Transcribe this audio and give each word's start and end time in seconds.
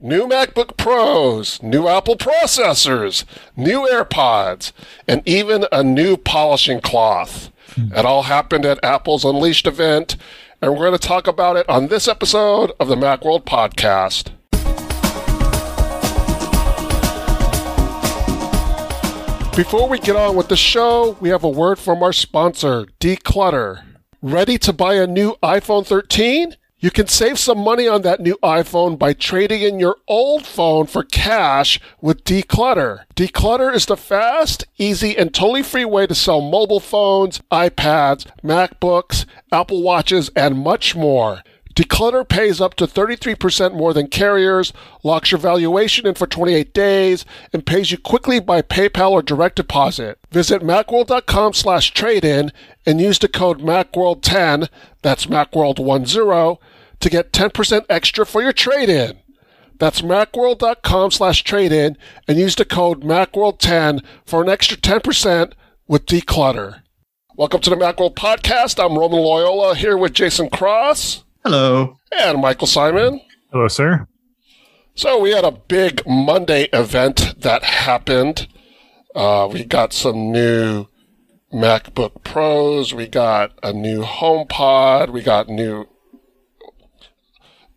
new 0.00 0.26
MacBook 0.26 0.76
Pros, 0.78 1.62
new 1.62 1.86
Apple 1.86 2.16
processors, 2.16 3.24
new 3.54 3.86
AirPods, 3.86 4.72
and 5.06 5.22
even 5.26 5.66
a 5.70 5.84
new 5.84 6.16
polishing 6.16 6.80
cloth. 6.80 7.52
Hmm. 7.74 7.92
It 7.94 8.04
all 8.06 8.22
happened 8.22 8.64
at 8.64 8.82
Apple's 8.82 9.24
Unleashed 9.24 9.66
event, 9.66 10.16
and 10.62 10.72
we're 10.72 10.88
going 10.88 10.98
to 10.98 11.06
talk 11.06 11.26
about 11.26 11.56
it 11.56 11.68
on 11.68 11.88
this 11.88 12.08
episode 12.08 12.72
of 12.80 12.88
the 12.88 12.96
Macworld 12.96 13.44
Podcast. 13.44 14.30
Before 19.54 19.88
we 19.88 19.98
get 19.98 20.16
on 20.16 20.36
with 20.36 20.48
the 20.48 20.56
show, 20.56 21.18
we 21.20 21.28
have 21.28 21.44
a 21.44 21.48
word 21.48 21.78
from 21.78 22.02
our 22.02 22.14
sponsor, 22.14 22.86
Declutter. 23.00 23.84
Ready 24.22 24.56
to 24.58 24.72
buy 24.72 24.94
a 24.94 25.06
new 25.06 25.36
iPhone 25.42 25.86
13? 25.86 26.56
You 26.82 26.90
can 26.90 27.08
save 27.08 27.38
some 27.38 27.58
money 27.58 27.86
on 27.86 28.00
that 28.02 28.20
new 28.20 28.38
iPhone 28.42 28.98
by 28.98 29.12
trading 29.12 29.60
in 29.60 29.78
your 29.78 29.96
old 30.08 30.46
phone 30.46 30.86
for 30.86 31.02
cash 31.02 31.78
with 32.00 32.24
Declutter. 32.24 33.00
Declutter 33.14 33.74
is 33.74 33.84
the 33.84 33.98
fast, 33.98 34.64
easy, 34.78 35.14
and 35.14 35.34
totally 35.34 35.62
free 35.62 35.84
way 35.84 36.06
to 36.06 36.14
sell 36.14 36.40
mobile 36.40 36.80
phones, 36.80 37.40
iPads, 37.52 38.24
MacBooks, 38.42 39.26
Apple 39.52 39.82
Watches, 39.82 40.30
and 40.34 40.56
much 40.56 40.96
more. 40.96 41.42
Declutter 41.74 42.26
pays 42.26 42.60
up 42.60 42.74
to 42.74 42.86
33% 42.86 43.74
more 43.74 43.92
than 43.92 44.08
carriers, 44.08 44.72
locks 45.04 45.30
your 45.30 45.38
valuation 45.38 46.06
in 46.06 46.14
for 46.14 46.26
28 46.26 46.72
days, 46.72 47.24
and 47.52 47.66
pays 47.66 47.90
you 47.92 47.98
quickly 47.98 48.40
by 48.40 48.60
PayPal 48.62 49.10
or 49.12 49.22
direct 49.22 49.56
deposit. 49.56 50.18
Visit 50.30 50.62
macworld.com 50.62 51.52
slash 51.52 51.92
trade-in 51.92 52.52
and 52.84 53.00
use 53.00 53.18
the 53.18 53.28
code 53.28 53.60
MacWorld10, 53.60 54.68
that's 55.02 55.26
MacWorld10, 55.26 56.58
to 57.00 57.10
get 57.10 57.32
10% 57.32 57.86
extra 57.88 58.24
for 58.24 58.42
your 58.42 58.52
trade-in. 58.52 59.18
That's 59.78 60.02
macworld.com 60.02 61.10
slash 61.10 61.42
trade-in 61.42 61.96
and 62.28 62.38
use 62.38 62.54
the 62.54 62.66
code 62.66 63.02
MacWorld10 63.02 64.04
for 64.26 64.42
an 64.42 64.48
extra 64.48 64.76
10% 64.76 65.52
with 65.88 66.06
Declutter. 66.06 66.82
Welcome 67.36 67.62
to 67.62 67.70
the 67.70 67.76
Macworld 67.76 68.14
Podcast. 68.14 68.82
I'm 68.84 68.98
Roman 68.98 69.20
Loyola 69.20 69.74
here 69.74 69.96
with 69.96 70.12
Jason 70.12 70.50
Cross. 70.50 71.24
Hello. 71.42 71.96
And 72.12 72.42
Michael 72.42 72.66
Simon. 72.66 73.22
Hello, 73.50 73.66
sir. 73.68 74.06
So 74.94 75.18
we 75.18 75.30
had 75.30 75.44
a 75.44 75.52
big 75.52 76.02
Monday 76.06 76.68
event 76.74 77.34
that 77.38 77.62
happened. 77.62 78.46
Uh, 79.14 79.48
we 79.50 79.64
got 79.64 79.94
some 79.94 80.30
new 80.30 80.86
MacBook 81.50 82.22
Pros. 82.22 82.92
We 82.92 83.06
got 83.06 83.58
a 83.62 83.72
new 83.72 84.02
HomePod. 84.02 85.10
We 85.10 85.22
got 85.22 85.48
new 85.48 85.88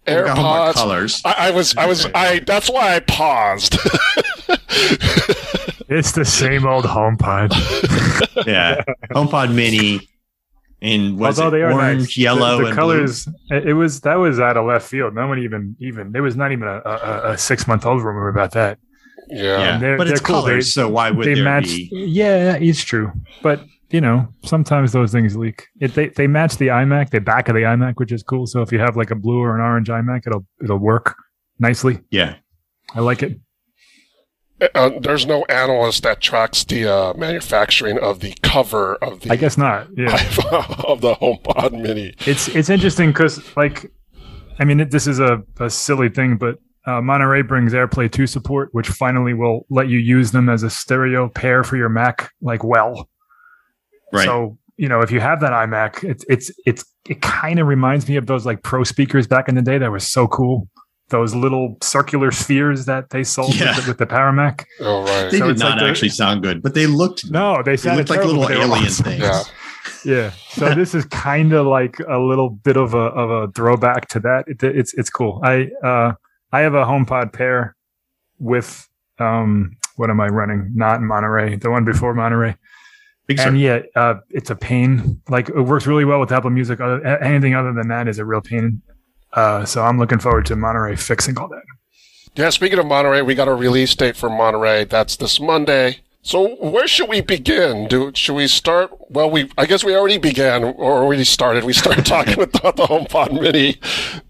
AirPods. 0.06 0.74
colors. 0.74 1.22
I, 1.26 1.36
I 1.48 1.52
was, 1.52 1.76
I 1.78 1.86
was, 1.86 2.06
I. 2.14 2.40
That's 2.40 2.70
why 2.70 2.96
I 2.96 3.00
paused. 3.02 3.78
It's 5.90 6.14
the 6.14 6.26
same 6.26 6.66
old 6.66 6.86
HomePod. 6.86 7.52
yeah. 8.48 8.84
HomePod 9.12 9.54
Mini 9.54 10.08
in 10.82 11.18
was 11.18 11.40
Although 11.40 11.56
it 11.56 11.60
they 11.60 11.64
are 11.64 11.72
orange, 11.74 12.00
nice. 12.02 12.18
yellow, 12.18 12.58
the, 12.58 12.64
the 12.64 12.68
and 12.70 12.76
colors. 12.76 13.28
It 13.52 13.68
it 13.70 13.74
was 13.74 14.02
that 14.02 14.16
was 14.16 14.40
out 14.40 14.58
of 14.58 14.66
left 14.66 14.88
field. 14.88 15.14
No 15.14 15.28
one 15.28 15.40
even 15.40 15.76
even 15.80 16.12
there 16.12 16.24
was 16.24 16.36
not 16.36 16.52
even 16.52 16.68
a, 16.68 16.82
a, 16.84 17.32
a 17.34 17.38
six 17.38 17.68
month 17.68 17.86
old 17.86 18.02
rumor 18.02 18.28
about 18.30 18.52
that. 18.54 18.80
yeah. 19.30 19.80
Yeah, 19.80 19.98
but 19.98 20.08
it's 20.08 20.20
cool. 20.22 20.42
colors, 20.42 20.66
They- 20.74 20.82
so 20.82 20.90
why 20.90 21.12
would 21.12 21.28
they 21.28 21.36
there 21.36 21.44
match. 21.44 21.66
be? 21.66 21.90
Yeah, 21.92 22.56
it's 22.56 22.82
true. 22.82 23.12
But 23.44 23.62
you 23.94 24.02
know, 24.02 24.28
sometimes 24.44 24.92
those 24.92 25.12
things 25.12 25.38
leak. 25.38 25.68
It, 25.80 25.94
they 25.94 26.10
they 26.10 26.26
match 26.26 26.58
the 26.58 26.68
iMac, 26.68 27.12
the 27.12 27.22
back 27.22 27.48
of 27.48 27.54
the 27.54 27.62
iMac, 27.62 27.94
which 27.98 28.12
is 28.12 28.24
cool. 28.24 28.48
So 28.48 28.64
if 28.64 28.72
you 28.72 28.80
have 28.80 28.98
like 28.98 29.12
a 29.12 29.16
blue 29.16 29.40
or 29.40 29.56
an 29.56 29.62
orange 29.62 29.88
iMac, 29.88 30.26
it'll 30.26 30.46
it'll 30.64 30.80
work 30.80 31.16
nicely. 31.60 32.02
Yeah, 32.10 32.36
I 32.96 33.02
like 33.02 33.22
it. 33.22 33.40
Uh, 34.74 34.92
there's 35.00 35.28
no 35.28 35.46
analyst 35.46 36.04
that 36.04 36.22
tracks 36.22 36.64
the 36.64 36.92
uh, 36.92 37.14
manufacturing 37.14 38.00
of 38.00 38.20
the 38.20 38.34
cover 38.42 38.96
of 38.96 39.20
the 39.20 39.32
I 39.32 39.36
guess 39.36 39.58
not. 39.60 39.88
Yeah. 39.96 40.14
of 40.88 41.02
the 41.02 41.14
HomePod 41.16 41.80
Mini. 41.80 42.16
it's 42.26 42.48
it's 42.48 42.70
interesting 42.70 43.10
because 43.10 43.42
like 43.58 43.92
i 44.60 44.64
mean 44.64 44.80
it, 44.80 44.92
this 44.92 45.08
is 45.08 45.20
a, 45.20 45.42
a 45.60 45.70
silly 45.70 46.08
thing 46.10 46.38
but 46.38 46.60
uh, 46.86 47.02
monterey 47.02 47.42
brings 47.42 47.74
airplay 47.74 48.12
2 48.12 48.28
support 48.28 48.70
which 48.74 48.88
finally 48.88 49.34
will 49.34 49.66
let 49.70 49.88
you 49.88 49.98
use 49.98 50.32
them 50.32 50.50
as 50.50 50.62
a 50.64 50.70
stereo 50.70 51.28
pair 51.28 51.64
for 51.64 51.76
your 51.76 51.90
mac 51.90 52.32
like 52.42 52.64
well 52.64 53.10
right. 54.14 54.26
so 54.26 54.58
you 54.78 54.88
know 54.90 55.02
if 55.02 55.12
you 55.12 55.20
have 55.20 55.40
that 55.42 55.52
imac 55.52 56.04
it's 56.04 56.24
it's 56.30 56.52
it's 56.66 56.86
it 57.10 57.22
kind 57.22 57.60
of 57.60 57.68
reminds 57.68 58.08
me 58.08 58.16
of 58.16 58.26
those 58.28 58.46
like 58.46 58.64
pro 58.64 58.84
speakers 58.84 59.28
back 59.28 59.50
in 59.50 59.56
the 59.56 59.62
day 59.62 59.78
that 59.78 59.92
were 59.92 60.00
so 60.00 60.28
cool 60.28 60.68
those 61.10 61.36
little 61.36 61.78
circular 61.84 62.32
spheres 62.32 62.86
that 62.86 63.10
they 63.12 63.24
sold 63.24 63.54
Yeah. 63.54 63.76
with, 63.76 63.86
the, 63.86 63.90
with 63.92 63.98
the 64.00 64.06
power 64.08 64.32
mac 64.32 64.66
Oh 64.80 65.04
right. 65.04 65.30
they 65.30 65.38
so 65.40 65.46
did 65.48 65.52
it's 65.52 65.60
not 65.62 65.72
like 65.72 65.80
the- 65.82 65.90
actually 65.90 66.10
sound 66.10 66.42
good, 66.44 66.62
but 66.64 66.74
they 66.74 66.88
looked. 66.88 67.30
no 67.30 67.62
they 67.62 67.72
they 67.74 67.78
sounded 67.78 68.10
looked 68.10 68.10
like 68.10 68.26
little 68.26 68.42
but 68.44 68.48
they 68.50 68.56
were 68.58 68.64
alien 68.64 68.86
awesome. 68.86 69.06
things. 69.06 69.22
Yeah. 69.22 69.44
Yeah. 70.06 70.32
So 70.50 70.74
this 70.74 70.96
is 70.96 71.04
kind 71.06 71.52
of 71.54 71.66
like 71.66 71.98
a 72.10 72.18
little 72.18 72.50
bit 72.50 72.78
of 72.78 72.94
a 72.94 72.98
of 73.22 73.30
a 73.30 73.52
throwback 73.52 74.08
to 74.10 74.20
that. 74.22 74.46
It, 74.48 74.64
it's 74.64 74.94
it's 74.96 75.10
cool. 75.10 75.42
I 75.44 75.68
uh 75.84 76.14
I 76.54 76.62
have 76.62 76.74
a 76.74 76.84
HomePod 76.86 77.34
pair 77.34 77.76
with 78.40 78.88
um 79.20 79.76
what 79.98 80.10
am 80.10 80.20
I 80.22 80.28
running? 80.28 80.72
Not 80.74 81.02
Monterey, 81.02 81.58
the 81.58 81.70
one 81.70 81.86
before 81.86 82.14
Monterey. 82.14 82.56
Big 83.28 83.40
And 83.40 83.58
cir- 83.58 83.86
yeah, 83.96 84.02
uh, 84.02 84.16
it's 84.30 84.50
a 84.50 84.56
pain. 84.56 85.22
Like 85.30 85.50
it 85.50 85.62
works 85.62 85.88
really 85.88 86.06
well 86.06 86.20
with 86.20 86.32
Apple 86.32 86.50
Music. 86.50 86.82
Other, 86.82 87.06
anything 87.06 87.56
other 87.56 87.72
than 87.74 87.88
that 87.88 88.08
is 88.08 88.20
a 88.20 88.26
real 88.26 88.42
pain. 88.42 88.82
Uh, 89.32 89.66
so 89.66 89.82
I'm 89.84 89.98
looking 89.98 90.20
forward 90.20 90.46
to 90.48 90.56
Monterey 90.56 90.96
fixing 90.96 91.38
all 91.38 91.48
that. 91.48 91.64
Yeah, 92.36 92.50
speaking 92.50 92.80
of 92.80 92.86
Monterey, 92.86 93.22
we 93.22 93.36
got 93.36 93.48
a 93.48 93.54
release 93.54 93.96
date 93.96 94.18
for 94.18 94.30
Monterey. 94.30 94.86
That's 94.86 95.16
this 95.16 95.40
Monday. 95.40 96.00
So 96.26 96.56
where 96.56 96.88
should 96.88 97.10
we 97.10 97.20
begin? 97.22 97.88
Do 97.88 98.12
should 98.16 98.36
we 98.36 98.48
start? 98.48 98.92
Well, 99.10 99.30
we 99.30 99.52
I 99.58 99.66
guess 99.66 99.84
we 99.84 99.96
already 99.96 100.18
began 100.18 100.64
or 100.64 100.74
already 101.04 101.26
started. 101.26 101.64
We 101.66 101.74
started 101.74 102.06
talking 102.06 102.34
about 102.42 102.76
the 102.78 102.84
HomePod 102.84 103.40
Mini. 103.40 103.78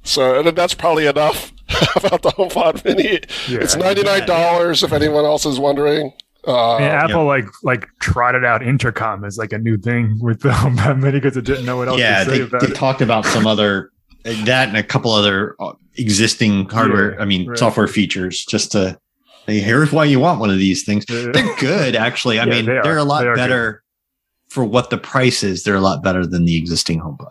So 0.04 0.40
and 0.40 0.58
that's 0.58 0.74
probably 0.74 1.06
enough 1.06 1.52
about 1.96 2.24
the 2.24 2.32
HomePod 2.32 2.84
Mini. 2.84 3.22
Yeah. 3.48 3.60
it's 3.62 3.76
ninety 3.76 4.04
nine 4.04 4.26
dollars. 4.26 4.84
If 4.84 4.92
anyone 4.92 5.24
else 5.26 5.46
is 5.46 5.60
wondering. 5.60 6.14
Uh, 6.48 6.76
And 6.78 6.86
Apple 6.86 7.26
like 7.26 7.46
like 7.64 7.88
trotted 8.02 8.44
out 8.44 8.62
intercom 8.64 9.24
as 9.24 9.38
like 9.38 9.54
a 9.54 9.58
new 9.58 9.78
thing 9.78 10.18
with 10.22 10.42
the 10.42 10.50
HomePod 10.50 11.00
Mini 11.00 11.20
because 11.20 11.38
it 11.38 11.46
didn't 11.46 11.66
know 11.66 11.78
what 11.78 11.88
else 11.88 12.00
yeah, 12.00 12.24
to 12.24 12.30
say 12.30 12.38
they, 12.40 12.44
about 12.44 12.62
they 12.62 12.68
it. 12.68 12.76
talked 12.76 13.02
about 13.02 13.26
some 13.26 13.48
other 13.48 13.92
that 14.24 14.68
and 14.70 14.78
a 14.78 14.84
couple 14.84 15.12
other 15.12 15.56
uh, 15.60 15.74
existing 15.98 16.68
hardware. 16.70 17.14
Yeah, 17.16 17.22
I 17.22 17.26
mean, 17.26 17.48
right. 17.48 17.58
software 17.58 17.88
features. 17.88 18.44
Just 18.46 18.72
to 18.74 19.00
hey, 19.48 19.60
here's 19.60 19.92
why 19.92 20.06
you 20.06 20.20
want 20.20 20.40
one 20.40 20.50
of 20.50 20.58
these 20.58 20.84
things. 20.84 21.06
Yeah. 21.10 21.32
They're 21.34 21.56
good, 21.58 21.96
actually. 21.96 22.40
I 22.40 22.46
Yeah, 22.46 22.52
mean, 22.52 22.66
they 22.66 22.72
they 22.74 22.78
are. 22.90 22.96
are 22.96 22.98
a 22.98 23.04
lot 23.04 23.22
They 23.22 23.28
are 23.28 23.36
better 23.36 23.84
for 24.50 24.64
what 24.66 24.90
the 24.90 24.98
price 24.98 25.44
is. 25.44 25.64
They're 25.64 25.76
a 25.76 25.82
lot 25.82 26.04
better 26.04 26.26
than 26.26 26.46
the 26.46 26.58
existing 26.58 27.00
HomePod. 27.02 27.28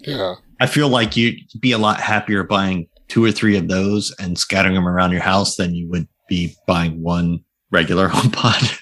yeah. 0.00 0.34
I 0.60 0.66
feel 0.66 0.88
like 0.88 1.16
you'd 1.16 1.38
be 1.60 1.70
a 1.70 1.78
lot 1.78 2.00
happier 2.00 2.42
buying 2.42 2.88
two 3.06 3.24
or 3.24 3.30
three 3.30 3.56
of 3.56 3.68
those 3.68 4.12
and 4.18 4.36
scattering 4.36 4.74
them 4.74 4.88
around 4.88 5.12
your 5.12 5.20
house 5.22 5.54
than 5.54 5.72
you 5.74 5.88
would 5.88 6.08
be 6.28 6.54
buying 6.66 7.00
one 7.00 7.44
regular 7.70 8.08
HomePod, 8.10 8.78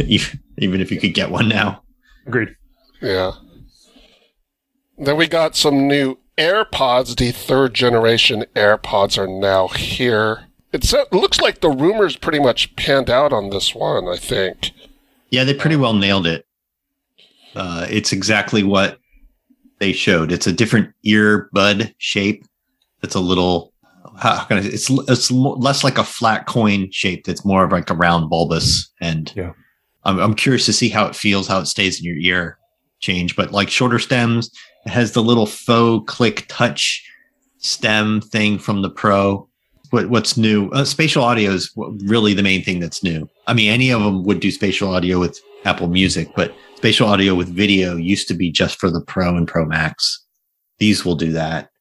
even, 0.00 0.40
even 0.58 0.80
if 0.80 0.90
you 0.90 1.00
could 1.00 1.14
get 1.14 1.30
one 1.30 1.48
now. 1.48 1.82
Agreed. 2.26 2.56
Yeah. 3.00 3.32
Then 4.98 5.16
we 5.16 5.26
got 5.26 5.56
some 5.56 5.88
new 5.88 6.18
AirPods. 6.38 7.16
The 7.16 7.32
third 7.32 7.74
generation 7.74 8.44
AirPods 8.54 9.18
are 9.18 9.26
now 9.26 9.68
here. 9.68 10.46
It's, 10.72 10.92
it 10.92 11.12
looks 11.12 11.40
like 11.40 11.60
the 11.60 11.70
rumors 11.70 12.16
pretty 12.16 12.38
much 12.38 12.74
panned 12.76 13.10
out 13.10 13.32
on 13.32 13.50
this 13.50 13.74
one, 13.74 14.08
I 14.08 14.16
think. 14.16 14.70
Yeah, 15.30 15.44
they 15.44 15.54
pretty 15.54 15.76
well 15.76 15.94
nailed 15.94 16.26
it. 16.26 16.46
Uh, 17.54 17.86
it's 17.90 18.12
exactly 18.12 18.62
what 18.62 18.98
they 19.78 19.92
showed. 19.92 20.32
It's 20.32 20.46
a 20.46 20.52
different 20.52 20.94
earbud 21.04 21.94
shape. 21.98 22.46
It's 23.02 23.14
a 23.14 23.20
little. 23.20 23.71
How 24.22 24.44
can 24.44 24.58
I? 24.58 24.60
It's 24.60 24.88
it's 25.08 25.30
less 25.32 25.82
like 25.82 25.98
a 25.98 26.04
flat 26.04 26.46
coin 26.46 26.90
shape. 26.92 27.28
It's 27.28 27.44
more 27.44 27.64
of 27.64 27.72
like 27.72 27.90
a 27.90 27.94
round 27.94 28.30
bulbous. 28.30 28.88
And 29.00 29.32
Yeah. 29.34 29.52
I'm 30.04 30.20
I'm 30.20 30.34
curious 30.34 30.64
to 30.66 30.72
see 30.72 30.88
how 30.88 31.06
it 31.06 31.16
feels, 31.16 31.48
how 31.48 31.58
it 31.58 31.66
stays 31.66 31.98
in 31.98 32.06
your 32.06 32.16
ear. 32.18 32.58
Change, 33.00 33.34
but 33.34 33.50
like 33.50 33.68
shorter 33.68 33.98
stems. 33.98 34.48
It 34.86 34.90
has 34.90 35.10
the 35.10 35.24
little 35.24 35.46
faux 35.46 36.04
click 36.12 36.44
touch 36.46 37.04
stem 37.58 38.20
thing 38.20 38.58
from 38.58 38.82
the 38.82 38.90
Pro. 38.90 39.48
What 39.90 40.08
what's 40.08 40.36
new? 40.36 40.70
Uh, 40.70 40.84
spatial 40.84 41.24
audio 41.24 41.50
is 41.50 41.72
really 42.04 42.32
the 42.32 42.44
main 42.44 42.62
thing 42.62 42.78
that's 42.78 43.02
new. 43.02 43.28
I 43.48 43.54
mean, 43.54 43.72
any 43.72 43.90
of 43.90 44.02
them 44.02 44.22
would 44.22 44.38
do 44.38 44.52
spatial 44.52 44.94
audio 44.94 45.18
with 45.18 45.40
Apple 45.64 45.88
Music, 45.88 46.28
but 46.36 46.54
spatial 46.76 47.08
audio 47.08 47.34
with 47.34 47.48
video 47.48 47.96
used 47.96 48.28
to 48.28 48.34
be 48.34 48.52
just 48.52 48.78
for 48.78 48.88
the 48.88 49.00
Pro 49.00 49.36
and 49.36 49.48
Pro 49.48 49.64
Max. 49.64 50.24
These 50.78 51.04
will 51.04 51.16
do 51.16 51.32
that. 51.32 51.71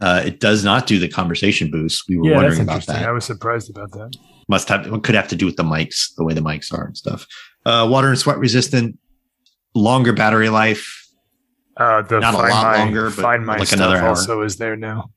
Uh, 0.00 0.22
it 0.24 0.40
does 0.40 0.64
not 0.64 0.86
do 0.86 0.98
the 0.98 1.08
conversation 1.08 1.70
boost. 1.70 2.04
We 2.08 2.18
were 2.18 2.28
Yeah, 2.30 2.36
wondering 2.36 2.60
about 2.62 2.86
that. 2.86 3.04
I 3.04 3.10
was 3.10 3.24
surprised 3.24 3.68
about 3.70 3.90
that. 3.92 4.14
Must 4.48 4.68
have 4.68 5.02
could 5.02 5.14
have 5.14 5.28
to 5.28 5.36
do 5.36 5.44
with 5.46 5.56
the 5.56 5.64
mics, 5.64 6.14
the 6.16 6.24
way 6.24 6.32
the 6.34 6.40
mics 6.40 6.72
are 6.72 6.86
and 6.86 6.96
stuff. 6.96 7.26
Uh, 7.66 7.86
water 7.90 8.08
and 8.08 8.18
sweat 8.18 8.38
resistant, 8.38 8.98
longer 9.74 10.12
battery 10.12 10.48
life. 10.48 10.86
Uh, 11.76 12.02
the 12.02 12.20
Not 12.20 12.34
a 12.34 12.38
Find 12.38 12.50
lot 12.50 12.62
My, 12.64 12.78
longer, 12.78 13.04
but 13.10 13.12
Find 13.22 13.46
My 13.46 13.58
like 13.58 13.66
stuff 13.68 13.80
another 13.80 13.98
hour. 13.98 14.08
also 14.08 14.42
is 14.42 14.56
there 14.56 14.76
now. 14.76 15.10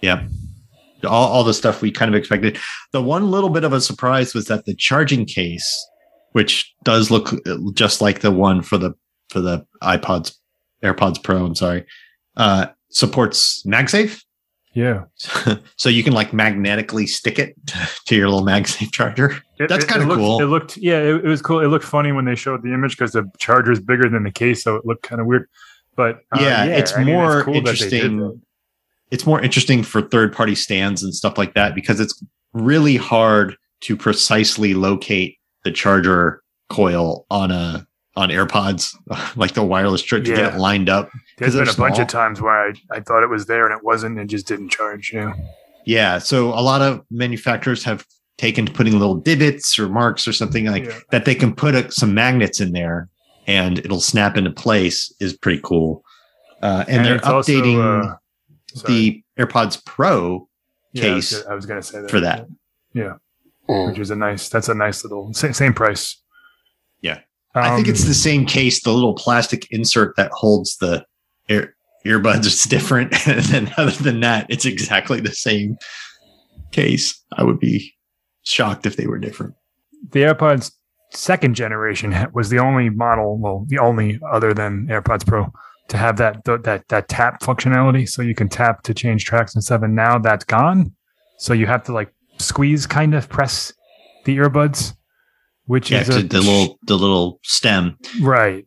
Yeah, 0.00 0.26
all, 1.04 1.28
all 1.28 1.44
the 1.44 1.54
stuff 1.54 1.80
we 1.82 1.90
kind 1.90 2.14
of 2.14 2.18
expected. 2.18 2.58
The 2.92 3.02
one 3.02 3.30
little 3.30 3.50
bit 3.50 3.64
of 3.64 3.72
a 3.72 3.80
surprise 3.80 4.34
was 4.34 4.46
that 4.46 4.66
the 4.66 4.74
charging 4.74 5.24
case, 5.24 5.86
which 6.32 6.72
does 6.84 7.10
look 7.10 7.30
just 7.74 8.00
like 8.00 8.20
the 8.20 8.30
one 8.30 8.62
for 8.62 8.78
the 8.78 8.92
for 9.30 9.40
the 9.40 9.66
iPods, 9.82 10.36
AirPods 10.82 11.22
Pro. 11.22 11.44
I'm 11.44 11.54
sorry, 11.54 11.86
uh, 12.36 12.66
supports 12.94 13.62
MagSafe. 13.66 14.22
Yeah, 14.74 15.04
so 15.76 15.88
you 15.88 16.02
can 16.02 16.14
like 16.14 16.32
magnetically 16.32 17.06
stick 17.06 17.38
it 17.38 17.54
to 18.06 18.16
your 18.16 18.28
little 18.28 18.44
MagSafe 18.44 18.90
charger. 18.90 19.36
It- 19.58 19.68
That's 19.68 19.84
kind 19.84 20.02
of 20.02 20.16
cool. 20.16 20.40
It 20.40 20.46
looked, 20.46 20.76
yeah, 20.76 20.98
it, 20.98 21.24
it 21.24 21.28
was 21.28 21.40
cool. 21.42 21.60
It 21.60 21.68
looked 21.68 21.84
funny 21.84 22.10
when 22.10 22.24
they 22.24 22.34
showed 22.34 22.62
the 22.64 22.74
image 22.74 22.96
because 22.96 23.12
the 23.12 23.30
charger 23.38 23.70
is 23.70 23.78
bigger 23.80 24.08
than 24.08 24.24
the 24.24 24.32
case, 24.32 24.64
so 24.64 24.74
it 24.74 24.84
looked 24.84 25.02
kind 25.04 25.20
of 25.20 25.28
weird. 25.28 25.48
But 25.96 26.20
uh, 26.32 26.40
Yeah, 26.40 26.64
it's 26.64 26.92
I 26.92 27.04
mean, 27.04 27.14
more 27.14 27.44
cool 27.44 27.62
that 27.62 27.78
they 27.78 27.88
did 27.88 28.04
interesting 28.04 28.40
it's 29.10 29.26
more 29.26 29.40
interesting 29.40 29.84
for 29.84 30.02
third 30.02 30.32
party 30.32 30.56
stands 30.56 31.02
and 31.04 31.14
stuff 31.14 31.38
like 31.38 31.54
that 31.54 31.74
because 31.74 32.00
it's 32.00 32.20
really 32.52 32.96
hard 32.96 33.56
to 33.82 33.96
precisely 33.96 34.74
locate 34.74 35.38
the 35.62 35.70
charger 35.70 36.42
coil 36.68 37.26
on 37.30 37.52
a 37.52 37.86
on 38.16 38.30
AirPods, 38.30 38.92
like 39.36 39.52
the 39.54 39.62
wireless 39.62 40.02
charger 40.02 40.24
to 40.24 40.34
get 40.34 40.54
it 40.54 40.58
lined 40.58 40.88
up. 40.88 41.10
There's 41.38 41.52
'cause 41.52 41.56
been 41.58 41.64
they're 41.66 41.74
a 41.74 41.76
bunch 41.90 41.98
of 41.98 42.06
times 42.08 42.40
where 42.40 42.68
I, 42.68 42.72
I 42.90 43.00
thought 43.00 43.22
it 43.22 43.28
was 43.30 43.46
there 43.46 43.64
and 43.66 43.76
it 43.76 43.84
wasn't, 43.84 44.18
and 44.18 44.28
just 44.30 44.46
didn't 44.46 44.68
charge. 44.70 45.12
You 45.12 45.20
know, 45.22 45.34
Yeah. 45.84 46.18
So 46.18 46.48
a 46.50 46.60
lot 46.62 46.80
of 46.82 47.00
manufacturers 47.10 47.82
have 47.84 48.04
taken 48.38 48.66
to 48.66 48.72
putting 48.72 48.92
little 48.98 49.16
divots 49.16 49.78
or 49.78 49.88
marks 49.88 50.26
or 50.26 50.32
something 50.32 50.66
like 50.66 50.84
Yeah. 50.84 50.98
that 51.10 51.24
they 51.24 51.34
can 51.34 51.54
put 51.54 51.74
a, 51.74 51.90
some 51.90 52.14
magnets 52.14 52.60
in 52.60 52.72
there 52.72 53.08
and 53.46 53.78
it'll 53.80 54.00
snap 54.00 54.36
into 54.36 54.50
place 54.50 55.12
is 55.20 55.36
pretty 55.36 55.60
cool. 55.62 56.02
Uh, 56.62 56.84
and, 56.88 57.04
they're 57.04 57.16
it's 57.16 57.26
also, 57.26 57.52
updating 57.52 58.10
uh, 58.12 58.16
the 58.86 59.22
AirPods 59.38 59.84
Pro 59.84 60.48
Yeah, 60.92 61.06
I 61.10 61.14
was 61.14 61.28
case 61.30 61.38
gonna- 61.42 61.52
I 61.52 61.54
was 61.56 61.66
going 61.66 61.80
to 61.80 61.86
say 61.86 62.00
that 62.00 62.10
for 62.10 62.20
that. 62.20 62.46
Yeah, 62.94 63.14
Mm. 63.68 63.88
which 63.90 63.98
is 63.98 64.10
a 64.10 64.16
nice. 64.16 64.48
That's 64.48 64.68
a 64.68 64.74
nice 64.74 65.04
little 65.04 65.32
same, 65.34 65.52
same 65.52 65.74
price. 65.74 66.20
Yeah. 67.02 67.18
I 67.54 67.74
think 67.76 67.86
Um, 67.86 67.92
it's 67.92 68.04
the 68.04 68.14
same 68.14 68.46
case. 68.46 68.82
The 68.82 68.92
little 68.92 69.14
plastic 69.14 69.66
insert 69.70 70.16
that 70.16 70.30
holds 70.32 70.76
the 70.78 71.04
ear, 71.48 71.74
earbuds 72.06 72.46
is 72.46 72.62
different. 72.64 73.12
and 73.28 73.40
then 73.46 73.72
other 73.76 73.90
than 74.02 74.20
that, 74.20 74.46
it's 74.48 74.64
exactly 74.66 75.20
the 75.20 75.32
same 75.32 75.76
case. 76.72 77.22
I 77.36 77.42
would 77.44 77.58
be 77.58 77.92
shocked 78.42 78.86
if 78.86 78.96
they 78.96 79.06
were 79.06 79.18
different. 79.18 79.54
the 80.12 80.20
AirPods 80.20 80.72
second 81.12 81.54
generation 81.54 82.14
was 82.34 82.48
the 82.50 82.58
only 82.58 82.90
model, 82.90 83.38
well, 83.38 83.64
the 83.68 83.78
only 83.78 84.18
other 84.30 84.52
than 84.52 84.86
AirPods 84.88 85.26
Pro 85.26 85.52
to 85.88 85.96
have 85.98 86.16
that 86.16 86.42
that 86.44 86.82
that 86.88 87.08
tap 87.08 87.40
functionality, 87.42 88.08
so 88.08 88.22
you 88.22 88.34
can 88.34 88.48
tap 88.48 88.82
to 88.84 88.94
change 88.94 89.24
tracks 89.26 89.54
and 89.54 89.62
stuff. 89.62 89.82
And 89.82 89.94
now 89.94 90.18
that's 90.18 90.44
gone, 90.44 90.94
so 91.38 91.52
you 91.52 91.66
have 91.66 91.84
to 91.84 91.92
like 91.92 92.12
squeeze, 92.38 92.86
kind 92.86 93.14
of 93.14 93.28
press 93.28 93.72
the 94.24 94.36
earbuds, 94.38 94.94
which 95.66 95.90
Yeah, 95.90 96.00
is 96.00 96.08
a, 96.08 96.22
the 96.22 96.40
little 96.40 96.78
the 96.84 96.96
little 96.96 97.38
stem. 97.42 97.96
right. 98.22 98.64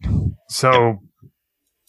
So 0.50 1.00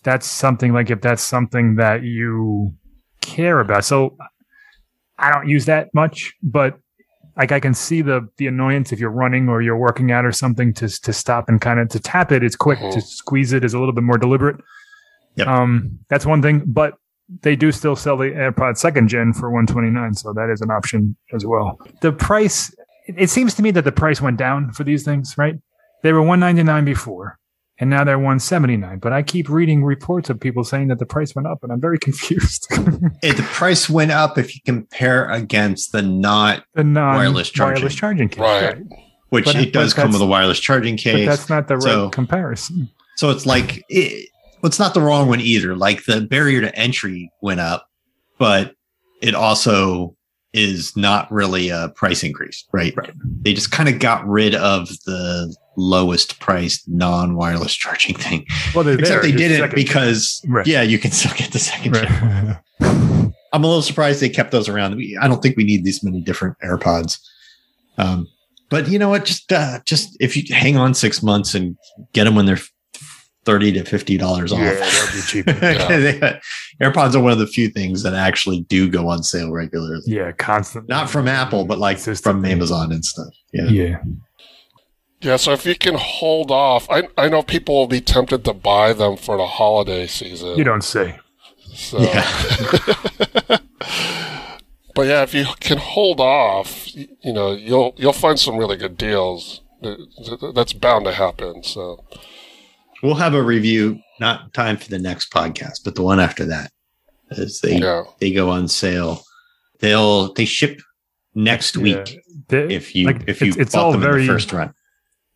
that's 0.09 0.27
something 0.27 0.73
like 0.73 0.89
if 0.91 1.01
that's 1.03 1.23
something 1.23 1.67
that 1.77 2.03
you 2.03 2.73
care 3.21 3.61
about. 3.61 3.85
So 3.85 4.17
I 5.19 5.31
don't 5.33 5.49
use 5.49 5.67
that 5.67 5.93
much, 5.93 6.33
but 6.43 6.79
like 7.37 7.53
I 7.53 7.61
can 7.61 7.75
see 7.75 8.01
the 8.03 8.27
the 8.39 8.47
annoyance 8.47 8.91
if 8.93 8.99
you're 9.01 9.11
running 9.25 9.49
or 9.51 9.61
you're 9.61 9.77
working 9.89 10.11
out 10.11 10.25
or 10.25 10.33
something 10.33 10.73
to 10.75 10.89
to 11.07 11.13
stop 11.13 11.45
and 11.51 11.61
kind 11.61 11.79
of 11.81 11.89
to 11.91 12.01
tap 12.01 12.33
it. 12.33 12.43
It's 12.43 12.57
quick 12.57 12.79
to 12.79 12.99
Mhm. 12.99 13.03
squeeze 13.03 13.53
it 13.53 13.65
is 13.65 13.75
a 13.75 13.79
little 13.79 13.95
bit 13.95 14.05
more 14.05 14.17
deliberate. 14.19 14.57
Yep. 15.35 15.47
Um, 15.47 15.99
that's 16.09 16.25
one 16.27 16.41
thing, 16.43 16.63
but 16.67 16.95
they 17.43 17.55
do 17.55 17.71
still 17.71 17.95
sell 17.95 18.17
the 18.17 18.31
AirPods 18.31 18.79
second 18.79 19.09
gen 19.09 19.35
for 19.35 19.51
129, 19.51 20.15
so 20.15 20.33
that 20.33 20.49
is 20.51 20.61
an 20.63 20.71
option 20.71 21.15
as 21.35 21.45
well. 21.45 21.79
The 22.01 22.13
price, 22.13 22.75
it 23.07 23.29
seems 23.29 23.53
to 23.57 23.63
me 23.63 23.71
that 23.73 23.85
the 23.85 23.93
price 23.93 24.21
went 24.23 24.39
down 24.39 24.73
for 24.73 24.83
these 24.85 25.05
things, 25.05 25.37
right? 25.37 25.57
They 26.03 26.13
were 26.15 26.23
199 26.23 26.85
before, 26.87 27.39
and 27.81 27.89
now 27.91 28.05
they're 28.05 28.19
179. 28.19 28.99
But 28.99 29.13
I 29.13 29.23
keep 29.23 29.49
reading 29.49 29.85
reports 29.85 30.31
of 30.31 30.41
people 30.41 30.65
saying 30.65 30.89
that 30.89 30.99
the 30.99 31.07
price 31.07 31.35
went 31.35 31.47
up, 31.49 31.63
and 31.63 31.73
I'm 31.73 31.81
very 31.81 31.99
confused. 32.09 32.67
It, 33.23 33.37
the 33.37 33.43
price 33.53 33.89
went 33.89 34.11
up 34.11 34.39
if 34.39 34.55
you 34.55 34.61
compare 34.65 35.29
against 35.31 35.93
the 35.93 36.03
not, 36.03 36.65
the 36.75 36.85
non 36.85 37.17
Wireless 37.17 37.51
charging. 37.51 37.83
wireless 37.83 37.95
charging 37.95 38.29
case, 38.29 38.41
Right. 38.41 38.79
which 39.31 39.45
But- 39.47 39.57
it 39.57 39.73
does 39.73 39.95
come 39.95 40.13
with 40.13 40.21
a 40.21 40.27
wireless 40.27 40.61
charging 40.61 40.97
But 40.97 41.03
case. 41.03 41.29
that's 41.29 41.49
not 41.49 41.69
the 41.69 41.77
right 41.77 41.83
So- 41.83 42.11
comparison. 42.11 42.89
So 43.17 43.31
it's 43.31 43.47
like 43.47 43.83
it, 43.89 44.29
well, 44.63 44.69
it's 44.69 44.79
not 44.79 44.95
the 44.95 45.01
wrong 45.01 45.29
one 45.29 45.41
either. 45.41 45.75
Like 45.75 46.05
the 46.05 46.21
barrier 46.21 46.61
to 46.61 46.75
entry 46.79 47.31
went 47.43 47.59
up, 47.61 47.89
but 48.39 48.75
it 49.21 49.35
also 49.35 50.15
is 50.53 50.97
not 50.97 51.31
really 51.31 51.69
a 51.69 51.89
price 51.97 52.23
increase, 52.23 52.65
right? 52.73 52.95
Right. 52.97 53.13
They 53.43 53.55
just 53.55 53.71
kind 53.73 53.89
of 53.89 53.99
got 53.99 54.27
rid 54.27 54.55
of 54.55 54.89
the 55.05 55.55
lowest 55.79 56.41
priced 56.41 56.89
non-wireless 56.89 57.75
charging 57.75 58.17
thing. 58.17 58.45
Well, 58.75 58.87
Except 58.89 59.09
there, 59.09 59.23
they 59.23 59.33
did 59.33 59.53
it 59.53 59.75
because 59.75 60.43
Right. 60.47 60.67
yeah, 60.67 60.83
you 60.83 60.99
can 60.99 61.11
still 61.13 61.33
get 61.37 61.53
the 61.53 61.59
second. 61.59 61.97
Right. 61.97 62.59
I'm 63.53 63.65
a 63.65 63.67
little 63.67 63.81
surprised 63.83 64.21
they 64.21 64.29
kept 64.29 64.51
those 64.51 64.69
around. 64.69 64.97
We- 64.97 65.17
I 65.21 65.27
don't 65.29 65.43
think 65.43 65.57
we 65.57 65.65
need 65.65 65.85
these 65.85 66.03
many 66.05 66.21
different 66.21 66.57
AirPods. 66.63 67.19
Um, 67.97 68.27
but 68.69 68.89
you 68.89 68.99
know 68.99 69.09
what? 69.09 69.25
Just 69.25 69.51
uh, 69.53 69.81
just 69.87 70.17
if 70.21 70.37
you 70.37 70.55
hang 70.55 70.77
on 70.77 70.93
six 70.95 71.23
months 71.23 71.55
and 71.55 71.77
get 72.13 72.25
them 72.25 72.35
when 72.35 72.45
they're 72.45 72.61
thirty 73.47 73.73
to 73.73 73.85
fifty 73.85 74.19
dollars 74.19 74.53
off. 74.53 74.59
yeah, 74.59 74.75
that'd 74.75 75.15
be 75.15 75.21
cheap. 75.23 75.47
They- 75.57 76.41
AirPods 76.83 77.15
are 77.15 77.21
one 77.21 77.33
of 77.33 77.39
the 77.39 77.47
few 77.47 77.71
things 77.71 78.03
that 78.03 78.15
actually 78.15 78.61
do 78.69 78.89
go 78.91 79.09
on 79.09 79.23
sale 79.23 79.51
regularly. 79.51 80.03
Yeah, 80.07 80.31
constant. 80.33 80.89
Not 80.89 81.09
from 81.11 81.27
Apple, 81.27 81.65
but 81.65 81.79
like 81.79 81.99
from 81.99 82.45
Amazon 82.45 82.93
and 82.93 83.05
stuff. 83.05 83.33
Yeah. 83.53 83.65
Yeah. 83.65 83.97
Yeah, 85.21 85.37
so 85.37 85.53
if 85.53 85.67
you 85.67 85.75
can 85.75 85.95
hold 85.97 86.51
off, 86.51 86.89
I, 86.89 87.09
I 87.17 87.29
know 87.29 87.43
people 87.43 87.75
will 87.75 87.89
be 87.89 88.01
tempted 88.01 88.45
to 88.45 88.53
buy 88.53 88.93
them 88.93 89.17
for 89.17 89.37
the 89.37 89.47
holiday 89.47 90.07
season. 90.07 90.57
You 90.57 90.65
don't 90.65 90.85
say. 90.85 91.19
So. 91.75 91.99
Yeah. 91.99 92.23
but 94.95 95.07
yeah, 95.07 95.23
if 95.23 95.35
you 95.35 95.47
can 95.61 95.79
hold 95.79 96.21
off, 96.21 96.95
you 96.95 97.33
know, 97.33 97.53
you'll 97.53 97.95
you'll 97.97 98.13
find 98.13 98.39
some 98.39 98.57
really 98.57 98.77
good 98.77 98.97
deals. 98.97 99.61
Th- 99.83 99.99
th- 100.25 100.55
That's 100.55 100.73
bound 100.73 101.05
to 101.07 101.13
happen. 101.13 101.63
So 101.63 102.05
We'll 103.03 103.15
have 103.15 103.35
a 103.35 103.43
review, 103.43 104.01
not 104.19 104.53
time 104.55 104.77
for 104.77 104.89
the 104.89 104.99
next 104.99 105.33
podcast, 105.33 105.85
but 105.85 105.95
the 105.95 106.03
one 106.03 106.19
after 106.19 106.45
that. 106.47 106.73
As 107.31 107.61
they 107.61 107.77
yeah, 107.79 108.05
they 108.21 108.33
go 108.33 108.51
on 108.51 108.69
sale. 108.69 109.23
They'll 109.81 110.33
they 110.33 110.45
ship 110.45 110.81
next 111.35 111.77
Yeah. 111.77 111.83
week 111.83 112.19
if 112.51 112.95
you 112.95 113.07
like, 113.07 113.23
if 113.29 113.41
you 113.41 113.49
it's, 113.49 113.57
it's 113.57 113.75
bought 113.75 113.85
all 113.85 113.93
them 113.93 114.01
very 114.01 114.23
in 114.23 114.27
the 114.27 114.33
first 114.33 114.53
run. 114.53 114.73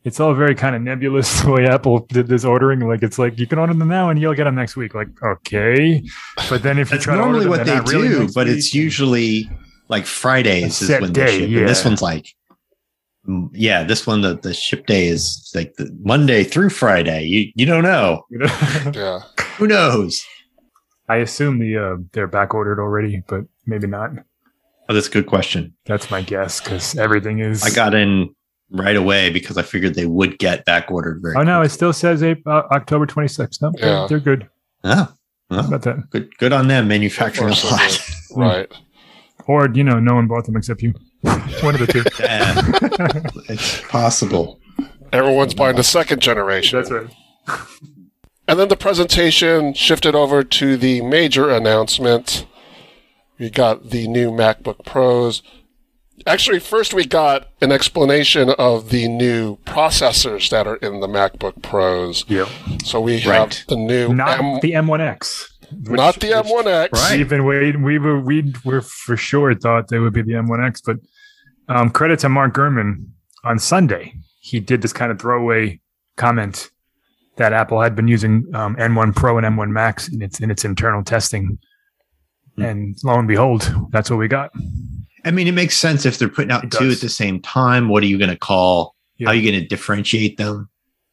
It's 0.05 0.19
all 0.19 0.35
very 0.35 0.55
kind 0.55 0.75
of 0.75 0.83
nebulous 0.83 1.41
the 1.43 1.51
way 1.51 1.67
Apple 1.67 2.01
did 2.07 2.29
this 2.29 2.45
ordering. 2.45 2.81
Like 2.81 3.03
it's 3.03 3.19
like 3.19 3.39
you 3.39 3.47
can 3.47 3.59
order 3.59 3.75
them 3.75 3.89
now 3.89 4.11
and 4.11 4.21
you'll 4.21 4.35
get 4.35 4.45
them 4.45 4.55
next 4.55 4.77
week. 4.77 4.95
Like 4.95 5.09
okay, 5.23 6.03
but 6.49 6.63
then 6.63 6.79
if 6.79 6.91
you 6.91 6.97
That's 6.97 7.05
try 7.05 7.15
to 7.17 7.21
order 7.23 7.33
normally 7.33 7.45
them, 7.45 7.51
what 7.51 7.67
they're 7.67 7.83
they 7.83 7.93
really 7.93 8.09
do, 8.09 8.21
next 8.21 8.35
but 8.35 8.47
week. 8.47 8.57
it's 8.57 8.75
usually 8.75 9.51
like 9.89 10.07
Fridays 10.07 10.83
is 10.83 10.91
when 11.01 11.13
day, 11.13 11.27
they 11.27 11.39
ship. 11.39 11.59
And 11.59 11.69
this 11.69 11.85
one's 11.85 12.03
like, 12.03 12.27
yeah, 13.53 13.85
this 13.85 14.07
one 14.07 14.23
the, 14.23 14.37
the 14.37 14.55
ship 14.55 14.87
day 14.87 15.07
is 15.07 15.51
like 15.55 15.75
the 15.75 15.91
Monday 16.01 16.45
through 16.45 16.71
Friday. 16.71 17.25
You 17.25 17.53
you 17.55 17.67
don't 17.67 17.83
know. 17.83 18.25
yeah. 18.93 19.21
Who 19.59 19.67
knows? 19.67 20.25
I 21.09 21.17
assume 21.17 21.59
the 21.59 21.77
uh, 21.77 21.97
they're 22.13 22.27
back 22.27 22.55
ordered 22.55 22.81
already, 22.81 23.23
but 23.29 23.45
maybe 23.67 23.87
not. 23.87 24.11
Oh, 24.89 24.95
that's 24.95 25.09
a 25.09 25.11
good 25.11 25.27
question. 25.27 25.75
That's 25.87 26.11
my 26.11 26.23
guess 26.23 26.61
because 26.61 26.97
everything 26.97 27.39
is. 27.39 27.63
I 27.63 27.71
got 27.71 27.95
in 27.95 28.35
right 28.73 28.97
away 28.97 29.31
because 29.31 29.57
I 29.57 29.63
figured 29.63 29.95
they 29.95 30.07
would 30.07 30.39
get 30.39 30.65
back 30.65 30.91
ordered 30.91 31.21
very. 31.23 31.37
Oh 31.37 31.43
no, 31.43 31.63
it 31.63 31.71
still 31.71 31.93
says 31.93 32.23
April, 32.23 32.57
uh, 32.57 32.63
October 32.75 33.07
26th. 33.07 33.63
No, 33.63 33.73
they're, 33.79 34.09
they're 34.09 34.21
good. 34.21 34.49
Oh, 34.85 35.13
well, 35.51 35.67
about 35.67 35.83
that? 35.83 36.11
good 36.11 36.37
good 36.39 36.53
on 36.53 36.69
them 36.69 36.89
manufacturing 36.89 37.53
a 37.53 37.57
So 37.57 37.69
lot. 37.69 38.01
Right. 38.35 38.73
Or 39.47 39.69
you 39.73 39.85
know, 39.85 40.01
no 40.01 40.15
one 40.15 40.27
bought 40.27 40.47
them 40.47 40.57
except 40.57 40.83
you. 40.83 40.95
One 41.23 41.75
of 41.75 41.81
the 41.81 41.87
two. 41.87 42.05
Yeah, 42.19 42.55
it's 43.49 43.81
possible. 43.83 44.59
Everyone's 45.13 45.55
buying 45.55 45.77
the 45.77 45.85
second 45.85 46.21
generation. 46.21 46.79
That's 46.79 46.91
right. 46.91 47.11
And 48.49 48.59
then 48.59 48.69
the 48.69 48.77
presentation 48.77 49.73
shifted 49.75 50.15
over 50.15 50.43
to 50.43 50.77
the 50.77 51.01
major 51.03 51.51
announcement. 51.51 52.47
We 53.39 53.51
got 53.51 53.91
the 53.91 54.09
new 54.09 54.31
MacBook 54.31 54.85
Pros. 54.85 55.43
Actually, 56.27 56.61
first 56.61 56.95
we 56.95 57.05
got 57.05 57.49
an 57.61 57.73
explanation 57.73 58.51
of 58.51 58.91
the 58.91 59.09
new 59.09 59.57
processors 59.65 60.51
that 60.51 60.67
are 60.67 60.77
in 60.77 61.01
the 61.01 61.09
MacBook 61.09 61.63
Pros. 61.63 62.25
Yeah. 62.29 62.49
So 62.85 63.01
we 63.01 63.19
have 63.21 63.31
Right. 63.49 63.65
the 63.69 63.77
new 63.77 64.15
Not 64.15 64.39
M, 64.39 64.61
the 64.61 64.73
M1X. 64.75 65.49
which- 65.89 65.97
not 65.97 66.21
the 66.21 66.29
which 66.29 66.47
M1X. 66.47 66.93
Right. 66.93 67.19
We've 67.19 67.29
been 67.29 67.45
waiting. 67.45 67.83
We 67.83 67.99
were 67.99 68.21
we 68.21 68.53
were 68.65 68.83
for 68.83 69.17
sure 69.17 69.55
thought 69.55 69.89
they 69.89 69.99
would 69.99 70.13
be 70.13 70.23
the 70.23 70.35
M1X, 70.35 70.83
but 70.85 70.97
um, 71.69 71.91
credit 71.91 72.19
to 72.21 72.29
Mark 72.29 72.55
Gurman 72.55 73.07
on 73.45 73.59
Sunday. 73.59 74.15
He 74.41 74.61
did 74.61 74.83
this 74.83 74.93
kind 74.93 75.11
of 75.11 75.19
throwaway 75.21 75.81
comment 76.17 76.71
that 77.37 77.53
Apple 77.53 77.81
had 77.81 77.97
been 77.97 78.07
using 78.09 78.45
um, 78.55 78.77
M1 78.77 79.17
Pro 79.17 79.39
and 79.39 79.47
M1 79.47 79.71
Max 79.71 80.09
in 80.09 80.21
its 80.23 80.39
in 80.41 80.51
its 80.51 80.65
internal 80.65 81.03
testing, 81.03 81.59
Hmm. 82.57 82.63
and 82.63 82.97
lo 83.03 83.19
and 83.19 83.27
behold, 83.27 83.75
that's 83.91 84.11
what 84.11 84.19
we 84.19 84.29
got. 84.29 84.51
I 85.25 85.31
mean, 85.31 85.47
it 85.47 85.53
makes 85.53 85.77
sense 85.77 86.05
if 86.07 86.19
they're 86.19 86.29
putting 86.29 86.51
out 86.51 86.65
It 86.65 86.71
two 86.73 86.89
does. 86.89 86.97
at 86.97 87.01
the 87.03 87.09
same 87.09 87.41
time. 87.41 87.89
What 87.89 88.03
are 88.03 88.07
you 88.07 88.19
going 88.19 88.31
to 88.31 88.37
call? 88.37 88.95
Yeah. 89.19 89.27
How 89.29 89.33
are 89.33 89.37
you 89.37 89.51
going 89.51 89.61
to 89.63 89.67
differentiate 89.69 90.37
them? 90.37 90.69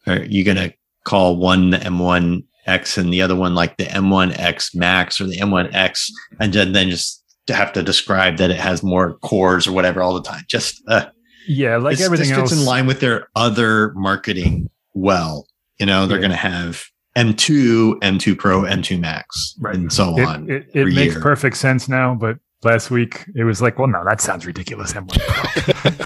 Are 0.07 0.23
you 0.23 0.43
going 0.43 0.57
to 0.57 0.73
call 1.05 1.37
one 1.37 1.69
the 1.71 1.77
M1X 1.77 2.97
and 2.97 3.13
the 3.13 3.21
other 3.21 3.35
one 3.35 3.53
like 3.55 3.77
the 3.77 3.85
M1X 3.85 4.75
Max 4.75 5.19
or 5.21 5.25
the 5.25 5.37
M1X, 5.37 6.09
and 6.39 6.51
then, 6.53 6.71
then 6.73 6.89
just 6.89 7.23
to 7.47 7.53
have 7.53 7.71
to 7.73 7.83
describe 7.83 8.37
that 8.37 8.49
it 8.51 8.57
has 8.59 8.81
more 8.83 9.13
cores 9.19 9.67
or 9.67 9.71
whatever 9.73 10.01
all 10.01 10.13
the 10.13 10.21
time? 10.27 10.43
Just 10.47 10.81
uh, 10.87 11.05
Yeah, 11.47 11.77
like 11.77 11.97
this, 11.97 12.05
everything 12.05 12.31
else. 12.31 12.49
fits 12.49 12.59
in 12.61 12.65
line 12.65 12.87
with 12.87 12.99
their 12.99 13.27
other 13.35 13.91
marketing 13.95 14.69
well. 14.93 15.45
You 15.77 15.85
know, 15.85 16.05
they're 16.07 16.17
Yeah. 16.17 16.21
going 16.27 16.31
to 16.31 16.37
have 16.37 16.83
M2, 17.15 17.99
M2 18.01 18.37
Pro, 18.37 18.61
M2 18.63 18.99
Max, 18.99 19.55
Right. 19.59 19.75
and 19.75 19.91
so 19.91 20.17
It, 20.17 20.25
on. 20.25 20.49
it, 20.49 20.69
it 20.73 20.85
makes 20.93 21.13
year. 21.13 21.21
perfect 21.21 21.57
sense 21.57 21.87
now, 21.89 22.15
but 22.15 22.37
last 22.63 22.91
week 22.91 23.25
it 23.35 23.43
was 23.43 23.61
like, 23.61 23.77
well, 23.79 23.87
no, 23.87 24.03
that 24.05 24.21
sounds 24.21 24.45
ridiculous. 24.45 24.93
M1 24.93 25.19
Pro. 25.19 26.05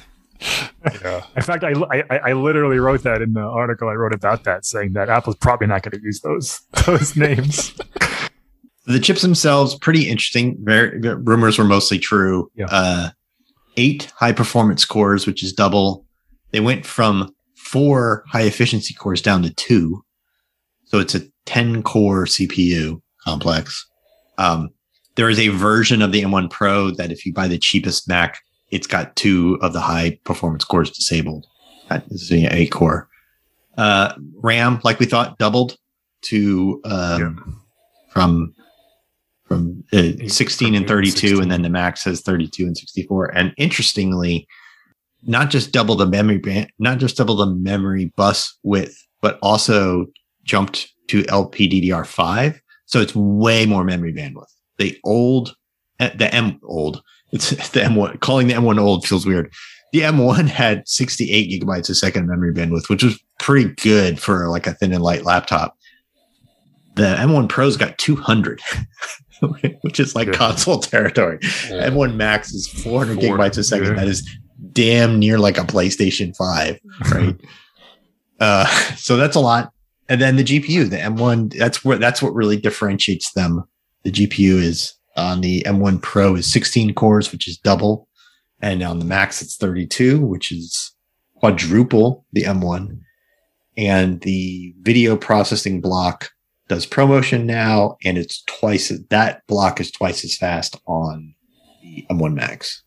Yeah. 1.01 1.23
In 1.37 1.41
fact, 1.41 1.63
I, 1.63 1.71
I 1.89 2.17
I 2.29 2.33
literally 2.33 2.77
wrote 2.77 3.03
that 3.03 3.21
in 3.21 3.33
the 3.33 3.41
article 3.41 3.87
I 3.87 3.93
wrote 3.93 4.13
about 4.13 4.43
that, 4.43 4.65
saying 4.65 4.93
that 4.93 5.07
Apple's 5.09 5.37
probably 5.37 5.67
not 5.67 5.81
going 5.83 5.97
to 5.97 6.01
use 6.03 6.19
those 6.21 6.59
those 6.85 7.15
names. 7.15 7.73
the 8.85 8.99
chips 8.99 9.21
themselves 9.21 9.75
pretty 9.75 10.09
interesting 10.09 10.57
very 10.61 10.99
rumors 10.99 11.57
were 11.57 11.63
mostly 11.63 11.97
true 11.99 12.51
Yeah. 12.55 12.65
uh 12.69 13.09
eight 13.77 14.11
high 14.17 14.33
performance 14.33 14.83
cores 14.83 15.25
which 15.25 15.41
is 15.41 15.53
double 15.53 16.05
they 16.51 16.59
went 16.59 16.85
from 16.85 17.33
four 17.55 18.25
high 18.27 18.41
efficiency 18.41 18.93
cores 18.93 19.21
down 19.21 19.41
to 19.43 19.53
two 19.53 20.03
so 20.83 20.99
it's 20.99 21.15
a 21.15 21.21
10 21.45 21.81
core 21.83 22.25
cpu 22.25 23.01
complex 23.23 23.87
um 24.37 24.69
there 25.15 25.29
is 25.29 25.39
a 25.39 25.49
version 25.49 26.01
of 26.01 26.11
the 26.11 26.23
m1 26.23 26.49
pro 26.49 26.91
that 26.91 27.11
if 27.11 27.25
you 27.25 27.33
buy 27.33 27.47
the 27.47 27.57
cheapest 27.57 28.07
mac 28.07 28.39
it's 28.73 28.87
got 28.87 29.15
two 29.15 29.59
of 29.61 29.71
the 29.71 29.79
high 29.79 30.19
performance 30.23 30.65
cores 30.65 30.89
disabled. 30.89 31.45
That 31.89 32.05
is 32.09 32.27
the 32.29 32.47
eight 32.47 32.71
core. 32.71 33.07
Uh 33.77 34.13
ram 34.41 34.81
like 34.83 34.99
we 34.99 35.05
thought 35.05 35.37
doubled 35.37 35.77
to 36.23 36.81
um 36.85 37.61
from 38.09 38.53
from 39.45 39.83
uh, 39.93 40.27
16 40.27 40.73
and 40.73 40.87
32 40.87 41.11
16. 41.11 41.41
and 41.41 41.51
then 41.51 41.61
the 41.61 41.69
max 41.69 42.03
has 42.03 42.21
32 42.21 42.65
and 42.65 42.77
64 42.77 43.35
and 43.35 43.53
interestingly 43.57 44.47
not 45.23 45.49
just 45.49 45.71
double 45.71 45.95
the 45.95 46.05
memory 46.05 46.37
band 46.37 46.71
not 46.79 46.97
just 46.99 47.17
double 47.17 47.35
the 47.35 47.47
memory 47.47 48.05
bus 48.15 48.57
width 48.63 48.95
but 49.21 49.39
also 49.41 50.05
jumped 50.43 50.93
to 51.07 51.23
lpddr5 51.23 52.59
so 52.85 53.01
it's 53.01 53.15
way 53.15 53.65
more 53.65 53.83
memory 53.83 54.13
bandwidth 54.13 54.53
the 54.83 54.97
old 55.03 55.55
eh, 55.99 56.11
the 56.15 56.33
m 56.33 56.59
old 56.63 57.01
it's 57.31 57.49
the 57.69 57.79
m1 57.79 58.19
calling 58.19 58.47
the 58.47 58.53
m1 58.53 58.79
old 58.79 59.05
feels 59.07 59.25
weird 59.25 59.51
the 59.93 60.01
m1 60.01 60.47
had 60.47 60.87
68 60.87 61.49
gigabytes 61.51 61.89
a 61.89 61.95
second 61.95 62.27
memory 62.27 62.53
bandwidth 62.53 62.89
which 62.89 63.03
was 63.03 63.17
pretty 63.39 63.69
good 63.81 64.19
for 64.19 64.49
like 64.49 64.67
a 64.67 64.73
thin 64.73 64.93
and 64.93 65.03
light 65.03 65.23
laptop 65.23 65.75
the 66.95 67.15
M1 67.15 67.49
Pro's 67.49 67.75
got 67.75 67.97
200, 67.97 68.61
which 69.81 69.99
is 69.99 70.13
like 70.13 70.27
Yeah. 70.27 70.33
console 70.35 70.79
territory. 70.93 71.39
Yeah. 71.41 71.89
M1 71.89 72.13
Max 72.15 72.53
is 72.53 72.67
400 72.67 73.15
Four, 73.15 73.23
gigabytes 73.23 73.57
a 73.57 73.63
second. 73.63 73.87
yeah. 73.87 73.93
That 73.95 74.07
is 74.07 74.29
damn 74.73 75.17
near 75.17 75.39
like 75.39 75.57
a 75.57 75.61
PlayStation 75.61 76.35
5, 76.35 76.79
right? 77.11 77.35
uh, 78.39 78.67
so 78.95 79.17
that's 79.17 79.35
a 79.35 79.39
lot. 79.39 79.71
And 80.07 80.21
then 80.21 80.35
the 80.35 80.43
GPU, 80.43 80.87
the 80.87 80.97
M1, 80.97 81.57
that's 81.57 81.83
where 81.83 81.97
that's 81.97 82.21
what 82.21 82.35
really 82.35 82.57
differentiates 82.57 83.33
them. 83.33 83.63
The 84.03 84.11
GPU 84.11 84.61
is 84.61 84.93
on 85.15 85.41
the 85.41 85.63
M1 85.65 86.01
Pro 86.01 86.35
is 86.35 86.51
16 86.51 86.93
cores, 86.93 87.31
which 87.31 87.47
is 87.47 87.57
double, 87.57 88.07
and 88.61 88.81
on 88.83 88.99
the 88.99 89.05
Max 89.05 89.41
it's 89.41 89.55
32, 89.57 90.19
which 90.25 90.51
is 90.51 90.91
quadruple 91.35 92.25
the 92.33 92.43
M1. 92.43 92.99
And 93.77 94.21
the 94.21 94.73
video 94.81 95.17
processing 95.17 95.81
block 95.81 96.29
does 96.67 96.85
ProMotion 96.85 97.45
now, 97.45 97.97
and 98.03 98.17
it's 98.17 98.43
twice 98.43 98.91
that 99.09 99.45
block 99.47 99.79
is 99.79 99.91
twice 99.91 100.23
as 100.23 100.37
fast 100.37 100.79
on 100.85 101.33
the 101.81 102.05
M1 102.09 102.33
Max. 102.33 102.83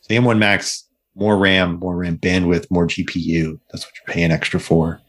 So 0.00 0.08
the 0.08 0.16
M1 0.16 0.38
Max, 0.38 0.88
more 1.14 1.38
RAM, 1.38 1.78
more 1.78 1.96
RAM 1.96 2.18
bandwidth, 2.18 2.70
more 2.70 2.86
GPU. 2.86 3.58
That's 3.70 3.84
what 3.84 3.94
you're 3.94 4.14
paying 4.14 4.32
extra 4.32 4.60
for. 4.60 5.00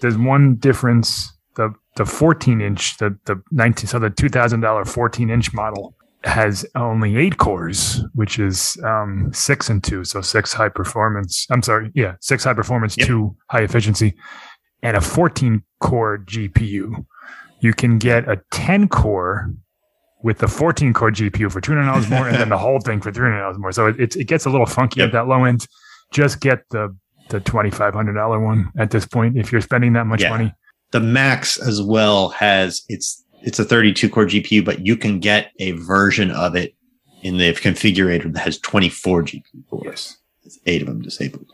There's 0.00 0.18
one 0.18 0.56
difference: 0.56 1.32
the 1.56 1.74
the 1.96 2.04
14 2.06 2.60
inch, 2.60 2.96
the 2.98 3.16
the 3.26 3.42
19, 3.50 3.86
so 3.86 3.98
the 3.98 4.10
two 4.10 4.28
thousand 4.28 4.60
dollar 4.60 4.84
14 4.84 5.28
inch 5.30 5.52
model 5.52 5.94
has 6.24 6.64
only 6.76 7.16
eight 7.16 7.36
cores, 7.38 8.00
which 8.14 8.38
is 8.38 8.76
um, 8.84 9.30
six 9.34 9.68
and 9.68 9.82
two, 9.82 10.04
so 10.04 10.20
six 10.20 10.52
high 10.52 10.68
performance. 10.68 11.46
I'm 11.50 11.62
sorry, 11.62 11.90
yeah, 11.94 12.14
six 12.20 12.44
high 12.44 12.54
performance, 12.54 12.96
Yep. 12.96 13.06
two 13.08 13.36
high 13.50 13.62
efficiency, 13.62 14.14
and 14.82 14.96
a 14.96 15.00
14 15.00 15.62
core 15.80 16.18
GPU. 16.18 17.04
You 17.60 17.72
can 17.74 17.98
get 17.98 18.28
a 18.28 18.40
10 18.52 18.88
core 18.88 19.52
with 20.22 20.38
the 20.38 20.46
14 20.48 20.92
core 20.92 21.10
GPU 21.10 21.50
for 21.50 21.60
$200 21.60 22.08
more, 22.08 22.28
and 22.28 22.36
then 22.36 22.48
the 22.48 22.58
whole 22.66 22.78
thing 22.80 23.00
for 23.00 23.10
$300 23.10 23.58
more. 23.58 23.72
So 23.72 23.88
it, 23.88 24.00
it, 24.00 24.16
it 24.16 24.24
gets 24.24 24.46
a 24.46 24.50
little 24.50 24.66
funky 24.66 25.00
Yep. 25.00 25.08
at 25.08 25.12
that 25.14 25.26
low 25.26 25.44
end. 25.44 25.66
Just 26.12 26.40
get 26.40 26.60
the 26.70 26.96
the 27.28 27.40
$2,500 27.40 28.42
one 28.44 28.70
at 28.78 28.90
this 28.90 29.06
point 29.06 29.36
if 29.38 29.50
you're 29.52 29.60
spending 29.60 29.94
that 29.94 30.06
much 30.06 30.22
Yeah. 30.22 30.28
money. 30.30 30.52
The 30.92 31.00
Max 31.00 31.58
as 31.58 31.82
well 31.82 32.28
has 32.30 32.82
it's 32.88 33.24
it's 33.42 33.58
a 33.58 33.64
32 33.64 34.08
core 34.08 34.26
GPU, 34.26 34.64
but 34.64 34.86
you 34.86 34.96
can 34.96 35.18
get 35.18 35.50
a 35.58 35.72
version 35.72 36.30
of 36.30 36.54
it 36.54 36.74
in 37.22 37.38
the 37.38 37.52
configurator 37.54 38.32
that 38.32 38.40
has 38.40 38.58
24 38.58 39.22
GPU 39.24 39.42
cores. 39.68 40.18
It's 40.44 40.58
eight 40.66 40.82
of 40.82 40.88
them 40.88 41.02
disabled. 41.02 41.46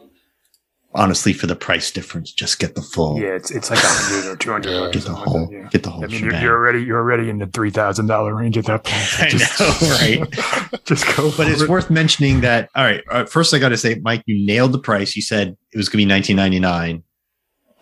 Honestly, 0.94 1.34
for 1.34 1.46
the 1.46 1.54
price 1.54 1.90
difference, 1.90 2.32
just 2.32 2.58
get 2.58 2.74
the 2.74 2.80
full. 2.82 3.20
Yeah, 3.20 3.28
it's 3.36 3.50
it's 3.50 3.68
like 3.70 3.78
100 3.82 4.32
or 4.32 4.36
200 4.36 4.70
Yeah, 4.70 4.90
Get 4.90 5.02
the 5.04 5.14
whole. 5.14 5.40
like 5.42 5.50
that, 5.50 5.54
yeah. 5.56 5.68
Get 5.70 5.82
the 5.82 5.90
whole. 5.90 6.02
I 6.04 6.06
mean, 6.06 6.24
you're, 6.24 6.34
you're 6.40 6.56
already 6.56 6.82
you're 6.82 6.98
already 6.98 7.28
in 7.28 7.38
the 7.38 7.46
three 7.46 7.70
thousand 7.70 8.06
dollar 8.06 8.34
range 8.34 8.56
at 8.56 8.64
that 8.64 8.84
point. 8.84 9.06
I 9.20 9.28
Just- 9.28 9.60
know, 9.60 9.88
right? 10.70 10.84
Just 10.86 11.04
go. 11.16 11.30
but 11.36 11.46
it's 11.46 11.60
it. 11.60 11.68
worth 11.68 11.90
mentioning 11.90 12.40
that. 12.40 12.70
All 12.74 12.84
right, 12.84 13.04
uh, 13.10 13.26
first 13.26 13.52
I 13.52 13.58
got 13.58 13.68
to 13.68 13.76
say, 13.76 14.00
Mike, 14.02 14.22
you 14.26 14.44
nailed 14.46 14.72
the 14.72 14.78
price. 14.78 15.14
You 15.14 15.20
said 15.22 15.56
it 15.72 15.76
was 15.76 15.88
going 15.90 16.02
to 16.02 16.06
be 16.06 16.12
1999 16.12 17.02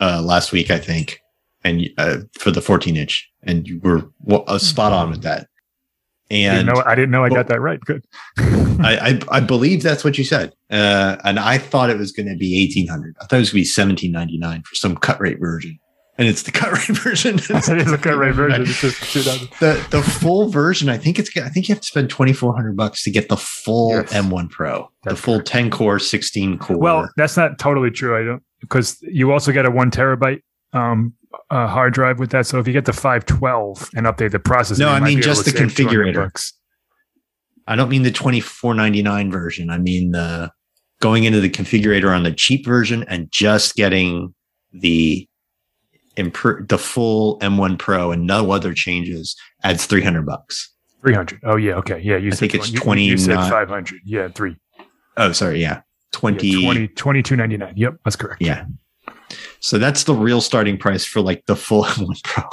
uh, 0.01 0.21
last 0.23 0.51
week, 0.51 0.73
I 0.73 0.79
think, 0.79 1.21
and 1.67 1.89
uh, 1.99 2.19
for 2.39 2.51
the 2.51 2.61
14 2.63 2.97
inch, 2.97 3.29
and 3.43 3.67
you 3.67 3.81
were 3.83 4.03
well, 4.21 4.45
uh, 4.47 4.59
spot 4.59 4.93
on 4.93 5.11
with 5.11 5.23
that. 5.23 5.49
I 6.31 6.35
didn't 6.35 6.57
And 6.59 6.69
know, 6.69 6.83
I 6.87 6.95
didn't 6.95 7.11
know 7.13 7.25
I 7.25 7.29
Well- 7.29 7.43
got 7.43 7.49
that 7.49 7.61
right. 7.61 7.81
Good. 7.81 8.05
I, 8.39 9.21
I 9.31 9.37
I 9.37 9.41
believe 9.41 9.83
that's 9.83 10.05
what 10.05 10.19
you 10.19 10.25
said, 10.25 10.53
uh, 10.71 11.17
and 11.25 11.39
I 11.39 11.57
thought 11.59 11.89
it 11.91 11.99
was 11.99 12.13
going 12.13 12.29
to 12.29 12.37
be 12.37 12.63
1800. 12.65 13.17
I 13.21 13.25
thought 13.27 13.37
it 13.37 13.41
was 13.41 13.51
going 13.51 13.65
to 13.65 13.69
be 13.69 13.83
1799 13.83 14.63
for 14.63 14.75
some 14.75 14.97
cut 14.97 15.19
rate 15.21 15.39
version, 15.41 15.79
and 16.19 16.29
it's 16.29 16.43
the 16.43 16.51
cut 16.53 16.73
rate 16.73 16.97
version. 17.05 17.37
it 17.39 17.51
is 17.87 17.93
a 17.93 17.97
cut 17.99 18.17
rate 18.19 18.35
version. 18.35 18.65
The 19.61 19.87
the 19.91 20.03
full 20.03 20.49
version 20.51 20.89
i 20.89 20.99
think 20.99 21.19
it's 21.19 21.31
i 21.39 21.49
think 21.49 21.69
you 21.69 21.75
have 21.75 21.81
to 21.83 21.87
spend 21.87 22.11
2400 22.11 22.77
bucks 22.77 23.03
to 23.05 23.11
get 23.11 23.29
the 23.29 23.37
full 23.37 23.91
Yes. 23.93 24.13
m1 24.13 24.51
pro 24.51 24.91
the 25.05 25.11
That's 25.11 25.21
full 25.21 25.41
10 25.41 25.71
core 25.71 25.99
16 25.99 26.59
core 26.59 26.77
Well, 26.79 27.09
that's 27.17 27.37
not 27.37 27.59
totally 27.59 27.91
true. 27.91 28.19
I 28.21 28.25
don't 28.25 28.43
because 28.61 28.99
you 29.03 29.33
also 29.33 29.53
get 29.53 29.65
a 29.65 29.71
one 29.71 29.91
terabyte 29.91 30.41
um, 30.73 31.13
uh, 31.51 31.67
hard 31.67 31.93
drive 31.95 32.19
with 32.19 32.31
that. 32.31 32.47
So 32.47 32.59
if 32.59 32.67
you 32.67 32.73
get 32.73 32.85
the 32.85 32.93
512 32.93 33.91
and 33.95 34.07
update 34.07 34.31
the 34.33 34.39
processor, 34.39 34.81
No, 34.81 34.89
I 34.91 35.01
mean 35.01 35.21
just 35.23 35.45
the 35.45 35.51
configurator. 35.53 36.31
i 37.69 37.75
don't 37.77 37.89
mean 37.89 38.03
the 38.03 38.11
2499 38.13 39.31
version 39.31 39.71
i 39.71 39.79
mean 39.79 40.13
the 40.13 40.51
going 41.01 41.25
into 41.25 41.41
the 41.41 41.51
configurator 41.51 42.15
on 42.15 42.23
the 42.23 42.31
cheap 42.33 42.65
version 42.65 43.05
and 43.09 43.29
just 43.33 43.75
getting 43.75 44.33
the 44.73 45.29
impro- 46.17 46.67
the 46.69 46.79
full 46.79 47.39
m1 47.41 47.77
pro 47.79 48.13
and 48.13 48.27
no 48.27 48.51
other 48.53 48.73
changes 48.73 49.35
adds 49.65 49.85
300 49.87 50.25
bucks 50.25 50.73
300. 51.03 51.41
Oh 51.45 51.57
yeah, 51.57 51.75
okay, 51.75 52.01
yeah. 52.01 52.17
You 52.17 52.29
I 52.29 52.31
said 52.31 52.39
think 52.39 52.55
it's 52.55 52.71
you- 52.73 52.81
You, 52.97 53.19
said 53.19 53.37
500. 53.37 54.01
Yeah, 54.05 54.29
three. 54.29 54.57
oh 55.17 55.33
sorry 55.33 55.61
yeah 55.61 55.81
20 56.13 56.47
Yeah, 56.49 56.73
20 56.73 56.89
22.99. 57.23 57.73
Yep, 57.77 57.95
that's 58.05 58.17
correct. 58.17 58.41
yeah 58.43 58.65
so 59.61 59.79
that's 59.79 60.05
the 60.05 60.15
real 60.15 60.41
starting 60.41 60.77
price 60.79 61.05
for 61.05 61.21
like 61.21 61.45
the 61.47 61.57
full 61.57 61.85
m1 61.97 62.23
pro 62.25 62.45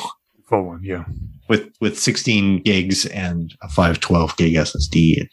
full 0.47 0.63
one. 0.63 0.81
Yeah. 0.83 1.05
with 1.49 1.71
with 1.81 1.97
16 1.99 2.61
gigs 2.63 3.05
and 3.07 3.53
a 3.61 3.67
512 3.69 4.37
gig 4.37 4.53
SSD. 4.55 5.27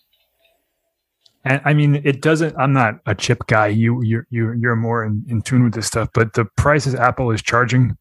And 1.45 1.61
I 1.64 1.73
mean, 1.73 2.02
it 2.04 2.21
doesn't. 2.21 2.54
I'm 2.59 2.73
not 2.75 2.97
a 3.07 3.14
chip 3.14 3.47
guy. 3.47 3.69
You, 3.69 4.02
you're, 4.02 4.26
you're, 4.30 4.54
you're 4.54 4.76
more 4.76 5.04
in, 5.04 5.25
in 5.26 5.40
tune 5.40 5.64
with 5.64 5.73
this 5.73 5.87
stuff. 5.87 6.09
But 6.12 6.35
the 6.35 6.45
prices 6.57 6.95
Apple 6.95 7.30
is 7.30 7.40
charging 7.42 7.97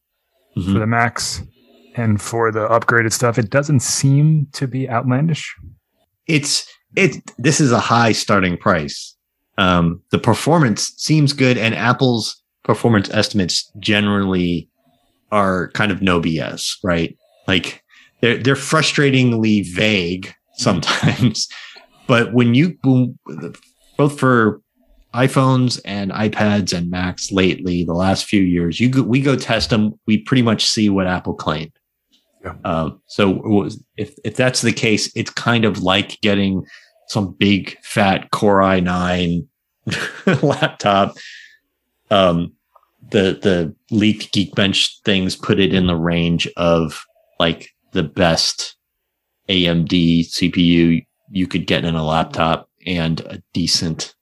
Mhm. 0.58 0.74
for 0.74 0.80
the 0.80 0.88
Max 0.88 1.42
and 1.96 2.20
for 2.22 2.52
the 2.52 2.68
upgraded 2.68 3.14
stuff, 3.14 3.38
it 3.38 3.50
doesn't 3.50 3.80
seem 3.82 4.48
to 4.54 4.68
be 4.68 4.90
outlandish. 4.90 5.56
It's 6.28 6.68
it. 6.98 7.18
This 7.38 7.62
is 7.62 7.72
a 7.72 7.80
high 7.80 8.12
starting 8.12 8.58
price. 8.58 9.16
Um, 9.58 10.02
the 10.12 10.20
performance 10.20 10.92
seems 10.98 11.32
good, 11.34 11.58
and 11.58 11.74
Apple's 11.76 12.42
performance 12.64 13.10
estimates 13.10 13.72
generally 13.80 14.70
are 15.32 15.70
kind 15.72 15.92
of 15.92 16.02
no 16.02 16.22
BS, 16.22 16.76
right? 16.84 17.18
Like 17.48 17.84
they're 18.22 18.38
they're 18.38 18.56
frustratingly 18.56 19.66
vague 19.74 20.34
sometimes. 20.54 21.48
But 22.08 22.34
when 22.34 22.56
you 22.56 22.76
both 23.98 24.20
for 24.20 24.62
iPhones 25.14 25.80
and 25.86 26.10
iPads 26.10 26.76
and 26.76 26.90
Macs 26.90 27.32
lately, 27.32 27.84
the 27.84 27.94
last 27.94 28.26
few 28.26 28.42
years, 28.42 28.80
you 28.80 28.90
go, 28.90 29.04
we 29.04 29.22
go 29.22 29.36
test 29.36 29.70
them. 29.70 29.94
We 30.08 30.24
pretty 30.24 30.42
much 30.42 30.66
see 30.66 30.90
what 30.90 31.06
Apple 31.06 31.36
claimed. 31.36 31.72
Yeah. 32.44 32.56
Um, 32.66 33.00
so 33.06 33.70
if 33.96 34.16
if 34.26 34.36
that's 34.36 34.62
the 34.62 34.74
case, 34.74 35.12
it's 35.16 35.30
kind 35.30 35.66
of 35.66 35.84
like 35.84 36.20
getting 36.22 36.64
some 37.10 37.36
big 37.38 37.78
fat 37.84 38.32
Core 38.32 38.62
i9 38.62 39.46
laptop. 40.42 41.16
Um, 42.12 42.54
the 43.12 43.40
the 43.42 43.76
leaked 43.92 44.34
Geekbench 44.34 45.02
things 45.06 45.36
put 45.36 45.60
it 45.60 45.74
in 45.74 45.88
the 45.88 45.96
range 45.96 46.48
of 46.58 47.04
like 47.40 47.70
the 47.92 48.04
best 48.04 48.76
AMD 49.48 49.90
CPU 50.30 51.06
you 51.32 51.48
could 51.48 51.66
get 51.68 51.86
in 51.86 51.96
a 51.96 52.06
laptop 52.06 52.70
and 52.86 53.22
a 53.22 53.42
decent 53.54 54.14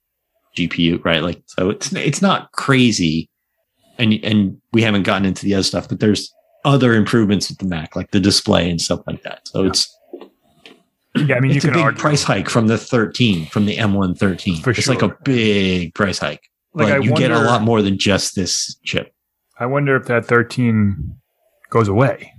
GPU, 0.56 1.04
right? 1.04 1.22
Like 1.22 1.42
so 1.46 1.70
it's 1.70 1.92
it's 1.92 2.22
not 2.22 2.52
crazy. 2.52 3.28
And 3.98 4.14
and 4.22 4.60
we 4.72 4.82
haven't 4.82 5.02
gotten 5.02 5.26
into 5.26 5.44
the 5.44 5.54
other 5.54 5.62
stuff, 5.64 5.88
but 5.88 6.00
there's 6.00 6.32
other 6.64 6.94
improvements 6.94 7.48
with 7.48 7.58
the 7.58 7.66
Mac, 7.66 7.96
like 7.96 8.10
the 8.10 8.20
display 8.20 8.70
and 8.70 8.80
stuff 8.80 9.00
like 9.06 9.22
that. 9.22 9.48
So 9.48 9.62
Yeah. 9.62 9.68
it's 9.68 9.94
Yeah, 11.16 11.36
I 11.36 11.40
mean, 11.40 11.50
it's 11.52 11.64
you 11.64 11.70
a 11.70 11.72
can 11.72 11.80
big 11.80 11.84
argue. 11.84 12.00
price 12.00 12.22
hike 12.22 12.48
from 12.48 12.68
the 12.68 12.78
13, 12.78 13.46
from 13.46 13.66
the 13.66 13.76
M113. 13.76 14.62
For 14.62 14.70
it's 14.70 14.88
like 14.88 15.02
a 15.02 15.16
big 15.24 15.94
price 15.94 16.18
hike. 16.18 16.42
Like, 16.74 16.88
but 16.88 16.92
I 16.92 16.98
you 16.98 17.14
get 17.14 17.30
a 17.30 17.38
lot 17.40 17.62
more 17.62 17.82
than 17.82 17.98
just 17.98 18.34
this 18.36 18.76
chip. 18.84 19.12
I 19.58 19.66
wonder 19.66 19.96
if 19.96 20.06
that 20.06 20.24
13 20.26 21.16
goes 21.70 21.88
away 21.88 22.32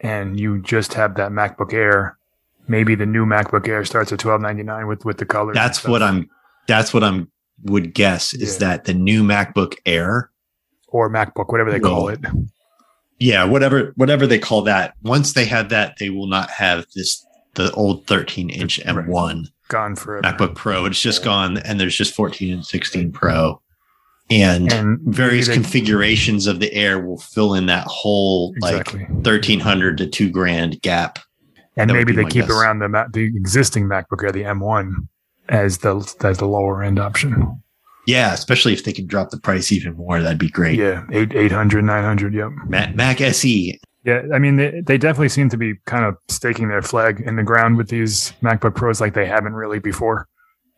and 0.00 0.38
you 0.40 0.62
just 0.62 0.94
have 0.94 1.16
that 1.16 1.30
MacBook 1.32 1.72
Air. 1.72 2.16
Maybe 2.68 2.94
the 2.94 3.06
new 3.06 3.24
MacBook 3.26 3.66
Air 3.68 3.84
starts 3.84 4.12
at 4.12 4.24
1299 4.24 4.86
with 4.86 5.04
with 5.04 5.18
the 5.18 5.26
colors. 5.26 5.56
and 5.56 5.64
That's 5.64 5.84
what 5.86 6.02
I'm. 6.02 6.28
That's 6.66 6.92
what 6.94 7.02
I'm 7.04 7.30
would 7.64 7.92
guess 7.94 8.34
is 8.34 8.54
Yeah. 8.60 8.68
that 8.68 8.84
the 8.84 8.94
new 8.94 9.22
MacBook 9.24 9.74
Air, 9.86 10.30
or 10.88 11.10
MacBook, 11.10 11.50
whatever 11.50 11.70
they 11.72 11.80
call 11.80 12.08
it. 12.08 12.20
yeah, 13.18 13.44
whatever 13.44 13.92
whatever 13.96 14.26
they 14.26 14.38
call 14.38 14.62
that. 14.62 14.94
Once 15.02 15.32
they 15.32 15.44
have 15.46 15.70
that, 15.70 15.96
they 15.98 16.10
will 16.10 16.26
not 16.28 16.50
have 16.50 16.86
this 16.94 17.24
the 17.54 17.70
old 17.72 18.06
13 18.06 18.50
inch 18.50 18.78
M1. 18.84 19.06
Right. 19.06 19.46
M1 19.68 19.72
Gone 19.72 19.96
forever. 19.96 20.22
MacBook 20.22 20.54
Pro. 20.54 20.84
It's 20.86 21.00
just 21.00 21.22
gone, 21.22 21.58
and 21.58 21.80
there's 21.80 21.96
just 21.96 22.14
14 22.14 22.52
and 22.54 22.66
16 22.66 23.12
Pro, 23.12 23.60
and, 24.30 24.72
and 24.72 24.98
various 25.02 25.46
they- 25.48 25.54
configurations 25.54 26.46
of 26.46 26.60
the 26.60 26.72
Air 26.72 26.98
will 27.00 27.18
fill 27.18 27.54
in 27.54 27.66
that 27.66 27.84
whole 27.86 28.52
exactly. 28.56 29.00
like 29.00 29.08
1300 29.10 29.98
to 29.98 30.06
two 30.06 30.30
grand 30.30 30.80
gap. 30.82 31.18
and 31.76 31.90
that 31.90 31.94
maybe 31.94 32.12
they 32.12 32.24
keep 32.24 32.46
guess. 32.46 32.50
around 32.50 32.80
the 32.80 33.06
the 33.12 33.24
existing 33.24 33.84
MacBook 33.84 34.22
Air, 34.24 34.32
the 34.32 34.42
M1, 34.42 34.92
as 35.48 35.78
the 35.78 35.96
as 36.22 36.38
the 36.38 36.46
lower 36.46 36.82
end 36.82 36.98
option. 36.98 37.62
Yeah, 38.06 38.32
especially 38.32 38.72
if 38.72 38.84
they 38.84 38.92
could 38.94 39.06
drop 39.06 39.28
the 39.30 39.38
price 39.38 39.70
even 39.70 39.92
more, 39.94 40.22
that'd 40.22 40.38
be 40.38 40.48
great. 40.48 40.78
Yeah, 40.78 41.04
eight 41.12 41.34
800, 41.34 41.84
900, 41.84 42.32
Yep. 42.32 42.50
Mac, 42.66 42.94
Mac 42.94 43.20
SE, 43.20 43.78
Yeah, 44.04 44.22
I 44.32 44.38
mean, 44.38 44.56
they, 44.56 44.80
they 44.80 44.96
definitely 44.96 45.28
seem 45.28 45.48
to 45.50 45.56
be 45.56 45.74
kind 45.86 46.04
of 46.04 46.16
staking 46.28 46.68
their 46.68 46.82
flag 46.82 47.20
in 47.20 47.36
the 47.36 47.42
ground 47.42 47.76
with 47.76 47.88
these 47.88 48.32
MacBook 48.42 48.74
Pros 48.74 49.00
like 49.00 49.14
they 49.14 49.26
haven't 49.26 49.54
really 49.54 49.80
before, 49.80 50.28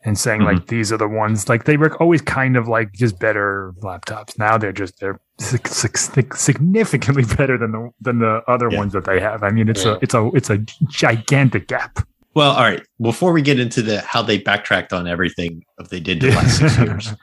and 0.05 0.19
saying 0.19 0.43
like 0.43 0.57
mm-hmm. 0.59 0.67
these 0.75 0.91
are 0.91 0.97
the 0.97 1.07
ones. 1.07 1.49
Like 1.49 1.65
they 1.65 1.77
were 1.77 1.95
always 1.99 2.23
kind 2.23 2.57
of 2.57 2.67
like 2.67 2.93
just 2.93 3.19
better 3.21 3.75
laptops. 3.83 4.39
Now 4.39 4.57
they're 4.57 4.73
just 4.73 4.99
they're 5.01 5.21
sig- 5.39 5.69
sig- 5.69 5.99
sig- 5.99 6.35
significantly 6.37 7.25
better 7.37 7.59
than 7.59 7.73
the 7.73 7.91
than 8.01 8.21
the 8.21 8.43
other 8.49 8.69
Yeah. 8.71 8.79
ones 8.79 8.95
that 8.95 9.05
they 9.05 9.21
have. 9.21 9.43
I 9.43 9.51
mean, 9.51 9.69
it's 9.69 9.85
Yeah. 9.85 9.93
a 9.93 9.99
it's 10.01 10.15
a 10.15 10.31
it's 10.35 10.51
a 10.51 10.59
gigantic 10.89 11.69
gap. 11.69 11.99
Well, 12.35 12.53
all 12.53 12.63
right. 12.63 12.83
Before 13.03 13.33
we 13.33 13.43
get 13.43 13.59
into 13.61 13.83
the 13.83 14.01
how 14.01 14.23
they 14.23 14.39
backtracked 14.39 14.93
on 14.93 15.07
everything 15.07 15.63
of 15.79 15.89
they 15.91 16.01
did 16.01 16.21
the 16.21 16.31
last 16.31 16.59
six 16.59 16.79
years, 16.79 17.15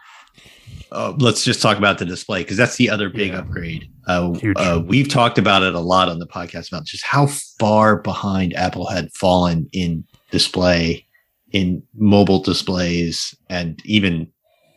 uh, 0.92 1.14
let's 1.20 1.44
just 1.44 1.62
talk 1.62 1.78
about 1.78 1.98
the 1.98 2.06
display 2.06 2.42
because 2.44 2.58
that's 2.58 2.76
the 2.78 2.90
other 2.90 3.10
big 3.10 3.32
Yeah. 3.32 3.40
upgrade. 3.40 3.90
Uh, 4.08 4.32
uh, 4.56 4.82
we've 4.86 5.10
talked 5.10 5.38
about 5.38 5.64
it 5.64 5.76
a 5.76 5.80
lot 5.80 6.08
on 6.10 6.20
the 6.20 6.28
podcast 6.28 6.70
about 6.70 6.86
just 6.86 7.04
how 7.06 7.28
far 7.60 7.98
behind 8.02 8.56
Apple 8.56 8.88
had 8.88 9.12
fallen 9.14 9.68
in 9.74 10.04
display, 10.32 11.06
in 11.52 11.84
mobile 11.96 12.42
displays, 12.42 13.36
and 13.50 13.82
even 13.86 14.28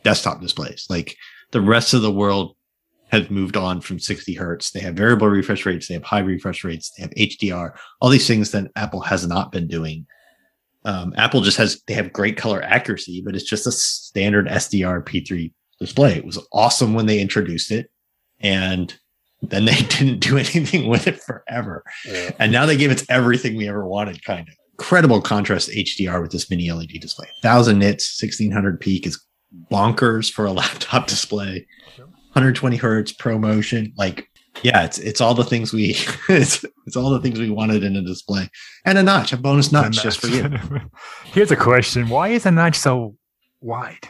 desktop 0.02 0.40
displays. 0.40 0.87
Like 0.90 1.16
the 1.52 1.61
rest 1.61 1.94
of 1.94 2.02
the 2.02 2.12
world 2.12 2.56
has 3.08 3.28
moved 3.30 3.56
on 3.56 3.80
from 3.80 3.98
60 3.98 4.34
hertz. 4.34 4.70
They 4.70 4.80
have 4.80 4.94
variable 4.94 5.28
refresh 5.28 5.66
rates, 5.66 5.88
they 5.88 5.94
have 5.94 6.04
high 6.04 6.20
refresh 6.20 6.62
rates, 6.64 6.90
they 6.96 7.02
have 7.02 7.11
HDR, 7.16 7.72
all 8.00 8.08
these 8.08 8.26
things 8.26 8.50
that 8.52 8.70
Apple 8.76 9.00
has 9.00 9.26
not 9.26 9.50
been 9.52 9.66
doing. 9.68 10.06
Um, 10.84 11.12
Apple 11.16 11.40
just 11.42 11.58
has 11.58 11.82
they 11.87 11.94
have 11.94 12.12
great 12.12 12.37
color 12.37 12.62
accuracy, 12.62 13.20
but 13.24 13.34
it's 13.34 13.44
just 13.48 13.66
a 13.66 13.72
standard 13.72 14.46
SDR 14.48 15.04
P3 15.04 15.52
display. 15.80 16.14
It 16.14 16.24
was 16.24 16.38
awesome 16.52 16.94
when 16.94 17.06
they 17.06 17.20
introduced 17.20 17.70
it, 17.70 17.90
and 18.38 18.94
then 19.42 19.64
they 19.64 19.74
didn't 19.88 20.20
do 20.20 20.36
anything 20.38 20.88
with 20.88 21.06
it 21.06 21.20
forever. 21.20 21.82
Yeah. 22.06 22.30
And 22.38 22.52
now 22.52 22.66
they 22.66 22.76
give 22.76 22.90
it 22.90 23.04
everything 23.08 23.56
we 23.56 23.68
ever 23.68 23.86
wanted, 23.86 24.24
kind 24.24 24.48
of. 24.48 24.54
Incredible 24.78 25.20
contrast 25.20 25.68
HDR 25.70 26.22
with 26.22 26.32
this 26.32 26.50
mini 26.50 26.70
LED 26.70 26.88
display. 27.00 27.26
1000 27.42 27.78
nits, 27.78 28.22
1600 28.22 28.80
peak 28.80 29.06
is 29.06 29.22
bonkers 29.70 30.32
for 30.32 30.46
a 30.46 30.52
laptop 30.52 31.06
display. 31.06 31.66
120 32.32 32.76
hertz 32.76 33.12
pro 33.12 33.38
motion. 33.38 33.92
Like, 33.96 34.28
yeah, 34.62 34.84
it's 34.84 34.98
it's 34.98 35.20
all 35.20 35.34
the 35.34 35.44
things 35.44 35.72
we 35.72 35.96
it's 36.28 36.64
it's 36.86 36.96
all 36.96 37.10
the 37.10 37.20
things 37.20 37.38
we 37.38 37.50
wanted 37.50 37.84
in 37.84 37.96
a 37.96 38.02
display. 38.02 38.48
And 38.84 38.98
a 38.98 39.02
notch, 39.02 39.32
a 39.32 39.36
bonus 39.36 39.72
notch 39.72 39.86
And 39.86 39.94
just 39.94 40.20
for 40.20 40.28
you. 40.28 40.50
Here's 41.24 41.50
a 41.50 41.56
question: 41.56 42.08
Why 42.08 42.28
is 42.28 42.46
a 42.46 42.50
notch 42.50 42.76
so 42.76 43.16
wide? 43.60 44.08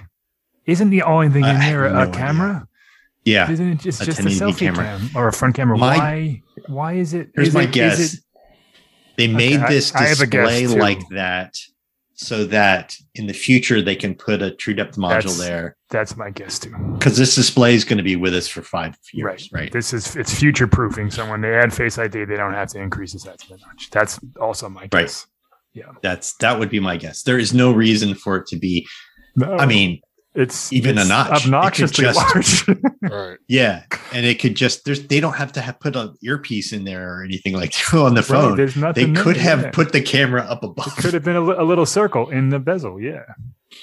Isn't 0.71 0.91
the 0.91 1.03
only 1.03 1.29
thing 1.29 1.45
in 1.45 1.59
there 1.59 1.89
no 1.91 1.97
a 1.97 2.03
idea. 2.03 2.15
camera? 2.15 2.69
Yeah. 3.25 3.51
Isn't 3.51 3.73
it 3.73 3.79
just, 3.81 4.01
A 4.03 4.07
just 4.07 4.21
a 4.21 4.23
selfie 4.25 4.59
camera. 4.59 4.85
cam 4.85 5.11
or 5.15 5.29
a 5.29 5.33
front 5.33 5.55
camera? 5.57 5.77
My- 5.77 5.97
why? 5.99 6.43
Why 6.69 6.93
is 6.95 7.13
it? 7.15 7.31
Here's 7.35 7.49
is 7.49 7.55
my 7.55 7.63
it- 7.65 7.73
guess. 7.73 8.15
it- 8.15 8.21
they 9.17 9.27
made 9.29 9.61
I- 9.61 9.69
this 9.69 9.95
I 9.95 10.05
have 10.05 10.21
a 10.21 10.27
guess, 10.27 10.49
display 10.49 10.75
too. 10.75 10.81
like 10.81 11.01
that 11.11 11.55
so 12.15 12.45
that 12.47 12.95
in 13.15 13.27
the 13.27 13.33
future 13.33 13.81
they 13.83 13.97
can 13.97 14.15
put 14.15 14.41
a 14.43 14.51
true 14.55 14.75
depth 14.75 14.97
module 14.97 15.11
That's- 15.11 15.39
there. 15.39 15.77
that's 15.91 16.17
my 16.17 16.31
guess 16.31 16.59
too. 16.59 16.75
Because 16.99 17.17
this 17.19 17.35
display 17.35 17.75
is 17.75 17.85
going 17.85 17.97
to 17.99 18.03
be 18.05 18.17
with 18.17 18.35
us 18.35 18.47
for 18.49 18.63
five 18.63 18.95
years, 19.13 19.49
right? 19.53 19.71
This 19.73 19.93
is 19.93 20.17
it's 20.17 20.33
future 20.39 20.67
proofing. 20.67 21.11
So 21.11 21.29
when 21.31 21.41
they 21.41 21.55
add 21.55 21.73
Face 21.75 21.99
ID, 21.99 22.25
they 22.25 22.37
don't 22.37 22.55
have 22.55 22.69
to 22.71 22.79
increase 22.81 23.13
the 23.13 23.19
size 23.19 23.37
of 23.51 23.59
much. 23.67 23.91
That's 23.91 24.19
also 24.41 24.69
my 24.69 24.87
guess. 24.87 24.93
Right. 24.93 25.27
Yeah, 25.73 25.93
That's 26.03 26.35
that 26.39 26.59
would 26.59 26.69
be 26.71 26.81
my 26.81 26.97
guess. 26.97 27.23
There 27.23 27.39
is 27.39 27.53
no 27.55 27.73
reason 27.73 28.15
for 28.15 28.37
it 28.37 28.47
to 28.49 28.59
be. 28.59 28.87
No, 29.37 29.57
I 29.57 29.67
mean, 29.67 30.01
it's 30.35 30.73
even 30.73 30.97
a 30.99 31.01
it's 31.01 31.09
notch. 31.11 31.45
Obnoxiously 31.45 32.05
just- 32.05 32.17
large. 32.69 32.81
Right. 33.03 33.39
yeah, 33.49 33.85
and 34.13 34.27
it 34.27 34.39
could 34.41 34.55
just 34.55 34.85
there's 34.85 35.07
they 35.07 35.21
don't 35.21 35.35
have 35.37 35.53
to 35.53 35.61
have 35.63 35.81
put 35.81 35.97
an 35.97 36.15
earpiece 36.23 36.73
in 36.73 36.85
there 36.85 37.15
or 37.17 37.25
anything 37.25 37.55
like 37.55 37.73
that 37.73 37.95
on 37.99 38.15
the 38.15 38.21
Right, 38.21 38.27
phone. 38.29 38.57
there's 38.57 38.75
they 38.75 39.11
could 39.13 39.37
there, 39.37 39.43
have 39.43 39.63
yeah. 39.63 39.71
put 39.71 39.93
the 39.93 40.03
camera 40.03 40.43
up 40.43 40.63
above. 40.63 40.87
It 40.87 40.93
above. 40.93 40.97
could 41.03 41.15
have 41.15 41.25
been 41.25 41.37
a, 41.37 41.41
a 41.41 41.65
little 41.65 41.87
circle 41.87 42.29
in 42.31 42.51
the 42.51 42.59
bezel. 42.59 43.01
Yeah, 43.01 43.23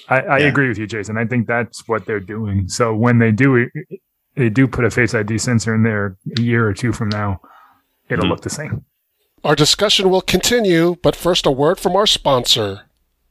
I, 0.08 0.20
I 0.22 0.38
Yeah. 0.40 0.46
agree 0.46 0.68
with 0.70 0.78
you, 0.78 0.86
Jason. 0.88 1.18
I 1.18 1.26
think 1.26 1.48
that's 1.48 1.88
what 1.88 2.06
they're 2.06 2.20
doing. 2.20 2.70
So 2.70 2.96
when 2.96 3.18
they 3.20 3.32
do 3.32 3.56
it, 3.56 3.70
they 4.36 4.50
do 4.50 4.68
put 4.68 4.86
a 4.86 4.92
Face 4.92 5.16
ID 5.16 5.40
sensor 5.40 5.74
in 5.74 5.82
there 5.84 6.16
a 6.38 6.42
year 6.42 6.66
or 6.68 6.74
two 6.74 6.94
from 6.94 7.10
now. 7.10 7.42
It'll 8.10 8.26
Mhm. 8.26 8.30
look 8.30 8.42
the 8.42 8.50
same. 8.52 8.86
Our 9.44 9.56
discussion 9.56 10.10
will 10.12 10.22
continue, 10.22 10.96
but 11.02 11.16
first 11.16 11.46
a 11.48 11.52
word 11.52 11.80
from 11.80 11.96
our 11.96 12.08
sponsor. 12.08 12.82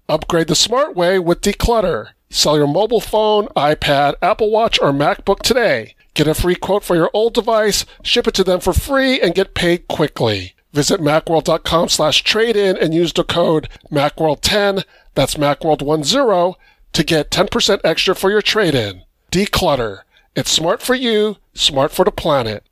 Upgrade 0.08 0.48
the 0.48 0.54
smart 0.56 0.96
way 0.96 1.18
with 1.20 1.40
Declutter. 1.42 2.08
Sell 2.28 2.56
your 2.56 2.66
mobile 2.66 3.00
phone, 3.00 3.46
iPad, 3.48 4.14
Apple 4.20 4.50
Watch, 4.50 4.78
or 4.80 4.92
MacBook 4.92 5.40
today. 5.40 5.94
Get 6.14 6.26
a 6.26 6.34
free 6.34 6.54
quote 6.54 6.82
for 6.82 6.96
your 6.96 7.10
old 7.12 7.34
device, 7.34 7.84
ship 8.02 8.26
it 8.26 8.34
to 8.34 8.44
them 8.44 8.60
for 8.60 8.72
free, 8.72 9.20
and 9.20 9.34
get 9.34 9.54
paid 9.54 9.86
quickly. 9.88 10.54
Visit 10.72 11.00
macworld.com 11.00 11.88
slash 11.88 12.22
trade-in 12.22 12.76
and 12.76 12.92
use 12.92 13.12
the 13.12 13.24
code 13.24 13.68
MacWorld10, 13.90 14.84
that's 15.14 15.36
MacWorld10, 15.36 16.54
to 16.92 17.04
get 17.04 17.30
10% 17.30 17.80
extra 17.84 18.14
for 18.14 18.30
your 18.30 18.42
trade-in. 18.42 19.02
Declutter. 19.30 20.00
It's 20.34 20.50
smart 20.50 20.82
for 20.82 20.94
you, 20.94 21.36
smart 21.54 21.92
for 21.92 22.04
the 22.04 22.10
planet. 22.10 22.64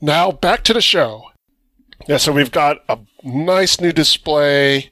Now 0.00 0.30
back 0.30 0.62
to 0.64 0.72
the 0.72 0.80
show. 0.80 1.24
Yeah, 2.06 2.16
so 2.16 2.32
we've 2.32 2.52
got 2.52 2.78
a 2.88 2.98
nice 3.22 3.80
new 3.80 3.92
display, 3.92 4.90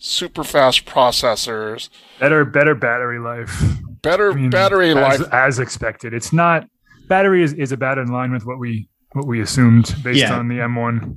super 0.00 0.42
fast 0.42 0.86
processors, 0.86 1.88
Better, 2.18 2.44
better 2.44 2.74
battery 2.74 3.18
life. 3.20 3.62
better 4.02 4.32
I 4.32 4.34
mean, 4.34 4.50
battery 4.50 4.90
as, 4.90 5.20
life. 5.20 5.28
as 5.32 5.58
expected. 5.60 6.12
It's 6.14 6.32
not 6.32 6.66
battery 7.08 7.42
is, 7.42 7.52
is 7.52 7.70
about 7.72 7.98
in 7.98 8.08
line 8.08 8.32
with 8.32 8.44
what 8.46 8.58
we 8.58 8.88
what 9.12 9.26
we 9.26 9.40
assumed 9.40 9.94
based 10.02 10.20
Yeah. 10.20 10.36
on 10.38 10.48
the 10.48 10.56
M1. 10.58 11.16